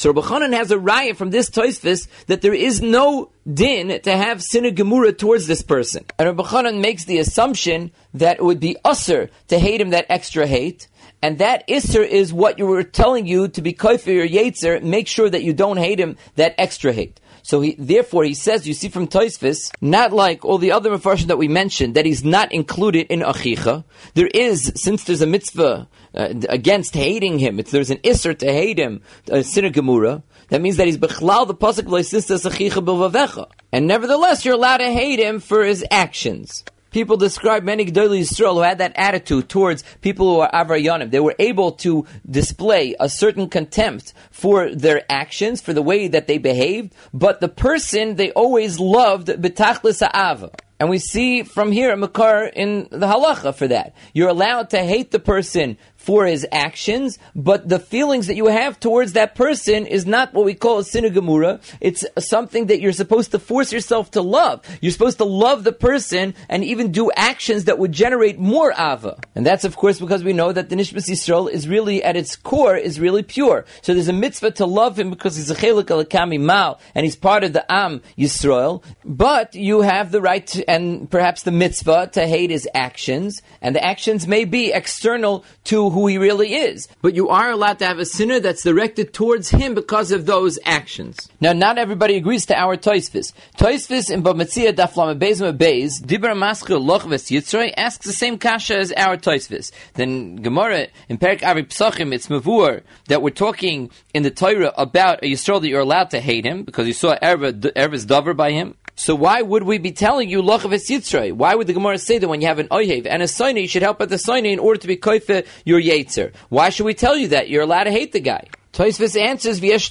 So 0.00 0.10
Reb 0.10 0.24
Elchanan 0.24 0.54
has 0.54 0.70
a 0.70 0.78
riot 0.78 1.18
from 1.18 1.28
this 1.28 1.50
Toisvis 1.50 2.08
that 2.24 2.40
there 2.40 2.54
is 2.54 2.80
no 2.80 3.32
din 3.46 4.00
to 4.00 4.16
have 4.16 4.42
sinner 4.42 4.70
towards 5.12 5.46
this 5.46 5.60
person. 5.60 6.06
And 6.18 6.26
Reb 6.26 6.38
Elchanan 6.38 6.80
makes 6.80 7.04
the 7.04 7.18
assumption 7.18 7.92
that 8.14 8.38
it 8.38 8.42
would 8.42 8.60
be 8.60 8.78
usser 8.82 9.28
to 9.48 9.58
hate 9.58 9.78
him 9.78 9.90
that 9.90 10.06
extra 10.08 10.46
hate, 10.46 10.88
and 11.20 11.36
that 11.36 11.68
isser 11.68 12.02
is 12.02 12.32
what 12.32 12.58
you 12.58 12.64
were 12.64 12.82
telling 12.82 13.26
you 13.26 13.48
to 13.48 13.60
be 13.60 13.74
kafir 13.74 14.22
or 14.22 14.26
yetzer. 14.26 14.82
Make 14.82 15.06
sure 15.06 15.28
that 15.28 15.42
you 15.42 15.52
don't 15.52 15.76
hate 15.76 16.00
him 16.00 16.16
that 16.36 16.54
extra 16.56 16.94
hate. 16.94 17.20
So 17.42 17.60
he, 17.60 17.74
therefore, 17.78 18.24
he 18.24 18.34
says, 18.34 18.66
you 18.66 18.72
see 18.72 18.88
from 18.88 19.06
Toisvis, 19.06 19.70
not 19.82 20.12
like 20.12 20.46
all 20.46 20.56
the 20.56 20.72
other 20.72 20.90
mafarshim 20.90 21.26
that 21.26 21.38
we 21.38 21.48
mentioned, 21.48 21.94
that 21.94 22.06
he's 22.06 22.24
not 22.24 22.52
included 22.52 23.06
in 23.08 23.20
achicha. 23.20 23.84
There 24.14 24.28
is, 24.28 24.72
since 24.76 25.04
there's 25.04 25.22
a 25.22 25.26
mitzvah 25.26 25.88
uh, 26.14 26.34
against 26.48 26.94
hating 26.94 27.38
him, 27.38 27.58
it's, 27.58 27.70
there's 27.70 27.90
an 27.90 27.98
isser 27.98 28.36
to 28.38 28.46
hate 28.46 28.78
him, 28.78 29.02
a 29.30 29.38
uh. 29.38 30.20
That 30.48 30.60
means 30.60 30.76
that 30.78 30.86
he's 30.86 30.98
bechlal 30.98 31.46
the 31.46 31.54
pasuk 31.54 31.84
bilvavecha. 31.84 33.48
And 33.72 33.86
nevertheless, 33.86 34.44
you're 34.44 34.54
allowed 34.54 34.78
to 34.78 34.90
hate 34.90 35.20
him 35.20 35.38
for 35.38 35.64
his 35.64 35.84
actions. 35.90 36.64
People 36.90 37.16
describe 37.16 37.62
many 37.62 37.86
Gdoli 37.86 38.22
Yisrael 38.22 38.54
who 38.54 38.60
had 38.60 38.78
that 38.78 38.92
attitude 38.96 39.48
towards 39.48 39.84
people 40.00 40.34
who 40.34 40.40
are 40.40 40.50
Avrayanim. 40.50 41.12
They 41.12 41.20
were 41.20 41.36
able 41.38 41.72
to 41.72 42.04
display 42.28 42.96
a 42.98 43.08
certain 43.08 43.48
contempt 43.48 44.12
for 44.32 44.74
their 44.74 45.04
actions, 45.08 45.60
for 45.60 45.72
the 45.72 45.82
way 45.82 46.08
that 46.08 46.26
they 46.26 46.38
behaved, 46.38 46.92
but 47.14 47.40
the 47.40 47.48
person 47.48 48.16
they 48.16 48.32
always 48.32 48.80
loved 48.80 49.28
betachlis 49.28 50.00
ha'ava. 50.00 50.50
And 50.80 50.88
we 50.88 50.98
see 50.98 51.42
from 51.44 51.70
here 51.70 51.92
a 51.92 51.96
makar 51.96 52.44
in 52.44 52.88
the 52.90 53.06
halacha 53.06 53.54
for 53.54 53.68
that. 53.68 53.94
You're 54.14 54.30
allowed 54.30 54.70
to 54.70 54.78
hate 54.82 55.10
the 55.10 55.18
person 55.20 55.76
for 56.00 56.24
his 56.24 56.46
actions, 56.50 57.18
but 57.36 57.68
the 57.68 57.78
feelings 57.78 58.26
that 58.26 58.34
you 58.34 58.46
have 58.46 58.80
towards 58.80 59.12
that 59.12 59.34
person 59.34 59.84
is 59.84 60.06
not 60.06 60.32
what 60.32 60.46
we 60.46 60.54
call 60.54 60.78
a 60.78 60.82
sinagamura. 60.82 61.60
It's 61.78 62.06
something 62.18 62.66
that 62.66 62.80
you're 62.80 62.94
supposed 62.94 63.32
to 63.32 63.38
force 63.38 63.70
yourself 63.70 64.10
to 64.12 64.22
love. 64.22 64.64
You're 64.80 64.92
supposed 64.92 65.18
to 65.18 65.26
love 65.26 65.62
the 65.62 65.72
person 65.72 66.34
and 66.48 66.64
even 66.64 66.90
do 66.90 67.12
actions 67.12 67.66
that 67.66 67.78
would 67.78 67.92
generate 67.92 68.38
more 68.38 68.72
ava. 68.72 69.18
And 69.34 69.44
that's 69.44 69.64
of 69.64 69.76
course 69.76 70.00
because 70.00 70.24
we 70.24 70.32
know 70.32 70.52
that 70.52 70.70
the 70.70 70.76
Nishmas 70.76 71.06
Yisrael 71.06 71.50
is 71.50 71.68
really 71.68 72.02
at 72.02 72.16
its 72.16 72.34
core 72.34 72.76
is 72.76 72.98
really 72.98 73.22
pure. 73.22 73.66
So 73.82 73.92
there's 73.92 74.08
a 74.08 74.14
mitzvah 74.14 74.52
to 74.52 74.64
love 74.64 74.98
him 74.98 75.10
because 75.10 75.36
he's 75.36 75.50
a 75.50 75.54
chelik 75.54 75.84
alakami 75.84 76.40
mal 76.40 76.80
and 76.94 77.04
he's 77.04 77.16
part 77.16 77.44
of 77.44 77.52
the 77.52 77.70
Am 77.70 78.00
Yisrael. 78.16 78.82
But 79.04 79.54
you 79.54 79.82
have 79.82 80.12
the 80.12 80.22
right 80.22 80.46
to, 80.46 80.68
and 80.68 81.10
perhaps 81.10 81.42
the 81.42 81.50
mitzvah 81.50 82.08
to 82.14 82.26
hate 82.26 82.48
his 82.48 82.66
actions, 82.74 83.42
and 83.60 83.76
the 83.76 83.84
actions 83.84 84.26
may 84.26 84.46
be 84.46 84.72
external 84.72 85.44
to 85.64 85.89
who 85.90 86.06
he 86.06 86.18
really 86.18 86.54
is. 86.54 86.88
But 87.02 87.14
you 87.14 87.28
are 87.28 87.50
allowed 87.50 87.78
to 87.80 87.86
have 87.86 87.98
a 87.98 88.04
sinner 88.04 88.40
that's 88.40 88.62
directed 88.62 89.12
towards 89.12 89.50
him 89.50 89.74
because 89.74 90.12
of 90.12 90.26
those 90.26 90.58
actions. 90.64 91.28
Now, 91.40 91.52
not 91.52 91.78
everybody 91.78 92.16
agrees 92.16 92.46
to 92.46 92.58
our 92.58 92.76
Toisvis. 92.76 93.32
Toisvis 93.56 94.10
in 94.10 94.22
Bava 94.22 94.42
Metzia 94.42 94.72
Daflam 94.72 95.18
Beis 95.18 95.40
Beis, 95.56 96.00
Dibra 96.00 96.36
Masker 96.36 96.74
Lochves 96.74 97.30
Yitzroy 97.30 97.72
asks 97.76 98.06
the 98.06 98.12
same 98.12 98.38
kasha 98.38 98.78
as 98.78 98.92
our 98.92 99.16
Toisvis. 99.16 99.70
Then 99.94 100.36
Gemara 100.36 100.88
in 101.08 101.18
Perik 101.18 101.42
Avi 101.42 101.64
Psachim, 101.64 102.14
it's 102.14 102.28
Mavur 102.28 102.82
that 103.08 103.22
we're 103.22 103.30
talking 103.30 103.90
in 104.14 104.22
the 104.22 104.30
Torah 104.30 104.72
about 104.76 105.22
a 105.22 105.26
Yisrael 105.26 105.60
that 105.60 105.68
you're 105.68 105.80
allowed 105.80 106.10
to 106.10 106.20
hate 106.20 106.44
him 106.44 106.64
because 106.64 106.86
you 106.86 106.92
saw 106.92 107.16
Erva's 107.22 108.04
Dover 108.04 108.34
by 108.34 108.52
him. 108.52 108.76
So 109.00 109.14
why 109.14 109.40
would 109.40 109.62
we 109.62 109.78
be 109.78 109.92
telling 109.92 110.28
you 110.28 110.42
lochav 110.42 110.74
yitzray? 110.74 111.32
Why 111.32 111.54
would 111.54 111.66
the 111.66 111.72
Gemara 111.72 111.96
say 111.96 112.18
that 112.18 112.28
when 112.28 112.42
you 112.42 112.48
have 112.48 112.58
an 112.58 112.68
oyhev 112.68 113.06
and 113.06 113.22
a 113.22 113.24
soine, 113.24 113.58
you 113.58 113.66
should 113.66 113.80
help 113.80 113.98
at 114.02 114.10
the 114.10 114.16
soine 114.16 114.44
in 114.44 114.58
order 114.58 114.78
to 114.78 114.86
be 114.86 114.98
koife 114.98 115.46
your 115.64 115.80
yetzer? 115.80 116.34
Why 116.50 116.68
should 116.68 116.84
we 116.84 116.92
tell 116.92 117.16
you 117.16 117.28
that? 117.28 117.48
You're 117.48 117.62
allowed 117.62 117.84
to 117.84 117.92
hate 117.92 118.12
the 118.12 118.20
guy. 118.20 118.48
Toisvis 118.74 119.18
answers, 119.18 119.58
v'yesh 119.58 119.90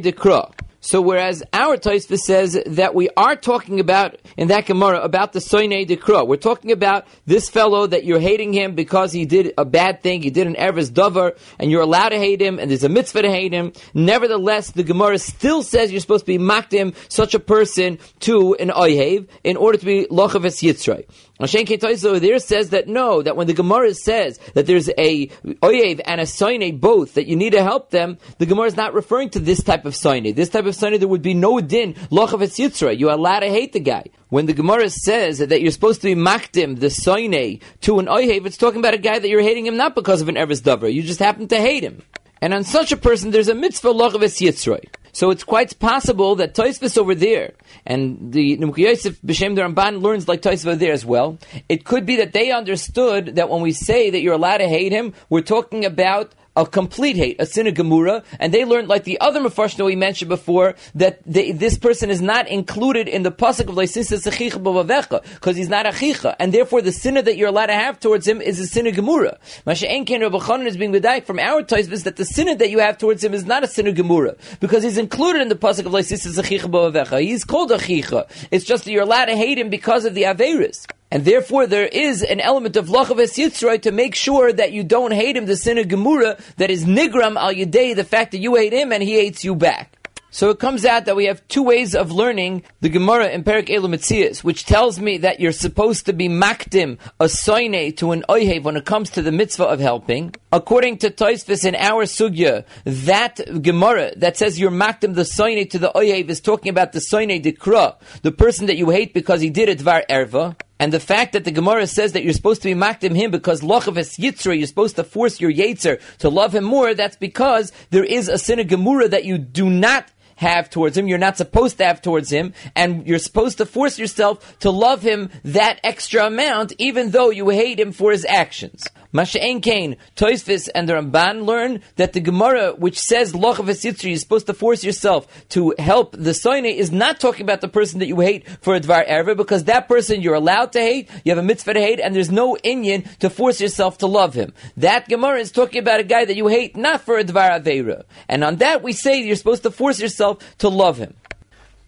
dekra. 0.00 0.54
So 0.84 1.00
whereas 1.00 1.44
our 1.52 1.76
Taisva 1.76 2.18
says 2.18 2.60
that 2.66 2.92
we 2.92 3.08
are 3.16 3.36
talking 3.36 3.78
about 3.78 4.16
in 4.36 4.48
that 4.48 4.66
Gemara 4.66 5.00
about 5.00 5.32
the 5.32 5.38
Soine 5.38 5.86
Dekra, 5.86 6.26
we're 6.26 6.36
talking 6.36 6.72
about 6.72 7.06
this 7.24 7.48
fellow 7.48 7.86
that 7.86 8.04
you're 8.04 8.18
hating 8.18 8.52
him 8.52 8.74
because 8.74 9.12
he 9.12 9.24
did 9.24 9.54
a 9.56 9.64
bad 9.64 10.02
thing, 10.02 10.22
he 10.22 10.30
did 10.30 10.48
an 10.48 10.56
Ervis 10.56 10.92
Dover, 10.92 11.36
and 11.60 11.70
you're 11.70 11.82
allowed 11.82 12.08
to 12.08 12.18
hate 12.18 12.42
him, 12.42 12.58
and 12.58 12.68
there's 12.68 12.82
a 12.82 12.88
mitzvah 12.88 13.22
to 13.22 13.30
hate 13.30 13.52
him. 13.52 13.72
Nevertheless, 13.94 14.72
the 14.72 14.82
Gemara 14.82 15.20
still 15.20 15.62
says 15.62 15.92
you're 15.92 16.00
supposed 16.00 16.26
to 16.26 16.36
be 16.36 16.44
makdim 16.44 16.96
such 17.08 17.34
a 17.34 17.40
person 17.40 18.00
to 18.20 18.56
an 18.56 18.70
Oyhev 18.70 19.28
in 19.44 19.56
order 19.56 19.78
to 19.78 19.86
be 19.86 20.06
Lochavis 20.10 20.68
Yitzray. 20.68 21.06
Hashem 21.40 21.64
Ketaiso 21.64 22.20
there 22.20 22.38
says 22.38 22.70
that 22.70 22.88
no, 22.88 23.22
that 23.22 23.36
when 23.36 23.46
the 23.46 23.54
Gemara 23.54 23.94
says 23.94 24.38
that 24.54 24.66
there's 24.66 24.88
a 24.90 25.26
oyev 25.26 26.00
and 26.04 26.20
a 26.20 26.24
soine 26.24 26.78
both, 26.78 27.14
that 27.14 27.26
you 27.26 27.36
need 27.36 27.50
to 27.50 27.62
help 27.62 27.90
them, 27.90 28.18
the 28.38 28.46
Gemara 28.46 28.66
is 28.66 28.76
not 28.76 28.94
referring 28.94 29.30
to 29.30 29.40
this 29.40 29.62
type 29.62 29.84
of 29.84 29.94
soine. 29.94 30.34
This 30.36 30.50
type 30.50 30.66
of 30.66 30.74
soine, 30.74 30.98
there 30.98 31.08
would 31.08 31.22
be 31.22 31.34
no 31.34 31.60
din, 31.60 31.94
lochav 32.10 32.38
yitzra. 32.38 32.96
You 32.96 33.08
are 33.08 33.16
allowed 33.16 33.40
to 33.40 33.48
hate 33.48 33.72
the 33.72 33.80
guy. 33.80 34.04
When 34.28 34.46
the 34.46 34.52
Gemara 34.52 34.88
says 34.90 35.38
that 35.38 35.60
you're 35.60 35.72
supposed 35.72 36.00
to 36.02 36.14
be 36.14 36.20
makdim, 36.20 36.78
the 36.78 36.86
soine, 36.86 37.60
to 37.80 37.98
an 37.98 38.06
oyev, 38.06 38.46
it's 38.46 38.56
talking 38.56 38.80
about 38.80 38.94
a 38.94 38.98
guy 38.98 39.18
that 39.18 39.28
you're 39.28 39.42
hating 39.42 39.66
him 39.66 39.76
not 39.76 39.94
because 39.94 40.20
of 40.20 40.28
an 40.28 40.36
Eres 40.36 40.60
Dover. 40.60 40.88
You 40.88 41.02
just 41.02 41.20
happen 41.20 41.48
to 41.48 41.58
hate 41.58 41.82
him. 41.82 42.02
And 42.40 42.54
on 42.54 42.64
such 42.64 42.92
a 42.92 42.96
person, 42.96 43.30
there's 43.30 43.48
a 43.48 43.54
mitzvah 43.54 43.92
lochav 43.92 44.20
yitzra. 44.20 44.84
So 45.12 45.30
it's 45.30 45.44
quite 45.44 45.78
possible 45.78 46.36
that 46.36 46.54
Toisvis 46.54 46.96
over 46.96 47.14
there, 47.14 47.52
and 47.84 48.32
the 48.32 48.56
Nimukei 48.56 48.78
Yosef 48.78 49.20
B'Shem 49.20 49.54
the 49.54 49.62
Ramban 49.62 50.00
learns 50.00 50.26
like 50.26 50.40
Toisvis 50.40 50.66
over 50.66 50.76
there 50.76 50.92
as 50.92 51.04
well. 51.04 51.38
It 51.68 51.84
could 51.84 52.06
be 52.06 52.16
that 52.16 52.32
they 52.32 52.50
understood 52.50 53.36
that 53.36 53.50
when 53.50 53.60
we 53.60 53.72
say 53.72 54.10
that 54.10 54.20
you're 54.22 54.34
allowed 54.34 54.58
to 54.58 54.68
hate 54.68 54.90
him, 54.90 55.12
we're 55.28 55.42
talking 55.42 55.84
about 55.84 56.34
a 56.56 56.66
complete 56.66 57.16
hate, 57.16 57.36
a 57.38 57.46
sin 57.46 57.66
of 57.66 57.74
Gemura, 57.74 58.24
and 58.38 58.52
they 58.52 58.64
learned, 58.64 58.88
like 58.88 59.04
the 59.04 59.20
other 59.20 59.40
Mefarshim 59.40 59.84
we 59.84 59.96
mentioned 59.96 60.28
before, 60.28 60.74
that 60.94 61.20
they, 61.24 61.52
this 61.52 61.78
person 61.78 62.10
is 62.10 62.20
not 62.20 62.46
included 62.48 63.08
in 63.08 63.22
the 63.22 63.32
pasuk 63.32 63.68
of 63.68 63.74
Leisisa 63.74 64.22
Sechicha 64.22 64.62
Bavavecha, 64.62 65.22
because 65.34 65.56
he's 65.56 65.68
not 65.68 65.86
a 65.86 65.92
chicha, 65.92 66.36
and 66.38 66.52
therefore 66.52 66.82
the 66.82 66.92
sin 66.92 67.14
that 67.14 67.36
you're 67.36 67.48
allowed 67.48 67.66
to 67.66 67.74
have 67.74 67.98
towards 67.98 68.26
him 68.26 68.40
is 68.40 68.60
a 68.60 68.66
sin 68.66 68.86
of 68.86 68.94
Gemura. 68.94 69.38
Masha 69.64 69.86
Enken 69.86 70.20
Rabbachanan 70.20 70.66
is 70.66 70.76
being 70.76 70.92
medayik 70.92 71.24
from 71.24 71.38
our 71.38 71.62
is 71.72 72.02
that 72.04 72.16
the 72.16 72.24
sin 72.24 72.58
that 72.58 72.70
you 72.70 72.80
have 72.80 72.98
towards 72.98 73.24
him 73.24 73.32
is 73.32 73.46
not 73.46 73.64
a 73.64 73.66
sin 73.66 73.86
of 73.86 73.94
Gemura, 73.94 74.36
because 74.60 74.82
he's 74.82 74.98
included 74.98 75.40
in 75.40 75.48
the 75.48 75.56
pasuk 75.56 75.86
of 75.86 75.92
Leisisa 75.92 76.38
Sechicha 76.38 76.70
Bavavecha. 76.70 77.22
He's 77.22 77.44
called 77.44 77.72
a 77.72 77.78
chicha. 77.78 78.26
It's 78.50 78.64
just 78.64 78.84
that 78.84 78.92
you're 78.92 79.04
allowed 79.04 79.26
to 79.26 79.36
hate 79.36 79.58
him 79.58 79.70
because 79.70 80.04
of 80.04 80.14
the 80.14 80.24
Averis. 80.24 80.86
And 81.12 81.26
therefore, 81.26 81.66
there 81.66 81.84
is 81.84 82.22
an 82.22 82.40
element 82.40 82.74
of 82.74 82.88
lachaves 82.88 83.36
yitzroy 83.36 83.82
to 83.82 83.92
make 83.92 84.14
sure 84.14 84.50
that 84.50 84.72
you 84.72 84.82
don't 84.82 85.10
hate 85.12 85.36
him, 85.36 85.44
the 85.44 85.58
sin 85.58 85.76
of 85.76 85.86
Gemura, 85.86 86.40
that 86.56 86.70
is 86.70 86.86
nigram 86.86 87.36
al 87.36 87.52
yedei, 87.52 87.94
the 87.94 88.02
fact 88.02 88.32
that 88.32 88.38
you 88.38 88.54
hate 88.54 88.72
him 88.72 88.92
and 88.92 89.02
he 89.02 89.12
hates 89.12 89.44
you 89.44 89.54
back. 89.54 90.02
So 90.30 90.48
it 90.48 90.58
comes 90.58 90.86
out 90.86 91.04
that 91.04 91.14
we 91.14 91.26
have 91.26 91.46
two 91.48 91.62
ways 91.62 91.94
of 91.94 92.10
learning 92.10 92.62
the 92.80 92.88
Gemara 92.88 93.28
in 93.28 93.44
Perik 93.44 93.68
Elu 93.68 94.42
which 94.42 94.64
tells 94.64 94.98
me 94.98 95.18
that 95.18 95.38
you're 95.38 95.52
supposed 95.52 96.06
to 96.06 96.14
be 96.14 96.30
makdim 96.30 96.96
a 97.20 97.26
soine 97.26 97.94
to 97.98 98.12
an 98.12 98.24
oihev 98.30 98.62
when 98.62 98.78
it 98.78 98.86
comes 98.86 99.10
to 99.10 99.20
the 99.20 99.30
mitzvah 99.30 99.64
of 99.64 99.80
helping. 99.80 100.34
According 100.50 100.96
to 100.98 101.10
Toisvis 101.10 101.66
in 101.66 101.74
our 101.74 102.06
sugya, 102.06 102.64
that 102.86 103.38
Gemara 103.60 104.12
that 104.16 104.38
says 104.38 104.58
you're 104.58 104.70
makdim 104.70 105.14
the 105.14 105.24
soine 105.24 105.68
to 105.68 105.78
the 105.78 105.92
oihev 105.94 106.30
is 106.30 106.40
talking 106.40 106.70
about 106.70 106.92
the 106.92 107.00
soine 107.00 107.44
dikra, 107.44 107.96
the 108.22 108.32
person 108.32 108.64
that 108.68 108.78
you 108.78 108.88
hate 108.88 109.12
because 109.12 109.42
he 109.42 109.50
did 109.50 109.68
a 109.68 109.76
dvar 109.76 110.02
erva. 110.08 110.56
And 110.82 110.92
the 110.92 110.98
fact 110.98 111.32
that 111.34 111.44
the 111.44 111.52
Gemara 111.52 111.86
says 111.86 112.10
that 112.10 112.24
you're 112.24 112.32
supposed 112.32 112.60
to 112.62 112.68
be 112.68 112.74
makdim 112.74 113.14
him 113.14 113.30
because 113.30 113.60
lochavis 113.60 114.18
yitzra, 114.18 114.58
you're 114.58 114.66
supposed 114.66 114.96
to 114.96 115.04
force 115.04 115.40
your 115.40 115.52
yetzer 115.52 116.00
to 116.18 116.28
love 116.28 116.56
him 116.56 116.64
more, 116.64 116.92
that's 116.92 117.14
because 117.14 117.70
there 117.90 118.02
is 118.02 118.26
a 118.26 118.36
sin 118.36 118.58
of 118.58 118.66
Gemara 118.66 119.06
that 119.06 119.24
you 119.24 119.38
do 119.38 119.70
not 119.70 120.10
have 120.34 120.68
towards 120.70 120.98
him, 120.98 121.06
you're 121.06 121.18
not 121.18 121.36
supposed 121.36 121.78
to 121.78 121.84
have 121.84 122.02
towards 122.02 122.30
him, 122.30 122.52
and 122.74 123.06
you're 123.06 123.20
supposed 123.20 123.58
to 123.58 123.64
force 123.64 123.96
yourself 123.96 124.58
to 124.58 124.72
love 124.72 125.02
him 125.02 125.30
that 125.44 125.78
extra 125.84 126.26
amount, 126.26 126.72
even 126.78 127.12
though 127.12 127.30
you 127.30 127.50
hate 127.50 127.78
him 127.78 127.92
for 127.92 128.10
his 128.10 128.24
actions. 128.24 128.84
Masha'en 129.12 129.62
Kain, 129.62 129.96
Toisvis, 130.16 130.68
and 130.74 130.88
the 130.88 130.94
Ramban 130.94 131.44
learn 131.44 131.80
that 131.96 132.14
the 132.14 132.20
Gemara, 132.20 132.72
which 132.72 132.98
says 132.98 133.34
Lochavis 133.34 133.84
Yitzri, 133.84 134.10
you're 134.10 134.16
supposed 134.16 134.46
to 134.46 134.54
force 134.54 134.82
yourself 134.82 135.26
to 135.50 135.74
help 135.78 136.12
the 136.12 136.30
Soine, 136.30 136.74
is 136.74 136.90
not 136.90 137.20
talking 137.20 137.42
about 137.42 137.60
the 137.60 137.68
person 137.68 137.98
that 137.98 138.06
you 138.06 138.20
hate 138.20 138.48
for 138.62 138.74
a 138.74 138.80
Dvar 138.80 139.06
Erva, 139.06 139.36
because 139.36 139.64
that 139.64 139.86
person 139.88 140.22
you're 140.22 140.34
allowed 140.34 140.72
to 140.72 140.80
hate, 140.80 141.10
you 141.24 141.30
have 141.30 141.38
a 141.38 141.42
mitzvah 141.42 141.74
to 141.74 141.80
hate, 141.80 142.00
and 142.00 142.16
there's 142.16 142.30
no 142.30 142.56
Inyan 142.64 143.06
to 143.18 143.28
force 143.28 143.60
yourself 143.60 143.98
to 143.98 144.06
love 144.06 144.32
him. 144.32 144.54
That 144.78 145.08
Gemara 145.08 145.40
is 145.40 145.52
talking 145.52 145.80
about 145.80 146.00
a 146.00 146.04
guy 146.04 146.24
that 146.24 146.36
you 146.36 146.46
hate 146.46 146.76
not 146.76 147.02
for 147.02 147.18
a 147.18 147.24
Dvar 147.24 147.60
Aveira. 147.62 148.04
And 148.28 148.42
on 148.42 148.56
that 148.56 148.82
we 148.82 148.92
say 148.92 149.20
you're 149.20 149.36
supposed 149.36 149.64
to 149.64 149.70
force 149.70 150.00
yourself 150.00 150.38
to 150.58 150.68
love 150.68 150.96
him. 150.96 151.14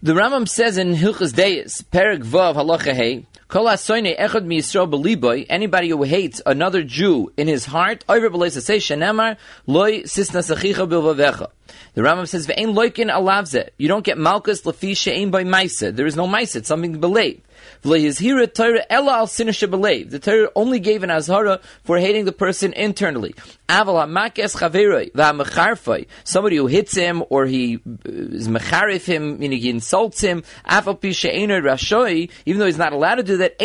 The 0.03 0.11
Rambam 0.11 0.47
says 0.47 0.77
in 0.77 0.93
Hilchas 0.93 1.33
Deis, 1.33 1.81
Perik 1.83 2.21
Vav 2.21 2.55
Halacha 2.55 2.93
Hey, 2.93 3.25
Anybody 5.49 5.89
who 5.89 6.03
hates 6.03 6.41
another 6.45 6.83
Jew 6.83 7.31
in 7.37 7.47
his 7.47 7.65
heart, 7.65 8.03
overbalisa 8.07 8.61
says 8.61 8.83
shenamar 8.83 9.37
loy 9.65 10.01
sisna 10.01 10.43
sakhikhah 10.43 10.89
bilvaga 10.89 11.47
the 11.95 12.01
Rambam 12.01 12.27
says, 12.27 12.45
Ve'ein 12.45 12.75
Loikin 12.75 13.09
Alavze, 13.09 13.69
You 13.77 13.87
don't 13.87 14.03
get 14.03 14.17
malchus 14.17 14.63
lafi 14.63 14.97
she'ein 14.97 15.31
by 15.31 15.45
maisa. 15.45 15.95
There 15.95 16.05
is 16.05 16.17
no 16.17 16.27
maisa. 16.27 16.57
It's 16.57 16.67
something 16.67 16.99
The 17.85 18.51
Torah 20.21 20.49
only 20.55 20.79
gave 20.79 21.03
an 21.03 21.11
azhara 21.11 21.61
for 21.83 21.99
hating 21.99 22.25
the 22.25 22.31
person 22.31 22.73
internally. 22.73 23.35
Somebody 26.23 26.55
who 26.55 26.67
hits 26.67 26.95
him 26.95 27.23
or 27.29 27.45
he 27.45 27.75
uh, 27.75 27.79
is 28.05 28.47
mecharif 28.47 29.05
him, 29.05 29.37
meaning 29.39 29.59
he 29.59 29.69
insults 29.69 30.21
him, 30.21 30.43
even 30.67 32.59
though 32.59 32.65
he's 32.65 32.77
not 32.77 32.93
allowed 32.93 33.15
to 33.15 33.23
do 33.23 33.35
that, 33.37 33.59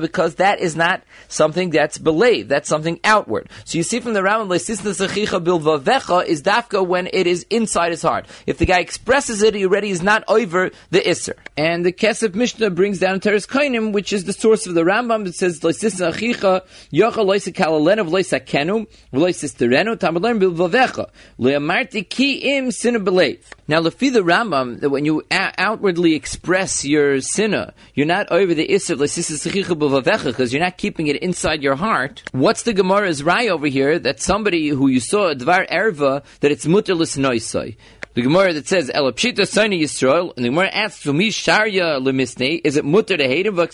because 0.00 0.34
that 0.36 0.60
is 0.60 0.76
not 0.76 1.02
something 1.28 1.70
that's 1.70 1.98
believed. 1.98 2.48
That's 2.48 2.68
something 2.68 3.00
outward. 3.04 3.48
So 3.64 3.78
you 3.78 3.84
see 3.84 4.00
from 4.00 4.14
the 4.14 4.20
Rambam, 4.20 4.54
is 4.54 6.42
dafka 6.42 6.86
when 6.86 7.08
it 7.12 7.26
is 7.26 7.44
inside 7.50 7.90
his 7.90 8.02
heart. 8.02 8.26
If 8.46 8.58
the 8.58 8.66
guy 8.66 8.78
expresses 8.80 9.42
it, 9.42 9.54
he 9.54 9.64
already 9.64 9.90
is 9.90 10.02
not 10.02 10.24
over 10.28 10.70
the 10.90 11.00
isser. 11.00 11.34
And 11.56 11.84
the 11.84 11.92
Kesef 11.92 12.34
Mishnah 12.34 12.70
brings 12.70 12.93
down 12.98 13.20
Toras 13.20 13.46
Kohanim, 13.48 13.92
which 13.92 14.12
is 14.12 14.24
the 14.24 14.32
source 14.32 14.66
of 14.66 14.74
the 14.74 14.82
Rambam. 14.82 15.26
It 15.26 15.34
says, 15.34 15.60
"Loisisa 15.60 16.12
achicha 16.12 16.62
yocha 16.92 17.24
loisa 17.24 17.52
kalalena 17.52 18.08
v'loisa 18.08 18.40
kenu 18.40 18.86
v'loisa 19.12 19.48
sterenu 19.48 19.96
tamalern 19.96 20.38
bilvavecha 20.40 21.06
leamarti 21.38 22.08
ki 22.08 22.56
im 22.56 22.70
sinna 22.70 23.00
belev." 23.00 23.38
Now, 23.66 23.80
lefi 23.80 24.12
the 24.12 24.22
Rambam, 24.22 24.80
that 24.80 24.90
when 24.90 25.04
you 25.04 25.22
a- 25.30 25.52
outwardly 25.58 26.14
express 26.14 26.84
your 26.84 27.20
sinna, 27.20 27.72
you're 27.94 28.06
not 28.06 28.30
over 28.30 28.54
the 28.54 28.68
isser 28.68 28.96
loisisa 28.96 29.48
achicha 29.48 29.74
bilvavecha 29.74 30.24
because 30.24 30.52
you're 30.52 30.62
not 30.62 30.76
keeping 30.76 31.06
it 31.06 31.16
inside 31.16 31.62
your 31.62 31.76
heart. 31.76 32.22
What's 32.32 32.62
the 32.62 32.72
Gemara's 32.72 33.22
rai 33.22 33.48
over 33.48 33.66
here 33.66 33.98
that 33.98 34.20
somebody 34.20 34.68
who 34.68 34.88
you 34.88 35.00
saw 35.00 35.34
dvar 35.34 35.70
erva 35.70 36.22
that 36.40 36.50
it's 36.50 36.66
muterless 36.66 37.16
noisai? 37.16 37.76
The 38.14 38.22
Gemara 38.22 38.52
that 38.52 38.68
says 38.68 38.92
Elapshita 38.94 39.44
Sani 39.44 39.82
Yisrael, 39.82 40.36
and 40.36 40.44
the 40.44 40.50
Gemara 40.50 40.68
asks 40.68 41.02
to 41.02 41.12
me, 41.12 41.30
Sharya 41.30 42.00
Lemisne, 42.00 42.60
is 42.62 42.76
it 42.76 42.84
mutter 42.84 43.16
to 43.16 43.24
hate 43.24 43.44
him? 43.44 43.56
Maybe 43.56 43.72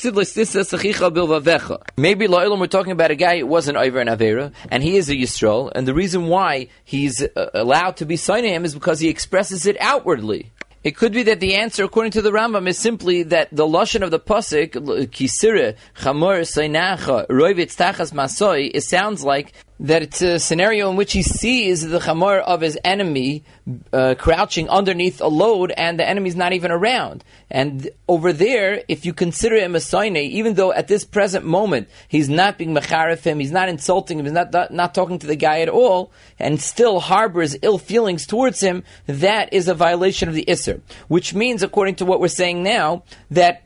La'ilam 2.26 2.58
we're 2.58 2.66
talking 2.66 2.92
about 2.92 3.10
a 3.10 3.16
guy 3.16 3.40
who 3.40 3.46
wasn't 3.46 3.76
over 3.76 4.00
an 4.00 4.08
Avera, 4.08 4.54
and 4.70 4.82
he 4.82 4.96
is 4.96 5.10
a 5.10 5.14
Yisrael, 5.14 5.70
and 5.74 5.86
the 5.86 5.92
reason 5.92 6.28
why 6.28 6.68
he's 6.84 7.20
uh, 7.20 7.50
allowed 7.52 7.98
to 7.98 8.06
be 8.06 8.16
him 8.16 8.64
is 8.64 8.72
because 8.72 9.00
he 9.00 9.10
expresses 9.10 9.66
it 9.66 9.76
outwardly. 9.78 10.50
It 10.82 10.96
could 10.96 11.12
be 11.12 11.24
that 11.24 11.40
the 11.40 11.56
answer, 11.56 11.84
according 11.84 12.12
to 12.12 12.22
the 12.22 12.30
Rambam, 12.30 12.66
is 12.66 12.78
simply 12.78 13.24
that 13.24 13.50
the 13.52 13.66
lashon 13.66 14.00
of 14.00 14.10
the 14.10 14.18
pasuk 14.18 14.70
kisire 15.08 15.76
chamor 15.98 16.40
seinacha 16.40 17.26
roivitz 17.26 17.76
tachas 17.76 18.14
masoi. 18.14 18.70
It 18.72 18.84
sounds 18.84 19.22
like 19.22 19.52
that 19.80 20.02
it's 20.02 20.20
a 20.20 20.38
scenario 20.38 20.90
in 20.90 20.96
which 20.96 21.12
he 21.14 21.22
sees 21.22 21.88
the 21.88 21.98
chamor 21.98 22.38
of 22.38 22.60
his 22.60 22.78
enemy 22.84 23.42
uh, 23.94 24.14
crouching 24.18 24.68
underneath 24.68 25.22
a 25.22 25.26
load 25.26 25.70
and 25.70 25.98
the 25.98 26.06
enemy's 26.06 26.36
not 26.36 26.52
even 26.52 26.70
around. 26.70 27.24
And 27.50 27.88
over 28.06 28.32
there, 28.34 28.82
if 28.88 29.06
you 29.06 29.14
consider 29.14 29.56
him 29.56 29.74
a 29.74 29.78
soine, 29.78 30.18
even 30.18 30.54
though 30.54 30.70
at 30.72 30.86
this 30.86 31.06
present 31.06 31.46
moment 31.46 31.88
he's 32.08 32.28
not 32.28 32.58
being 32.58 32.74
mecharif 32.74 33.24
him, 33.24 33.40
he's 33.40 33.52
not 33.52 33.70
insulting 33.70 34.18
him, 34.18 34.26
he's 34.26 34.34
not, 34.34 34.52
not, 34.52 34.70
not 34.70 34.94
talking 34.94 35.18
to 35.18 35.26
the 35.26 35.34
guy 35.36 35.60
at 35.60 35.70
all, 35.70 36.12
and 36.38 36.60
still 36.60 37.00
harbors 37.00 37.56
ill 37.62 37.78
feelings 37.78 38.26
towards 38.26 38.60
him, 38.60 38.84
that 39.06 39.52
is 39.54 39.66
a 39.66 39.74
violation 39.74 40.28
of 40.28 40.34
the 40.34 40.44
Isser. 40.46 40.82
Which 41.08 41.32
means, 41.32 41.62
according 41.62 41.96
to 41.96 42.04
what 42.04 42.20
we're 42.20 42.28
saying 42.28 42.62
now, 42.62 43.04
that 43.30 43.62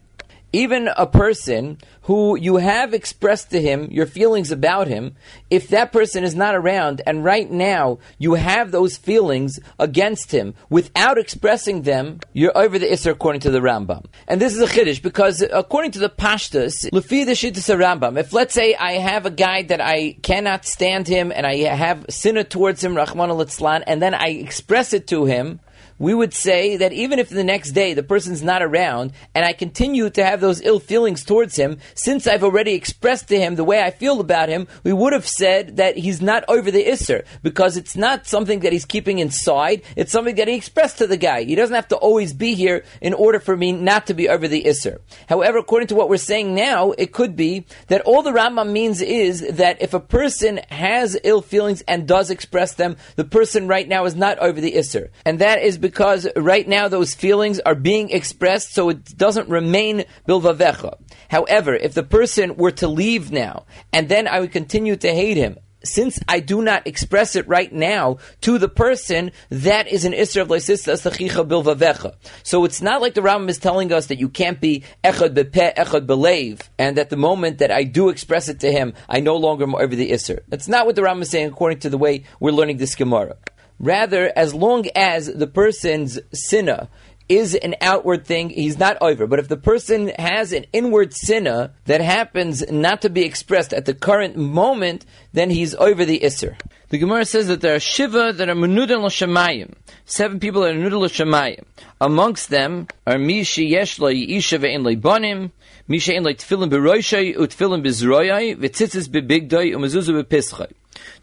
even 0.55 0.89
a 0.97 1.07
person 1.07 1.79
who 2.03 2.37
you 2.37 2.57
have 2.57 2.95
expressed 2.95 3.51
to 3.51 3.61
him 3.61 3.89
your 3.91 4.07
feelings 4.07 4.53
about 4.53 4.87
him, 4.87 5.17
if 5.51 5.69
that 5.69 5.91
person 5.91 6.23
is 6.23 6.35
not 6.35 6.55
around 6.55 7.03
and 7.07 7.25
right 7.25 7.51
now 7.51 7.99
you 8.19 8.35
have 8.35 8.71
those 8.71 8.97
feelings 8.97 9.59
against 9.79 10.31
him 10.31 10.55
without 10.71 11.19
expressing 11.19 11.83
them, 11.83 12.21
you're 12.33 12.57
over 12.57 12.79
the 12.79 12.87
Isser 12.87 13.11
according 13.11 13.41
to 13.41 13.51
the 13.51 13.59
Rambam. 13.59 14.05
And 14.29 14.41
this 14.41 14.55
is 14.55 14.61
a 14.61 14.67
Chiddush 14.67 15.03
because 15.03 15.43
according 15.43 15.91
to 15.93 15.99
the 15.99 16.09
Pashtas, 16.09 16.89
Lefi 16.91 17.27
the 17.27 17.33
Shittas 17.33 17.75
Rambam, 17.75 18.17
if 18.19 18.33
let's 18.33 18.55
say 18.55 18.75
I 18.75 18.93
have 18.93 19.27
a 19.27 19.31
guy 19.31 19.63
that 19.63 19.81
I 19.81 20.17
cannot 20.23 20.65
stand 20.65 21.09
him 21.09 21.33
and 21.35 21.45
I 21.45 21.57
have 21.57 22.07
sinner 22.09 22.45
towards 22.45 22.83
him, 22.85 22.97
Rahman 22.97 23.31
al 23.31 23.45
and 23.87 24.01
then 24.01 24.15
I 24.15 24.29
express 24.29 24.93
it 24.93 25.09
to 25.09 25.25
him, 25.25 25.59
we 25.99 26.15
would 26.15 26.35
say 26.35 26.77
that 26.77 26.93
even 26.93 27.19
if 27.19 27.29
the 27.29 27.45
next 27.45 27.73
day 27.73 27.95
the 27.95 28.03
person's 28.03 28.43
not 28.43 28.63
around 28.63 29.13
and 29.35 29.45
I 29.45 29.53
continue 29.53 30.11
to 30.11 30.25
have 30.25 30.41
those 30.41 30.61
ill 30.63 30.81
feelings 30.81 31.25
towards 31.25 31.57
him, 31.57 31.79
since 31.95 32.27
I've 32.27 32.45
already 32.45 32.75
expressed 32.75 33.29
to 33.29 33.39
him 33.39 33.57
the 33.57 33.65
way 33.65 33.83
I 33.83 33.91
feel 33.91 34.21
about 34.21 34.49
him, 34.49 34.67
we 34.83 34.93
would 34.93 35.13
have 35.13 35.27
said 35.27 35.77
that 35.77 35.97
he's 35.97 36.21
not 36.21 36.45
over 36.49 36.71
the 36.71 36.85
Isser 36.85 37.25
because 37.43 37.77
it's 37.77 37.97
not 37.97 38.27
something 38.27 38.61
that 38.61 38.73
he's 38.73 38.85
keeping 38.85 39.19
inside, 39.19 39.83
it's 39.97 40.13
something 40.13 40.35
that 40.37 40.49
he 40.49 40.55
expressed 40.55 40.99
to 40.99 41.07
the 41.07 41.17
guy. 41.17 41.45
He 41.45 41.55
doesn't 41.55 41.75
have 41.75 41.89
to 41.89 41.97
always 41.97 42.33
be 42.33 42.55
here 42.55 42.85
in 43.01 43.15
order 43.15 43.41
for 43.41 43.57
me 43.57 43.73
not 43.73 44.07
to 44.07 44.15
be 44.15 44.29
over 44.29 44.49
the 44.49 44.65
Isser. 44.65 44.99
However, 45.29 45.59
according 45.59 45.89
to 45.89 45.95
what 45.95 46.09
we're 46.09 46.17
saying 46.17 46.55
now, 46.55 46.93
it 46.93 47.13
could 47.13 47.37
be 47.37 47.67
that 47.89 48.03
all 48.03 48.23
the 48.23 48.33
Rambam 48.33 48.71
means 48.71 49.01
is 49.01 49.41
that 49.57 49.81
if 49.81 49.95
a 49.95 50.01
person 50.01 50.61
has 50.71 51.19
ill 51.25 51.43
feelings 51.43 51.83
and 51.87 52.09
does 52.09 52.31
express 52.31 52.75
them, 52.75 52.97
the 53.17 53.25
person 53.25 53.69
right 53.69 53.87
now 53.87 54.05
is 54.05 54.15
not 54.15 54.39
over 54.39 54.61
the 54.61 54.73
Isser. 54.73 55.11
And 55.25 55.39
that 55.39 55.63
is 55.63 55.79
because 55.85 56.27
right 56.35 56.67
now 56.67 56.89
those 56.89 57.15
feelings 57.15 57.61
are 57.61 57.75
being 57.75 58.09
expressed 58.09 58.73
so 58.73 58.89
it 58.89 59.05
doesn't 59.19 59.51
remain 59.51 60.07
bilvavecha. 60.27 60.97
However, 61.29 61.75
if 61.75 61.93
the 61.93 62.03
person 62.03 62.57
were 62.57 62.71
to 62.71 62.89
leave 62.89 63.31
now 63.31 63.67
and 63.93 64.09
then 64.09 64.27
I 64.27 64.41
would 64.41 64.51
continue 64.51 64.97
to 64.97 65.13
hate 65.13 65.37
him, 65.37 65.59
since 65.83 66.19
I 66.27 66.41
do 66.41 66.63
not 66.63 66.87
express 66.87 67.37
it 67.37 67.47
right 67.47 67.71
now 67.71 68.17
to 68.41 68.57
the 68.57 68.71
person, 68.71 69.31
that 69.51 69.87
is 69.87 70.07
an 70.07 70.15
Isra 70.15 70.41
of 70.41 70.49
Sachicha 70.49 71.47
Bilvavecha. 71.47 72.15
So 72.45 72.65
it's 72.65 72.81
not 72.81 73.03
like 73.03 73.13
the 73.13 73.21
Rambam 73.21 73.51
is 73.51 73.59
telling 73.59 73.93
us 73.93 74.07
that 74.07 74.19
you 74.19 74.31
can't 74.31 74.63
be 74.63 74.85
Echad 75.05 75.35
Bepeh, 75.35 75.75
Echad 75.75 76.07
Belev, 76.07 76.63
and 76.79 76.99
at 76.99 77.11
the 77.11 77.19
moment 77.19 77.59
that 77.59 77.71
I 77.71 77.85
do 77.85 78.09
express 78.09 78.49
it 78.49 78.61
to 78.61 78.73
him, 78.73 78.95
I 79.07 79.21
no 79.21 79.37
longer 79.37 79.65
am 79.65 79.75
over 79.75 79.95
the 79.95 80.13
Isra. 80.13 80.41
That's 80.49 80.67
not 80.67 80.87
what 80.87 80.97
the 80.97 81.03
Rambam 81.03 81.21
is 81.21 81.29
saying 81.29 81.49
according 81.49 81.81
to 81.81 81.91
the 81.91 81.99
way 81.99 82.25
we're 82.41 82.53
learning 82.53 82.79
this 82.79 82.95
Gemara. 82.95 83.37
Rather, 83.79 84.33
as 84.37 84.55
long 84.55 84.87
as 84.95 85.27
the 85.27 85.47
person's 85.47 86.19
sinna 86.33 86.89
is 87.29 87.55
an 87.55 87.75
outward 87.81 88.27
thing, 88.27 88.51
he's 88.51 88.79
not 88.79 88.99
over. 89.01 89.27
But 89.27 89.39
if 89.39 89.49
the 89.49 89.57
person 89.57 90.09
has 90.19 90.53
an 90.53 90.67
inward 90.73 91.15
sinna 91.15 91.73
that 91.87 92.01
happens 92.01 92.71
not 92.71 93.03
to 93.03 93.11
be 93.11 93.23
expressed 93.23 93.73
at 93.73 93.87
the 93.87 93.95
current 93.95 94.37
moment, 94.37 95.07
then 95.33 95.51
he's 95.51 95.75
over 95.75 96.05
the 96.05 96.21
Isser. 96.21 96.57
The 96.91 96.99
Gemara 96.99 97.25
says 97.25 97.49
that 97.49 97.61
there 97.61 97.75
are 97.75 97.81
Shiva 97.81 98.33
that 98.35 98.49
are 98.49 98.55
Menudin 98.55 99.03
L'Shamayim. 99.03 99.75
Seven 100.05 100.39
people 100.39 100.65
are 100.65 100.75
Menudin 100.75 101.01
L'Shamayim. 101.01 101.65
Amongst 102.01 102.51
them 102.51 102.87
are 103.07 103.17
Mishi 103.17 103.69
Yesh 103.71 103.99
Lo 103.99 104.13
Yisha 104.13 104.61
Ve'en 104.61 105.01
Bonim, 105.01 105.51
Misha 105.89 106.15
En 106.15 106.25
Lo 106.25 106.33
Tfilin 106.33 106.71
Beroishai, 106.71 107.37
Utfilin 107.37 107.83
Bezroyai, 107.83 108.57
V'tzitzis 108.57 109.09
Bebigdoi, 109.09 109.75
Umezuzu 109.75 110.23
Bepischai. 110.23 110.71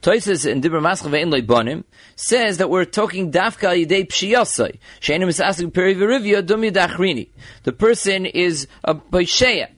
Toises 0.03 0.47
in 0.47 0.61
Dibra 0.61 0.81
Maschava 0.81 1.21
in 1.21 1.31
Leibonim 1.31 1.85
says 2.15 2.59
that 2.59 2.71
we're 2.71 2.85
talking 2.85 3.33
Dafka 3.33 3.85
Yidei 3.85 4.07
Pshiyasai. 4.07 4.79
Sheinu 5.01 5.27
Misasik 5.27 5.73
Peri 5.73 5.95
Verivia 5.95 6.45
Dum 6.45 6.63
Yadachrini. 6.63 7.29
The 7.65 7.73
person 7.73 8.27
is 8.27 8.69
a 8.85 8.95
Baisheya. 8.95 9.69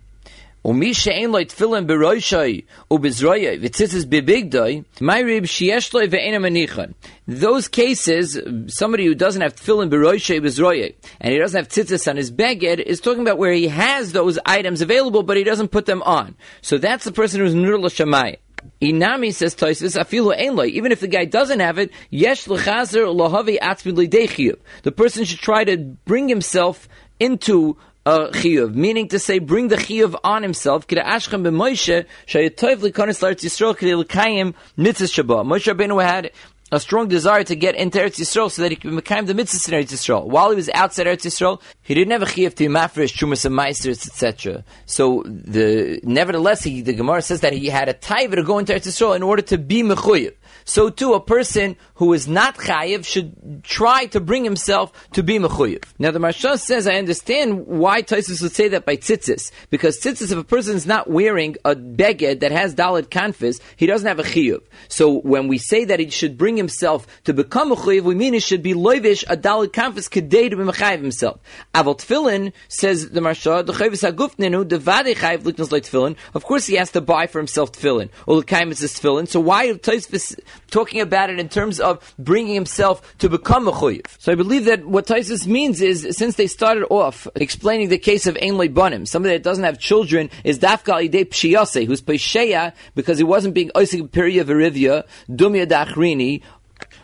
ומי 0.65 0.95
שאין 0.95 1.31
לו 1.31 1.45
תפילין 1.45 1.87
בראשי 1.87 2.61
ובזרועי 2.91 3.59
וציצס 3.61 4.05
בביגדוי, 4.05 4.83
my 5.01 5.23
rib 5.23 5.47
שיש 5.47 5.95
לו 5.95 6.01
ואין 6.11 6.35
המניחן. 6.35 6.91
Those 7.29 7.69
cases, 7.69 8.39
somebody 8.67 9.07
who 9.07 9.15
doesn't 9.15 9.41
have 9.41 9.55
tefillin 9.55 9.89
b'roishay 9.89 10.41
b'zroye, 10.41 10.95
and 11.21 11.33
he 11.33 11.39
doesn't 11.39 11.57
have 11.57 11.69
tzitzis 11.69 12.09
on 12.09 12.17
his 12.17 12.31
beged, 12.31 12.81
is 12.81 13.01
talking 13.01 13.23
about 13.23 13.39
where 13.39 13.53
he 13.53 13.69
has 13.69 14.13
those 14.13 14.39
items 14.45 14.83
available, 14.83 15.23
but 15.23 15.37
he 15.37 15.45
doesn't 15.45 15.69
put 15.69 15.87
them 15.87 16.03
on. 16.03 16.35
So 16.61 16.77
that's 16.77 17.05
the 17.05 17.13
person 17.13 17.41
who's 17.41 17.55
nur 17.55 17.79
l'shamayim. 17.79 18.37
Inami 18.82 19.34
says 19.34 19.56
Toisus 19.56 19.98
afilu 19.98 20.38
einloi. 20.38 20.70
Even 20.70 20.92
if 20.92 21.00
the 21.00 21.08
guy 21.08 21.26
doesn't 21.26 21.60
have 21.60 21.78
it, 21.78 21.92
yesh 22.10 22.46
lechazer 22.46 23.06
lohavi 23.06 23.60
atzmi 23.60 24.58
The 24.84 24.92
person 24.92 25.26
should 25.26 25.40
try 25.40 25.64
to 25.64 25.78
bring 25.78 26.28
himself 26.28 26.88
into 27.20 27.78
a 28.06 28.30
chiyuv, 28.30 28.76
meaning 28.76 29.08
to 29.08 29.20
say, 29.20 29.40
bring 29.40 29.70
the 29.70 29.78
chiyuv 29.78 30.20
on 30.24 30.44
himself. 30.44 30.88
Shabbat. 30.88 31.06
Moshe 35.46 35.74
Rabbeinu 35.74 36.04
had 36.04 36.32
a 36.74 36.80
strong 36.80 37.08
desire 37.08 37.44
to 37.44 37.56
get 37.56 37.76
into 37.76 38.00
Eretz 38.00 38.20
Yisrael 38.20 38.50
so 38.50 38.64
that 38.64 38.72
he 38.72 38.76
could 38.76 38.96
become 38.96 39.28
the 39.28 39.36
mitzvah 39.36 39.76
in 39.76 39.84
Eretz 39.84 39.92
Yisrael. 39.94 40.26
While 40.26 40.50
he 40.50 40.56
was 40.56 40.70
outside 40.74 41.06
Eretz 41.06 41.22
Yisrael, 41.22 41.62
he 41.84 41.94
didn't 41.94 42.12
have 42.12 42.24
a 42.24 42.26
chiyuv 42.26 42.56
to 42.56 42.68
mafresh, 42.68 43.14
chumas 43.14 43.46
and 43.46 43.56
meisters, 43.56 44.08
etc. 44.08 44.64
So 44.88 45.22
the 45.28 46.00
nevertheless, 46.02 46.64
he, 46.64 46.82
the 46.82 46.94
Gemara 46.94 47.22
says 47.22 47.42
that 47.42 47.54
he 47.54 47.68
had 47.68 47.90
a 47.90 47.94
taiva 47.94 48.36
to 48.36 48.44
go 48.44 48.58
into 48.58 48.74
Eretz 48.74 48.88
Yisrael 48.88 49.16
in 49.16 49.22
order 49.22 49.44
to 49.44 49.60
be 49.60 49.84
mechuyev 49.84 50.34
so 50.66 50.90
too 50.90 51.14
a 51.14 51.20
person 51.20 51.76
who 51.96 52.14
is 52.14 52.28
not 52.28 52.56
chayiv 52.58 53.06
should 53.06 53.64
try 53.64 54.06
to 54.08 54.20
bring 54.20 54.44
himself 54.44 54.92
to 55.12 55.24
be 55.24 55.38
mechuyev. 55.38 55.84
Now 56.00 56.12
the 56.12 56.20
Maharsha 56.20 56.60
says, 56.60 56.88
I 56.88 56.96
understand 56.96 57.68
why 57.68 58.02
Taisus 58.02 58.42
would 58.42 58.54
say 58.54 58.68
that 58.70 58.86
by 58.86 58.98
tzitzis, 58.98 59.52
because 59.70 60.00
tzitzis, 60.00 60.32
if 60.32 60.38
a 60.38 60.44
person 60.44 60.76
is 60.76 60.86
not 60.86 61.10
wearing 61.10 61.56
a 61.66 61.76
beged 61.76 62.40
that 62.42 62.52
has 62.52 62.76
dalit 62.76 63.08
kanfis, 63.08 63.60
he 63.76 63.86
doesn't 63.86 64.08
have 64.08 64.20
a 64.20 64.24
chiyuv. 64.24 64.62
So 64.88 65.20
when 65.20 65.48
we 65.48 65.58
say 65.58 65.86
that 65.86 66.00
he 66.00 66.10
should 66.10 66.38
bring 66.38 66.58
himself 66.58 67.08
to 67.26 67.34
become 67.34 67.72
a 67.72 67.76
chiyuv, 67.76 68.04
we 68.04 68.16
mean 68.16 68.34
he 68.34 68.40
should 68.40 68.64
be 68.64 68.74
loivish 68.74 69.24
a 69.30 69.38
dalit 69.38 69.70
kanfis 69.70 70.10
kedei 70.10 70.50
to 70.50 70.58
be 70.58 70.64
mechayiv 70.64 71.02
himself. 71.02 71.40
Avot 71.74 72.00
tefillin 72.00 72.54
says 72.68 73.10
the 73.10 73.20
Maharsha, 73.20 73.66
the 73.66 73.74
chayvis 73.74 74.10
agufnenu 74.10 74.66
devade 74.66 75.16
chayiv 75.16 75.40
liknas 75.44 75.72
like 75.72 75.84
tefillin. 75.84 76.16
Of 76.34 76.44
course, 76.44 76.66
he 76.66 76.76
has 76.76 76.92
to 76.92 77.02
buy 77.02 77.28
for 77.28 77.40
himself 77.40 77.72
tefillin. 77.72 78.10
The 78.26 78.84
is 78.84 78.94
tefillin. 78.94 79.28
So 79.28 79.40
why 79.40 79.70
Taisus 79.74 80.40
talking 80.70 81.02
about 81.02 81.30
it 81.30 81.40
in 81.40 81.50
terms 81.50 81.80
of 81.80 82.14
bringing 82.18 82.54
himself 82.54 83.18
to 83.20 83.30
become 83.30 83.68
a 83.68 83.72
chuyiv. 83.72 84.06
So 84.20 84.32
I 84.32 84.36
believe 84.36 84.66
that 84.66 84.86
what 84.86 85.08
Taisus 85.08 85.48
means 85.48 85.82
is, 85.82 86.08
since 86.12 86.36
they 86.36 86.48
started 86.48 86.86
off 86.90 87.28
explaining 87.36 87.90
the 87.90 87.98
case 87.98 88.28
of 88.28 88.38
Ein 88.42 88.74
Banim, 88.74 89.06
somebody 89.06 89.36
that 89.36 89.44
doesn't 89.44 89.64
have 89.64 89.80
children 89.80 90.30
is 90.44 90.60
Dafka 90.60 91.10
Idei 91.10 91.26
Pshiyase, 91.26 91.86
who's 91.86 92.02
Pesheya 92.02 92.74
because 92.96 93.18
he 93.18 93.24
wasn't 93.24 93.54
being 93.54 93.70
Oisik 93.76 94.10
Periya 94.10 94.44
Verivya, 94.44 95.06
Dumya 95.30 95.66
Dachrini, 95.66 96.42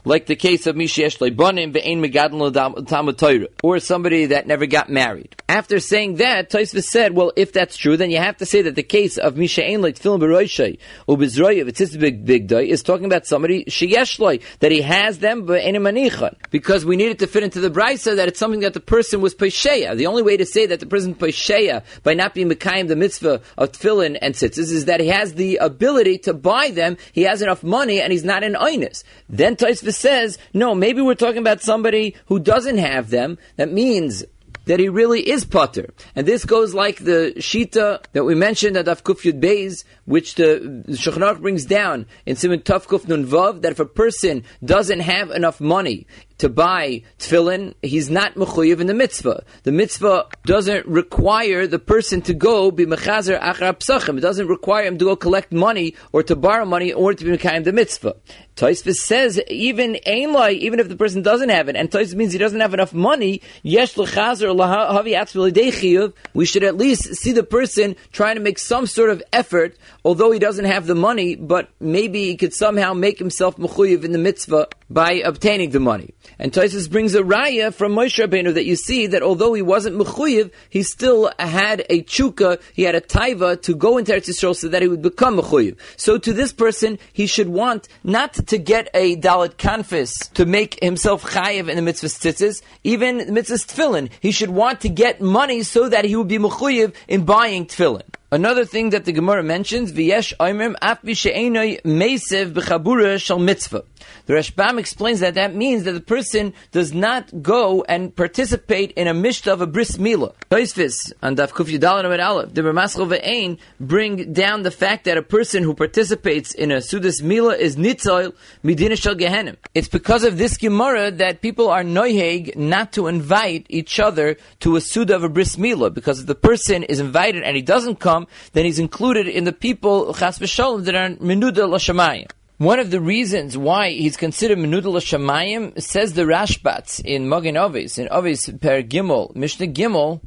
like 0.05 0.25
the 0.25 0.35
case 0.35 0.67
of 0.67 0.75
Mishesh 0.75 1.17
Leibonim 1.19 1.73
Ve'ein 1.73 1.99
Megadon 1.99 2.87
Talmud 2.87 3.47
or 3.63 3.79
somebody 3.79 4.27
that 4.27 4.47
never 4.47 4.65
got 4.65 4.89
married. 4.89 5.35
After 5.47 5.79
saying 5.79 6.15
that, 6.15 6.49
Taisva 6.49 6.83
said, 6.83 7.13
well, 7.13 7.31
if 7.35 7.51
that's 7.53 7.75
true, 7.75 7.97
then 7.97 8.11
you 8.11 8.17
have 8.17 8.37
to 8.37 8.45
say 8.45 8.61
that 8.61 8.75
the 8.75 8.83
case 8.83 9.17
of 9.17 9.35
Mishein 9.35 9.79
Leit 9.79 9.97
Film 9.97 10.21
Beroishay 10.21 10.77
or 11.07 11.17
Bezroyev, 11.17 11.67
it's 11.67 11.95
big 11.95 12.25
big 12.25 12.47
day, 12.47 12.69
is 12.69 12.83
talking 12.83 13.05
about 13.05 13.25
somebody 13.25 13.65
Sheyeshloi 13.65 14.41
that 14.59 14.71
he 14.71 14.81
has 14.81 15.19
them 15.19 15.45
but 15.45 15.61
manichan 15.61 16.35
because 16.51 16.85
we 16.85 16.95
needed 16.95 17.19
to 17.19 17.27
fit 17.27 17.43
into 17.43 17.59
the 17.59 17.69
brisa 17.69 18.15
that 18.15 18.27
it's 18.27 18.39
something 18.39 18.61
that 18.61 18.73
the 18.73 18.79
person 18.79 19.21
was 19.21 19.35
pesheya. 19.35 19.95
The 19.95 20.07
only 20.07 20.23
way 20.23 20.37
to 20.37 20.45
say 20.45 20.65
that 20.65 20.79
the 20.79 20.85
person 20.85 21.15
pesheya 21.15 21.83
by 22.03 22.13
not 22.13 22.33
being 22.33 22.49
mekayim 22.49 22.87
the 22.87 22.95
mitzvah 22.95 23.41
of 23.57 23.71
tefillin 23.71 24.17
and 24.21 24.33
tzitzis 24.33 24.71
is 24.71 24.85
that 24.85 24.99
he 24.99 25.07
has 25.07 25.35
the 25.35 25.57
ability 25.57 26.19
to 26.19 26.33
buy 26.33 26.71
them. 26.71 26.97
He 27.13 27.23
has 27.23 27.41
enough 27.41 27.63
money 27.63 28.01
and 28.01 28.11
he's 28.11 28.23
not 28.23 28.43
an 28.43 28.53
oinus. 28.53 29.03
Then 29.27 29.55
Says, 29.91 30.37
no, 30.53 30.75
maybe 30.75 31.01
we're 31.01 31.15
talking 31.15 31.39
about 31.39 31.61
somebody 31.61 32.15
who 32.27 32.39
doesn't 32.39 32.77
have 32.77 33.09
them. 33.09 33.37
That 33.57 33.71
means 33.71 34.23
that 34.65 34.79
he 34.79 34.87
really 34.87 35.27
is 35.27 35.45
potter. 35.45 35.91
And 36.15 36.27
this 36.27 36.45
goes 36.45 36.75
like 36.75 36.97
the 36.97 37.33
Shita 37.37 38.03
that 38.13 38.23
we 38.23 38.35
mentioned 38.35 38.77
at 38.77 38.85
Afkuf 38.85 39.21
Yud 39.23 39.41
Beis, 39.41 39.83
which 40.05 40.35
the, 40.35 40.83
Shulchan 40.89 41.41
brings 41.41 41.65
down 41.65 42.05
in 42.27 42.35
Simon 42.35 42.59
Tavkuf 42.59 43.07
Nun 43.07 43.25
Vav, 43.25 43.61
that 43.61 43.71
if 43.71 43.79
a 43.79 43.85
person 43.85 44.43
doesn't 44.63 44.99
have 44.99 45.31
enough 45.31 45.59
money 45.59 46.05
to 46.39 46.49
buy 46.49 47.03
tefillin, 47.19 47.73
he's 47.81 48.09
not 48.09 48.35
mechuyev 48.35 48.79
in 48.79 48.87
the 48.87 48.93
mitzvah. 48.93 49.43
The 49.63 49.71
mitzvah 49.71 50.27
doesn't 50.45 50.87
require 50.87 51.67
the 51.67 51.79
person 51.79 52.21
to 52.23 52.33
go 52.33 52.71
be 52.71 52.85
mechazer 52.85 53.39
achar 53.39 53.77
psachim. 53.77 54.17
It 54.17 54.21
doesn't 54.21 54.47
require 54.47 54.85
him 54.85 54.97
to 54.97 55.05
go 55.05 55.15
collect 55.15 55.51
money 55.51 55.95
or 56.11 56.23
to 56.23 56.35
borrow 56.35 56.65
money 56.65 56.91
order 56.91 57.17
to 57.17 57.25
be 57.25 57.37
mekayim 57.37 57.65
the 57.65 57.73
mitzvah. 57.73 58.15
Taisvis 58.55 58.95
says 58.95 59.39
even 59.47 59.97
ainlai, 60.05 60.51
even 60.51 60.79
if 60.81 60.89
the 60.89 60.97
person 60.97 61.21
doesn't 61.21 61.47
have 61.47 61.69
it, 61.69 61.77
and 61.77 61.89
Taisvis 61.89 62.15
means 62.15 62.33
he 62.33 62.39
doesn't 62.39 62.59
have 62.59 62.73
enough 62.73 62.93
money. 62.93 63.41
Yesh 63.63 63.95
lechazer 63.95 64.53
lahavi 64.53 66.13
We 66.33 66.45
should 66.45 66.63
at 66.63 66.75
least 66.75 67.15
see 67.15 67.31
the 67.31 67.43
person 67.43 67.95
trying 68.11 68.35
to 68.35 68.41
make 68.41 68.59
some 68.59 68.85
sort 68.85 69.11
of 69.11 69.23
effort, 69.31 69.77
although 70.03 70.31
he 70.31 70.39
doesn't 70.39 70.65
have 70.65 70.87
the 70.87 70.95
money, 70.95 71.35
but 71.35 71.69
maybe 71.79 72.25
he 72.25 72.35
could 72.35 72.53
somehow 72.53 72.93
make 72.93 73.17
himself 73.17 73.55
mechuyev 73.55 74.03
in 74.03 74.11
the 74.11 74.17
mitzvah 74.17 74.67
by 74.89 75.13
obtaining 75.23 75.69
the 75.69 75.79
money. 75.79 76.13
And 76.37 76.51
Toisus 76.51 76.89
brings 76.89 77.15
a 77.15 77.21
raya 77.21 77.73
from 77.73 77.93
Moshe 77.93 78.23
Rabbeinu 78.23 78.53
that 78.53 78.65
you 78.65 78.75
see 78.75 79.07
that 79.07 79.23
although 79.23 79.53
he 79.53 79.61
wasn't 79.61 79.97
mechuyev, 79.97 80.51
he 80.69 80.83
still 80.83 81.31
had 81.39 81.85
a 81.89 82.03
chuka, 82.03 82.61
he 82.73 82.83
had 82.83 82.95
a 82.95 83.01
taiva 83.01 83.61
to 83.63 83.75
go 83.75 83.97
into 83.97 84.11
Eretz 84.11 84.29
Yisrael 84.29 84.55
so 84.55 84.67
that 84.67 84.81
he 84.81 84.87
would 84.87 85.01
become 85.01 85.37
mechuyev. 85.37 85.77
So 85.97 86.17
to 86.17 86.33
this 86.33 86.53
person, 86.53 86.99
he 87.11 87.25
should 87.25 87.49
want 87.49 87.87
not 88.03 88.33
to 88.33 88.57
get 88.57 88.89
a 88.93 89.15
dalit 89.15 89.55
kanfis 89.55 90.31
to 90.33 90.45
make 90.45 90.81
himself 90.83 91.23
chayev 91.23 91.69
in 91.69 91.75
the 91.75 91.81
mitzvah 91.81 92.07
tzitzis, 92.07 92.61
even 92.83 93.33
mitzvah 93.33 93.55
tefillin. 93.55 94.09
He 94.19 94.31
should 94.31 94.49
want 94.49 94.81
to 94.81 94.89
get 94.89 95.21
money 95.21 95.63
so 95.63 95.89
that 95.89 96.05
he 96.05 96.15
would 96.15 96.27
be 96.27 96.37
mechuyev 96.37 96.93
in 97.07 97.25
buying 97.25 97.65
tefillin. 97.65 98.03
Another 98.31 98.63
thing 98.63 98.91
that 98.91 99.05
the 99.05 99.11
Gemara 99.11 99.41
mentions, 99.41 99.91
v'yesh 99.91 100.37
oimrim 100.37 100.75
af 100.83 101.01
b'she'enoi 101.01 101.81
mesev 101.81 102.53
b'chabura 102.53 103.19
shal 103.19 103.39
mitzvah. 103.39 103.83
The 104.27 104.35
Rashbam 104.35 104.77
explains 104.77 105.19
that 105.21 105.33
that 105.33 105.55
means 105.55 105.83
that 105.85 105.93
the 105.93 106.01
person 106.01 106.53
does 106.71 106.93
not 106.93 107.41
go 107.41 107.83
and 107.89 108.15
participate 108.15 108.91
in 108.91 109.07
a 109.07 109.13
mishta 109.13 109.51
of 109.51 109.61
a 109.61 109.67
bris 109.67 109.97
milah. 109.97 110.33
Toisvis 110.51 111.11
and 111.23 111.37
Daf 111.37 111.49
Kuf 111.49 111.75
Yudal 111.75 112.05
and 112.05 112.21
Aleph, 112.21 112.53
the 112.53 112.61
Ramaschal 112.61 113.07
ve'ein 113.07 113.57
bring 113.79 114.31
down 114.31 114.61
the 114.61 114.69
fact 114.69 115.05
that 115.05 115.17
a 115.17 115.23
person 115.23 115.63
who 115.63 115.73
participates 115.73 116.53
in 116.53 116.71
a 116.71 116.77
sudas 116.77 117.23
milah 117.23 117.57
is 117.57 117.77
nitzoil 117.77 118.35
midina 118.63 118.95
shal 118.95 119.15
gehenim. 119.15 119.55
It's 119.73 119.87
because 119.87 120.23
of 120.23 120.37
this 120.37 120.57
Gemara 120.57 121.09
that 121.09 121.41
people 121.41 121.69
are 121.69 121.83
noiheg 121.83 122.55
not 122.55 122.93
to 122.93 123.07
invite 123.07 123.65
each 123.69 123.99
other 123.99 124.37
to 124.59 124.75
a 124.75 124.81
suda 124.81 125.15
of 125.15 125.23
a 125.23 125.29
bris 125.29 125.55
milah 125.55 125.91
because 125.91 126.19
if 126.19 126.27
the 126.27 126.35
person 126.35 126.83
is 126.83 126.99
invited 126.99 127.41
and 127.41 127.55
he 127.55 127.63
doesn't 127.63 127.99
come, 127.99 128.18
then 128.53 128.65
he's 128.65 128.79
included 128.79 129.27
in 129.27 129.43
the 129.43 129.53
people 129.53 130.13
chas 130.13 130.39
v'sholem 130.39 130.85
that 130.85 130.95
are 130.95 131.09
menuda 131.17 131.69
l'shamayim. 131.69 132.29
One 132.59 132.79
of 132.79 132.91
the 132.91 132.99
reasons 132.99 133.57
why 133.57 133.91
he's 133.91 134.17
considered 134.17 134.57
Menudal 134.57 134.99
Shamayim 134.99 135.81
says 135.81 136.11
the 136.11 136.23
Rashbatz 136.23 136.99
in 137.05 137.29
Magen 137.29 137.55
Ovis, 137.55 137.97
in 137.97 138.09
Ovis 138.11 138.49
Per 138.49 138.83
Gimel, 138.83 139.33
Mishnah 139.33 139.67
Gimel, 139.67 140.19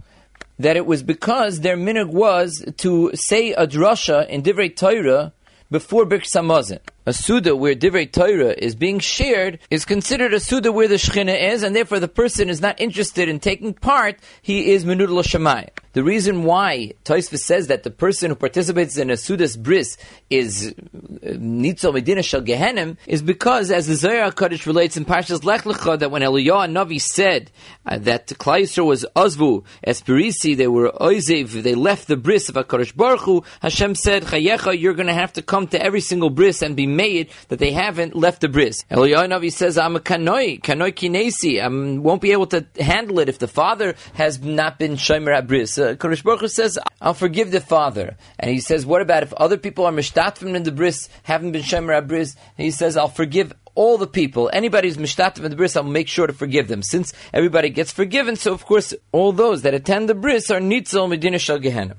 that 0.58 0.78
it 0.78 0.86
was 0.86 1.02
because 1.02 1.60
their 1.60 1.76
minhag 1.76 2.08
was 2.08 2.64
to 2.78 3.10
say 3.12 3.52
a 3.52 3.66
drasha 3.66 4.26
in 4.28 4.42
Divrei 4.42 4.74
Torah 4.74 5.34
before 5.70 6.06
Birkas 6.06 6.34
Hamazon. 6.34 6.78
A 7.04 7.12
Suda 7.12 7.54
where 7.54 7.74
Divrei 7.74 8.10
Torah 8.10 8.54
is 8.56 8.74
being 8.76 8.98
shared 8.98 9.58
is 9.70 9.84
considered 9.84 10.32
a 10.32 10.40
Suda 10.40 10.72
where 10.72 10.88
the 10.88 10.94
Shechina 10.94 11.50
is, 11.50 11.62
and 11.62 11.76
therefore 11.76 12.00
the 12.00 12.08
person 12.08 12.48
is 12.48 12.62
not 12.62 12.80
interested 12.80 13.28
in 13.28 13.40
taking 13.40 13.74
part, 13.74 14.16
he 14.40 14.72
is 14.72 14.86
Menudal 14.86 15.22
Shamayim. 15.22 15.68
The 15.92 16.02
reason 16.02 16.44
why 16.44 16.94
Toisva 17.04 17.38
says 17.38 17.66
that 17.66 17.82
the 17.82 17.90
person 17.90 18.30
who 18.30 18.36
participates 18.36 18.96
in 18.96 19.10
a 19.10 19.14
Sudas 19.14 19.62
Bris 19.62 19.98
is 20.30 20.72
uh, 20.72 21.28
Nitzo 21.28 21.92
Medina 21.92 22.22
Shel 22.22 22.40
Gehenim 22.40 22.96
is 23.06 23.20
because, 23.20 23.70
as 23.70 23.88
the 23.88 23.94
Zohar 23.94 24.32
Kaddish 24.32 24.66
relates 24.66 24.96
in 24.96 25.04
Parshas 25.04 25.44
Lech 25.44 25.64
Lecha, 25.64 25.98
that 25.98 26.10
when 26.10 26.22
Eliyahu 26.22 26.70
Navi 26.70 26.98
said 26.98 27.50
uh, 27.84 27.98
that 27.98 28.28
Klal 28.28 28.62
Yisrael 28.62 28.86
was 28.86 29.04
Ozvu, 29.14 29.64
Espirisi, 29.86 30.56
they 30.56 30.66
were 30.66 30.90
Oizev, 30.92 31.62
they 31.62 31.74
left 31.74 32.08
the 32.08 32.16
Bris 32.16 32.48
of 32.48 32.54
HaKadosh 32.54 32.96
Baruch 32.96 33.20
Hu, 33.20 33.44
Hashem 33.60 33.94
said, 33.94 34.22
Chayecha, 34.22 34.80
you're 34.80 34.94
going 34.94 35.08
to 35.08 35.12
have 35.12 35.34
to 35.34 35.42
come 35.42 35.66
to 35.68 35.82
every 35.82 36.00
single 36.00 36.30
Bris 36.30 36.62
and 36.62 36.74
be 36.74 36.86
made 36.86 37.30
that 37.48 37.58
they 37.58 37.72
haven't 37.72 38.16
left 38.16 38.40
the 38.40 38.48
Bris. 38.48 38.84
Eliyahu 38.90 39.28
Navi 39.28 39.52
says, 39.52 39.76
I'm 39.76 39.96
a 39.96 40.00
Kanoi, 40.00 40.62
Kanoi 40.62 40.92
Kinesi, 40.92 41.62
I 41.62 41.68
won't 42.00 42.22
be 42.22 42.32
able 42.32 42.46
to 42.46 42.66
handle 42.80 43.18
it 43.18 43.28
if 43.28 43.38
the 43.38 43.48
father 43.48 43.94
has 44.14 44.40
not 44.40 44.78
been 44.78 44.92
Shomer 44.92 45.46
Bris 45.46 45.81
uh, 45.82 45.94
Kodesh 45.96 46.22
Baruch 46.22 46.40
Hu 46.40 46.48
says, 46.48 46.78
I'll 47.00 47.14
forgive 47.14 47.50
the 47.50 47.60
father. 47.60 48.16
And 48.38 48.50
he 48.50 48.60
says, 48.60 48.86
what 48.86 49.02
about 49.02 49.22
if 49.22 49.32
other 49.34 49.56
people 49.56 49.84
are 49.86 49.92
mishtatfim 49.92 50.54
in 50.54 50.62
the 50.62 50.72
bris, 50.72 51.08
haven't 51.24 51.52
been 51.52 51.62
shemer 51.62 52.06
bris? 52.06 52.36
He 52.56 52.70
says, 52.70 52.96
I'll 52.96 53.08
forgive 53.08 53.52
all 53.74 53.98
the 53.98 54.06
people. 54.06 54.50
Anybody 54.52 54.88
who's 54.88 54.96
mishtatfim 54.96 55.44
in 55.44 55.50
the 55.50 55.56
bris, 55.56 55.76
I'll 55.76 55.82
make 55.82 56.08
sure 56.08 56.26
to 56.26 56.32
forgive 56.32 56.68
them. 56.68 56.82
Since 56.82 57.12
everybody 57.32 57.70
gets 57.70 57.92
forgiven, 57.92 58.36
so 58.36 58.52
of 58.52 58.64
course, 58.64 58.94
all 59.12 59.32
those 59.32 59.62
that 59.62 59.74
attend 59.74 60.08
the 60.08 60.14
bris 60.14 60.50
are 60.50 60.60
nitzel 60.60 61.08
medina 61.08 61.38
shal 61.38 61.58
gehenna. 61.58 61.96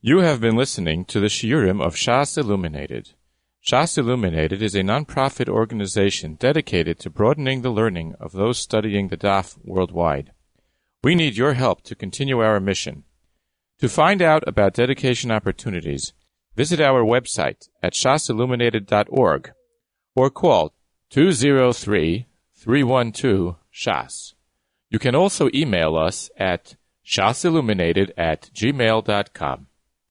You 0.00 0.18
have 0.18 0.38
been 0.38 0.54
listening 0.54 1.06
to 1.06 1.18
the 1.18 1.28
Shiurim 1.28 1.82
of 1.82 1.94
Shas 1.94 2.36
Illuminated. 2.36 3.12
Shas 3.66 3.96
Illuminated 3.96 4.60
is 4.60 4.74
a 4.74 4.82
non-profit 4.82 5.48
organization 5.48 6.34
dedicated 6.34 6.98
to 6.98 7.08
broadening 7.08 7.62
the 7.62 7.70
learning 7.70 8.14
of 8.20 8.32
those 8.32 8.58
studying 8.58 9.08
the 9.08 9.16
Daf 9.16 9.56
worldwide. 9.64 10.33
We 11.04 11.14
need 11.14 11.36
your 11.36 11.52
help 11.52 11.82
to 11.82 11.94
continue 11.94 12.40
our 12.40 12.58
mission. 12.60 13.04
To 13.80 13.90
find 13.90 14.22
out 14.22 14.42
about 14.46 14.72
dedication 14.72 15.30
opportunities, 15.30 16.14
visit 16.56 16.80
our 16.80 17.04
website 17.04 17.68
at 17.82 17.92
shasilluminated.org 17.92 19.52
or 20.16 20.30
call 20.30 20.72
203 21.10 22.26
312 22.54 23.56
SHAS. 23.70 24.34
You 24.88 24.98
can 24.98 25.14
also 25.14 25.50
email 25.52 25.94
us 25.94 26.30
at 26.38 26.76
shasilluminated 27.06 28.12
at 28.16 28.48
gmail.com. 28.54 29.66